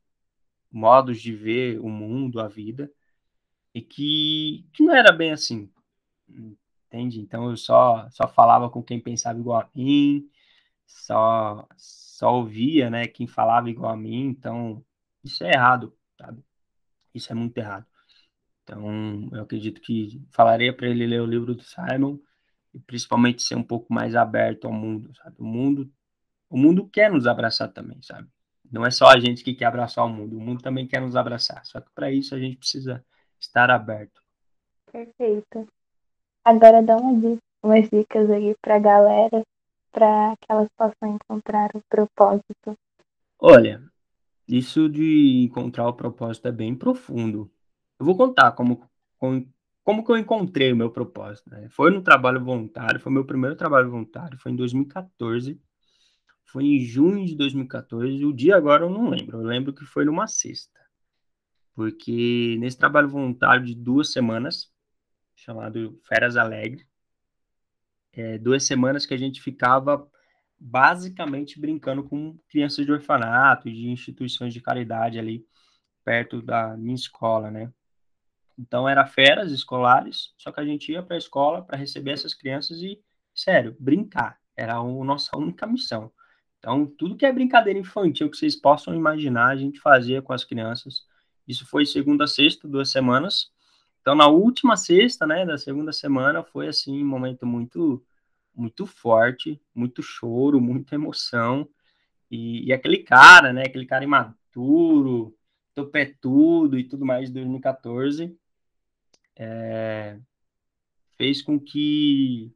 modos 0.71 1.21
de 1.21 1.35
ver 1.35 1.79
o 1.81 1.89
mundo, 1.89 2.39
a 2.39 2.47
vida, 2.47 2.89
e 3.73 3.81
que, 3.81 4.65
que 4.71 4.81
não 4.81 4.95
era 4.95 5.11
bem 5.11 5.31
assim, 5.31 5.69
entende? 6.29 7.19
Então 7.19 7.49
eu 7.49 7.57
só, 7.57 8.07
só 8.11 8.29
falava 8.29 8.69
com 8.69 8.81
quem 8.81 8.99
pensava 8.99 9.37
igual 9.37 9.59
a 9.59 9.69
mim, 9.75 10.29
só, 10.87 11.67
só 12.23 12.33
ouvia, 12.33 12.89
né, 12.89 13.05
quem 13.05 13.27
falava 13.27 13.69
igual 13.69 13.91
a 13.91 13.97
mim, 13.97 14.27
então 14.27 14.81
isso 15.21 15.43
é 15.43 15.51
errado, 15.51 15.93
sabe? 16.17 16.41
Isso 17.13 17.29
é 17.29 17.35
muito 17.35 17.57
errado. 17.57 17.85
Então, 18.63 19.29
eu 19.33 19.41
acredito 19.41 19.81
que 19.81 20.21
falaria 20.31 20.73
para 20.73 20.87
ele 20.87 21.05
ler 21.05 21.21
o 21.21 21.25
livro 21.25 21.53
do 21.53 21.63
Simon, 21.63 22.17
e 22.73 22.79
principalmente 22.79 23.43
ser 23.43 23.55
um 23.55 23.63
pouco 23.63 23.93
mais 23.93 24.15
aberto 24.15 24.65
ao 24.65 24.71
mundo, 24.71 25.13
sabe? 25.17 25.35
O 25.37 25.43
mundo, 25.43 25.91
o 26.49 26.57
mundo 26.57 26.87
quer 26.87 27.11
nos 27.11 27.27
abraçar 27.27 27.67
também, 27.73 28.01
sabe? 28.01 28.29
Não 28.71 28.85
é 28.85 28.89
só 28.89 29.07
a 29.07 29.19
gente 29.19 29.43
que 29.43 29.53
quer 29.53 29.65
abraçar 29.65 30.05
o 30.05 30.09
mundo, 30.09 30.37
o 30.37 30.41
mundo 30.41 30.63
também 30.63 30.87
quer 30.87 31.01
nos 31.01 31.17
abraçar. 31.17 31.65
Só 31.65 31.81
que 31.81 31.91
para 31.93 32.09
isso 32.09 32.33
a 32.33 32.39
gente 32.39 32.55
precisa 32.55 33.05
estar 33.37 33.69
aberto. 33.69 34.23
Perfeito. 34.89 35.67
Agora 36.45 36.81
dá 36.81 36.95
uma 36.95 37.37
umas 37.61 37.89
dicas 37.89 38.29
aí 38.29 38.55
para 38.61 38.79
galera, 38.79 39.43
para 39.93 40.35
que 40.37 40.45
elas 40.49 40.67
possam 40.75 41.15
encontrar 41.15 41.69
o 41.75 41.81
propósito. 41.87 42.77
Olha, 43.39 43.81
isso 44.47 44.89
de 44.89 45.43
encontrar 45.45 45.87
o 45.87 45.93
propósito 45.93 46.47
é 46.47 46.51
bem 46.51 46.75
profundo. 46.75 47.49
Eu 47.99 48.05
vou 48.05 48.17
contar 48.17 48.51
como, 48.53 48.83
como 49.17 49.47
como 49.83 50.03
que 50.03 50.11
eu 50.11 50.17
encontrei 50.17 50.71
o 50.71 50.75
meu 50.77 50.89
propósito? 50.89 51.49
Né? 51.49 51.67
Foi 51.69 51.91
no 51.91 52.01
trabalho 52.01 52.43
voluntário, 52.43 52.99
foi 53.01 53.11
meu 53.11 53.25
primeiro 53.25 53.55
trabalho 53.55 53.91
voluntário, 53.91 54.39
foi 54.39 54.53
em 54.53 54.55
2014. 54.55 55.61
Foi 56.45 56.63
em 56.63 56.79
junho 56.79 57.25
de 57.25 57.35
2014. 57.35 58.23
O 58.25 58.33
dia 58.33 58.55
agora 58.55 58.85
eu 58.85 58.89
não 58.89 59.09
lembro. 59.09 59.39
Eu 59.39 59.43
lembro 59.43 59.73
que 59.73 59.85
foi 59.85 60.05
numa 60.05 60.27
sexta. 60.27 60.79
Porque 61.75 62.55
nesse 62.59 62.77
trabalho 62.77 63.09
voluntário 63.09 63.65
de 63.65 63.75
duas 63.75 64.11
semanas, 64.11 64.71
chamado 65.35 65.99
Feras 66.07 66.37
Alegre, 66.37 66.87
é, 68.13 68.37
duas 68.37 68.65
semanas 68.65 69.05
que 69.05 69.13
a 69.13 69.17
gente 69.17 69.41
ficava 69.41 70.07
basicamente 70.59 71.59
brincando 71.59 72.03
com 72.03 72.37
crianças 72.47 72.85
de 72.85 72.91
orfanato, 72.91 73.69
de 73.69 73.89
instituições 73.89 74.53
de 74.53 74.61
caridade 74.61 75.19
ali 75.19 75.45
perto 76.05 76.41
da 76.41 76.77
minha 76.77 76.95
escola, 76.95 77.51
né? 77.51 77.71
Então 78.57 78.87
era 78.87 79.05
férias 79.05 79.51
escolares, 79.51 80.33
só 80.37 80.51
que 80.51 80.59
a 80.59 80.65
gente 80.65 80.91
ia 80.91 81.01
para 81.01 81.15
a 81.15 81.17
escola 81.17 81.63
para 81.63 81.77
receber 81.77 82.11
essas 82.11 82.33
crianças 82.33 82.79
e, 82.81 83.01
sério, 83.33 83.75
brincar. 83.79 84.39
Era 84.55 84.77
a 84.77 84.83
nossa 84.83 85.35
única 85.35 85.65
missão. 85.65 86.11
Então, 86.59 86.85
tudo 86.85 87.17
que 87.17 87.25
é 87.25 87.31
brincadeira 87.31 87.79
infantil 87.79 88.29
que 88.29 88.37
vocês 88.37 88.55
possam 88.55 88.95
imaginar, 88.95 89.47
a 89.47 89.55
gente 89.55 89.79
fazia 89.79 90.21
com 90.21 90.31
as 90.31 90.45
crianças. 90.45 91.05
Isso 91.47 91.65
foi 91.65 91.85
segunda 91.85 92.23
a 92.23 92.27
sexta, 92.27 92.67
duas 92.67 92.89
semanas. 92.89 93.51
Então, 94.03 94.15
na 94.15 94.27
última 94.27 94.75
sexta, 94.75 95.25
né, 95.25 95.45
da 95.45 95.57
segunda 95.57 95.93
semana, 95.93 96.43
foi 96.43 96.67
assim 96.67 97.01
um 97.01 97.07
momento 97.07 97.45
muito 97.45 98.05
muito 98.53 98.85
forte, 98.85 99.59
muito 99.73 100.03
choro, 100.03 100.59
muita 100.61 100.95
emoção. 100.95 101.67
E, 102.29 102.65
e 102.67 102.73
aquele 102.73 102.99
cara, 102.99 103.53
né, 103.53 103.63
aquele 103.65 103.85
cara 103.85 104.03
imaturo, 104.03 105.33
topetudo 105.73 106.77
e 106.77 106.83
tudo 106.83 107.05
mais 107.05 107.29
de 107.29 107.33
2014, 107.35 108.37
é, 109.37 110.19
fez 111.17 111.41
com 111.41 111.57
que 111.59 112.53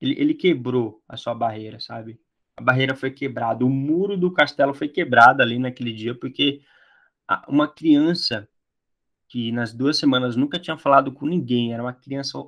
ele, 0.00 0.14
ele 0.20 0.34
quebrou 0.34 1.02
a 1.08 1.16
sua 1.16 1.34
barreira, 1.34 1.80
sabe? 1.80 2.20
A 2.56 2.62
barreira 2.62 2.94
foi 2.94 3.10
quebrada, 3.10 3.64
o 3.64 3.68
muro 3.68 4.16
do 4.16 4.32
castelo 4.32 4.72
foi 4.72 4.88
quebrado 4.88 5.42
ali 5.42 5.58
naquele 5.58 5.92
dia, 5.92 6.14
porque 6.14 6.62
uma 7.48 7.66
criança 7.68 8.48
que 9.28 9.50
nas 9.52 9.72
duas 9.72 9.98
semanas 9.98 10.36
nunca 10.36 10.58
tinha 10.58 10.78
falado 10.78 11.12
com 11.12 11.26
ninguém, 11.26 11.72
era 11.72 11.82
uma 11.82 11.92
criança, 11.92 12.38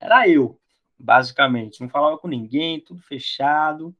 era 0.00 0.28
eu, 0.28 0.60
basicamente, 0.98 1.80
não 1.80 1.88
falava 1.88 2.18
com 2.18 2.28
ninguém, 2.28 2.80
tudo 2.80 3.00
fechado, 3.02 3.94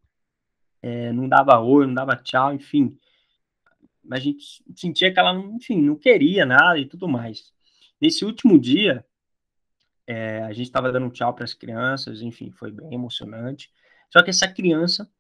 é, 0.82 1.12
não 1.12 1.28
dava 1.28 1.58
oi, 1.60 1.86
não 1.86 1.94
dava 1.94 2.16
tchau, 2.16 2.54
enfim. 2.54 2.98
A 4.10 4.18
gente 4.18 4.62
sentia 4.76 5.12
que 5.12 5.18
ela, 5.18 5.32
enfim, 5.32 5.82
não 5.82 5.96
queria 5.96 6.46
nada 6.46 6.78
e 6.78 6.86
tudo 6.86 7.08
mais. 7.08 7.52
Nesse 8.00 8.24
último 8.24 8.58
dia, 8.58 9.04
é, 10.06 10.42
a 10.42 10.52
gente 10.52 10.66
estava 10.66 10.92
dando 10.92 11.10
tchau 11.10 11.34
para 11.34 11.44
as 11.44 11.54
crianças, 11.54 12.22
enfim, 12.22 12.52
foi 12.52 12.70
bem 12.70 12.94
emocionante. 12.94 13.72
Só 14.10 14.22
que 14.22 14.30
essa 14.30 14.46
criança, 14.46 15.10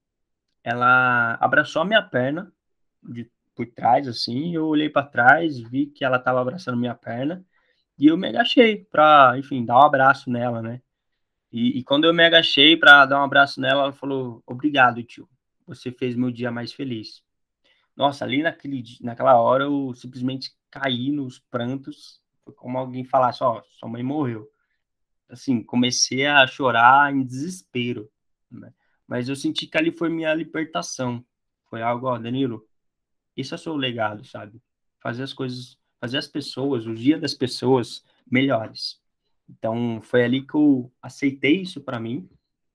ela 0.62 1.34
abraçou 1.40 1.82
a 1.82 1.84
minha 1.84 2.02
perna 2.02 2.52
de, 3.02 3.30
por 3.56 3.66
trás, 3.66 4.06
assim, 4.08 4.54
eu 4.54 4.66
olhei 4.66 4.90
para 4.90 5.06
trás, 5.06 5.58
vi 5.58 5.86
que 5.86 6.04
ela 6.04 6.18
estava 6.18 6.40
abraçando 6.40 6.78
minha 6.78 6.94
perna, 6.94 7.44
e 7.98 8.06
eu 8.06 8.16
me 8.16 8.28
agachei 8.28 8.84
para, 8.84 9.34
enfim, 9.38 9.64
dar 9.64 9.78
um 9.78 9.82
abraço 9.82 10.30
nela, 10.30 10.62
né? 10.62 10.82
E, 11.52 11.78
e 11.78 11.84
quando 11.84 12.04
eu 12.04 12.14
me 12.14 12.24
agachei 12.24 12.76
para 12.76 13.06
dar 13.06 13.20
um 13.20 13.24
abraço 13.24 13.60
nela, 13.60 13.84
ela 13.84 13.92
falou: 13.92 14.42
Obrigado, 14.46 15.02
tio, 15.02 15.28
você 15.66 15.90
fez 15.92 16.16
meu 16.16 16.30
dia 16.30 16.50
mais 16.50 16.72
feliz. 16.72 17.22
Nossa, 17.96 18.24
ali 18.24 18.42
naquele, 18.42 18.84
naquela 19.00 19.40
hora 19.40 19.64
eu 19.64 19.94
simplesmente 19.94 20.52
caí 20.70 21.10
nos 21.10 21.38
prantos 21.38 22.20
foi 22.46 22.54
como 22.54 22.78
alguém 22.78 23.04
falasse, 23.04 23.42
ó, 23.42 23.60
sua 23.68 23.88
mãe 23.88 24.04
morreu. 24.04 24.48
Assim, 25.28 25.62
comecei 25.64 26.24
a 26.26 26.46
chorar 26.46 27.12
em 27.12 27.24
desespero, 27.24 28.08
né? 28.48 28.72
Mas 29.06 29.28
eu 29.28 29.34
senti 29.34 29.66
que 29.66 29.76
ali 29.76 29.90
foi 29.90 30.08
minha 30.08 30.32
libertação. 30.32 31.24
Foi 31.68 31.82
algo, 31.82 32.06
ó, 32.06 32.16
Danilo, 32.18 32.64
isso 33.36 33.54
é 33.54 33.58
seu 33.58 33.76
legado, 33.76 34.24
sabe? 34.24 34.60
Fazer 35.02 35.22
as 35.24 35.32
coisas, 35.32 35.78
fazer 36.00 36.18
as 36.18 36.28
pessoas, 36.28 36.86
o 36.86 36.94
dia 36.94 37.18
das 37.18 37.34
pessoas 37.34 38.04
melhores. 38.30 39.00
Então, 39.48 40.00
foi 40.02 40.24
ali 40.24 40.42
que 40.46 40.54
eu 40.54 40.92
aceitei 41.02 41.62
isso 41.62 41.80
para 41.80 42.00
mim 42.00 42.28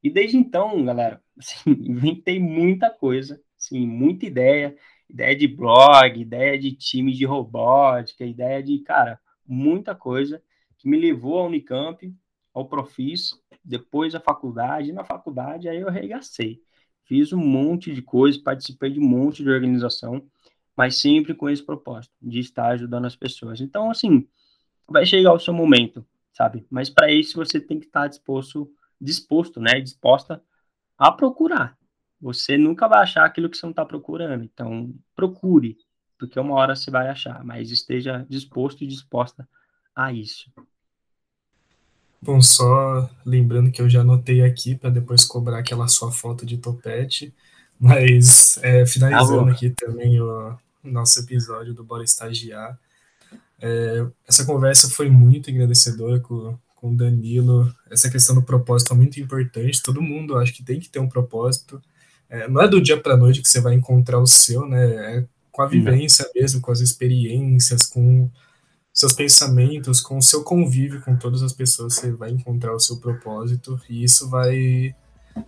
E 0.04 0.10
desde 0.10 0.38
então, 0.38 0.84
galera, 0.86 1.24
assim, 1.38 1.72
inventei 1.72 2.40
muita 2.40 2.90
coisa, 2.90 3.42
assim, 3.60 3.88
muita 3.88 4.26
ideia, 4.26 4.78
ideia 5.10 5.36
de 5.36 5.48
blog, 5.48 6.20
ideia 6.20 6.58
de 6.60 6.74
time 6.74 7.14
de 7.14 7.26
robótica, 7.26 8.26
ideia 8.26 8.64
de, 8.64 8.80
cara, 8.80 9.20
muita 9.46 9.96
coisa 9.96 10.42
que 10.78 10.90
me 10.90 11.00
levou 11.00 11.40
ao 11.40 11.48
Unicamp, 11.48 12.14
ao 12.54 12.68
Profis, 12.68 13.40
depois 13.64 14.16
à 14.16 14.20
faculdade, 14.20 14.90
e 14.90 14.94
na 14.94 15.04
faculdade 15.04 15.70
aí 15.70 15.80
eu 15.80 15.88
arregacei. 15.88 16.62
Fiz 17.06 17.34
um 17.34 17.40
monte 17.40 17.94
de 17.94 18.02
coisa, 18.02 18.42
participei 18.44 18.92
de 18.92 19.00
um 19.00 19.08
monte 19.08 19.44
de 19.44 19.50
organização, 19.50 20.26
mas 20.82 21.00
sempre 21.00 21.36
com 21.36 21.48
esse 21.48 21.64
propósito, 21.64 22.12
de 22.20 22.40
estar 22.40 22.70
ajudando 22.70 23.06
as 23.06 23.16
pessoas. 23.16 23.62
Então, 23.62 23.92
assim, 23.92 24.28
vai 24.90 25.06
chegar 25.06 25.32
o 25.32 25.40
seu 25.40 25.54
momento, 25.54 26.04
sabe? 26.34 26.66
Mas 26.72 26.90
para 26.90 27.12
isso 27.12 27.38
você 27.38 27.60
tem 27.60 27.80
que 27.80 27.86
estar 27.86 28.08
disposto, 28.08 28.68
disposto, 29.00 29.62
né, 29.62 29.80
disposta 29.80 30.42
a 30.98 31.12
procurar. 31.12 31.78
Você 32.20 32.58
nunca 32.58 32.88
vai 32.88 33.04
achar 33.04 33.24
aquilo 33.24 33.48
que 33.48 33.58
você 33.58 33.64
não 33.68 33.70
está 33.70 33.86
procurando. 33.86 34.44
Então, 34.44 34.92
procure, 35.16 35.78
porque 36.18 36.40
uma 36.40 36.56
hora 36.56 36.76
você 36.76 36.90
vai 36.90 37.10
achar, 37.10 37.44
mas 37.44 37.70
esteja 37.70 38.26
disposto 38.28 38.84
e 38.84 38.88
disposta 38.88 39.48
a 39.96 40.12
isso. 40.12 40.52
Bom, 42.20 42.42
só 42.42 43.08
lembrando 43.24 43.72
que 43.72 43.84
eu 43.84 43.88
já 43.88 44.02
anotei 44.02 44.44
aqui 44.44 44.74
para 44.74 44.90
depois 44.90 45.26
cobrar 45.26 45.60
aquela 45.60 45.88
sua 45.88 46.12
foto 46.12 46.44
de 46.44 46.58
topete, 46.58 47.32
mas 47.80 48.58
é, 48.64 48.84
finalizando 48.88 49.48
ah, 49.48 49.52
aqui 49.52 49.70
também 49.70 50.20
o 50.20 50.58
nosso 50.84 51.20
episódio 51.20 51.74
do 51.74 51.84
Bora 51.84 52.04
Estagiar. 52.04 52.78
É, 53.60 54.06
essa 54.28 54.46
conversa 54.46 54.90
foi 54.90 55.10
muito 55.10 55.52
engrandecedora 55.52 56.20
com, 56.20 56.58
com 56.76 56.94
o 56.94 56.98
Danilo. 56.98 57.74
Essa 57.90 58.10
questão 58.10 58.36
do 58.36 58.44
propósito 58.44 58.94
é 58.94 58.96
muito 58.96 59.20
importante. 59.20 59.82
Todo 59.82 60.02
mundo 60.02 60.38
acho 60.38 60.54
que 60.54 60.64
tem 60.64 60.80
que 60.80 60.90
ter 60.90 61.00
um 61.00 61.10
propósito. 61.10 61.82
É, 62.30 62.48
não 62.48 62.62
é 62.62 62.68
do 62.68 62.82
dia 62.82 63.00
para 63.00 63.18
noite 63.18 63.42
que 63.42 63.50
você 63.50 63.60
vai 63.60 63.74
encontrar 63.74 64.20
o 64.20 64.28
seu, 64.28 64.68
né? 64.68 65.18
É 65.18 65.26
com 65.52 65.62
a 65.62 65.68
vivência 65.68 66.26
não. 66.26 66.42
mesmo, 66.42 66.62
com 66.62 66.72
as 66.72 66.80
experiências, 66.80 67.84
com 67.84 68.30
seus 68.94 69.14
pensamentos, 69.14 70.02
com 70.02 70.18
o 70.18 70.22
seu 70.22 70.44
convívio 70.44 71.02
com 71.02 71.16
todas 71.16 71.42
as 71.44 71.54
pessoas, 71.54 71.96
você 71.96 72.12
vai 72.12 72.32
encontrar 72.32 72.74
o 72.74 72.80
seu 72.80 72.98
propósito 72.98 73.80
e 73.90 74.04
isso 74.04 74.30
vai 74.30 74.96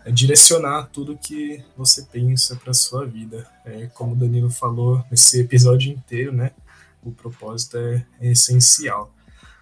é, 0.05 0.11
direcionar 0.11 0.89
tudo 0.91 1.17
que 1.17 1.63
você 1.75 2.03
pensa 2.03 2.55
para 2.55 2.73
sua 2.73 3.05
vida. 3.05 3.47
É, 3.65 3.87
como 3.87 4.13
o 4.13 4.15
Danilo 4.15 4.49
falou 4.49 5.03
nesse 5.09 5.41
episódio 5.41 5.91
inteiro, 5.91 6.31
né? 6.31 6.51
O 7.01 7.11
propósito 7.11 7.77
é, 7.77 8.05
é 8.21 8.31
essencial. 8.31 9.13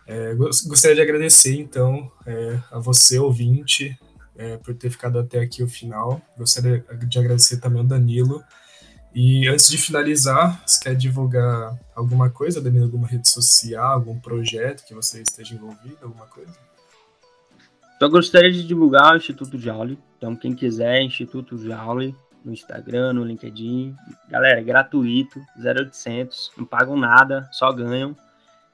É, 0.08 0.34
gostaria 0.36 0.96
de 0.96 1.02
agradecer, 1.02 1.60
então, 1.60 2.12
é, 2.26 2.60
a 2.72 2.80
você, 2.80 3.18
ouvinte, 3.20 3.98
por 4.64 4.74
ter 4.74 4.90
ficado 4.90 5.20
até 5.20 5.40
aqui 5.40 5.62
o 5.62 5.68
final. 5.68 6.20
Gostaria 6.36 6.84
de 7.08 7.20
agradecer 7.20 7.58
também 7.58 7.80
ao 7.80 7.86
Danilo 7.86 8.44
e 9.14 9.48
antes 9.48 9.70
de 9.70 9.78
finalizar, 9.78 10.64
você 10.66 10.80
quer 10.80 10.96
divulgar 10.96 11.78
alguma 11.94 12.30
coisa, 12.30 12.62
Danilo? 12.62 12.86
Alguma 12.86 13.08
rede 13.08 13.30
social, 13.30 13.92
algum 13.92 14.18
projeto 14.18 14.86
que 14.86 14.94
você 14.94 15.22
esteja 15.22 15.54
envolvido, 15.54 15.98
alguma 16.02 16.26
coisa? 16.28 16.54
Então, 17.96 18.08
eu 18.08 18.12
gostaria 18.12 18.52
de 18.52 18.66
divulgar 18.66 19.14
o 19.14 19.18
Instituto 19.18 19.60
Jauli. 19.60 20.00
Então, 20.22 20.36
quem 20.36 20.54
quiser, 20.54 21.02
Instituto 21.02 21.58
Jauli, 21.58 22.16
no 22.46 22.54
Instagram, 22.54 23.14
no 23.14 23.24
LinkedIn. 23.24 23.96
Galera, 24.30 24.60
é 24.60 24.64
gratuito, 24.64 25.42
0800, 25.58 26.52
não 26.56 26.64
pagam 26.64 26.96
nada, 26.96 27.50
só 27.52 27.74
ganham. 27.74 28.16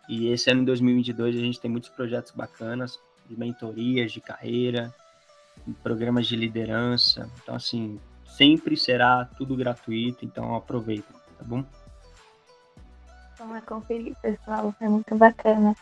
E 0.10 0.28
esse 0.28 0.52
ano, 0.52 0.64
em 0.64 0.66
2022, 0.66 1.38
a 1.38 1.40
gente 1.40 1.58
tem 1.62 1.72
muitos 1.72 1.90
projetos 1.90 2.34
bacanas, 2.34 3.00
de 3.30 3.40
mentorias, 3.40 4.12
de 4.12 4.20
carreira, 4.20 4.94
programas 5.82 6.28
de 6.28 6.36
liderança. 6.36 7.30
Então, 7.42 7.56
assim, 7.56 7.98
sempre 8.26 8.76
será 8.76 9.24
tudo 9.38 9.56
gratuito, 9.56 10.26
então 10.26 10.54
aproveita, 10.54 11.14
tá 11.38 11.46
bom? 11.46 11.64
Vamos 13.38 13.64
conferir, 13.64 14.14
pessoal, 14.22 14.76
é 14.82 14.90
muito 14.90 15.16
bacana. 15.16 15.74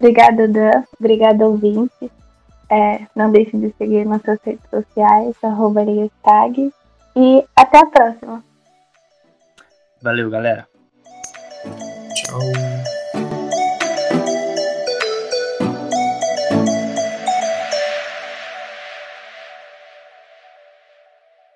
Obrigada, 0.00 0.48
Dan. 0.48 0.82
Obrigada, 0.98 1.46
ouvinte. 1.46 2.10
É, 2.70 3.06
não 3.14 3.30
deixe 3.30 3.56
de 3.56 3.72
seguir 3.76 4.04
nossas 4.04 4.38
redes 4.42 4.68
sociais, 4.70 5.36
arroba 5.42 5.82
E 7.16 7.44
até 7.54 7.78
a 7.78 7.86
próxima. 7.86 8.44
Valeu, 10.02 10.28
galera. 10.30 10.66
Tchau. 12.14 12.40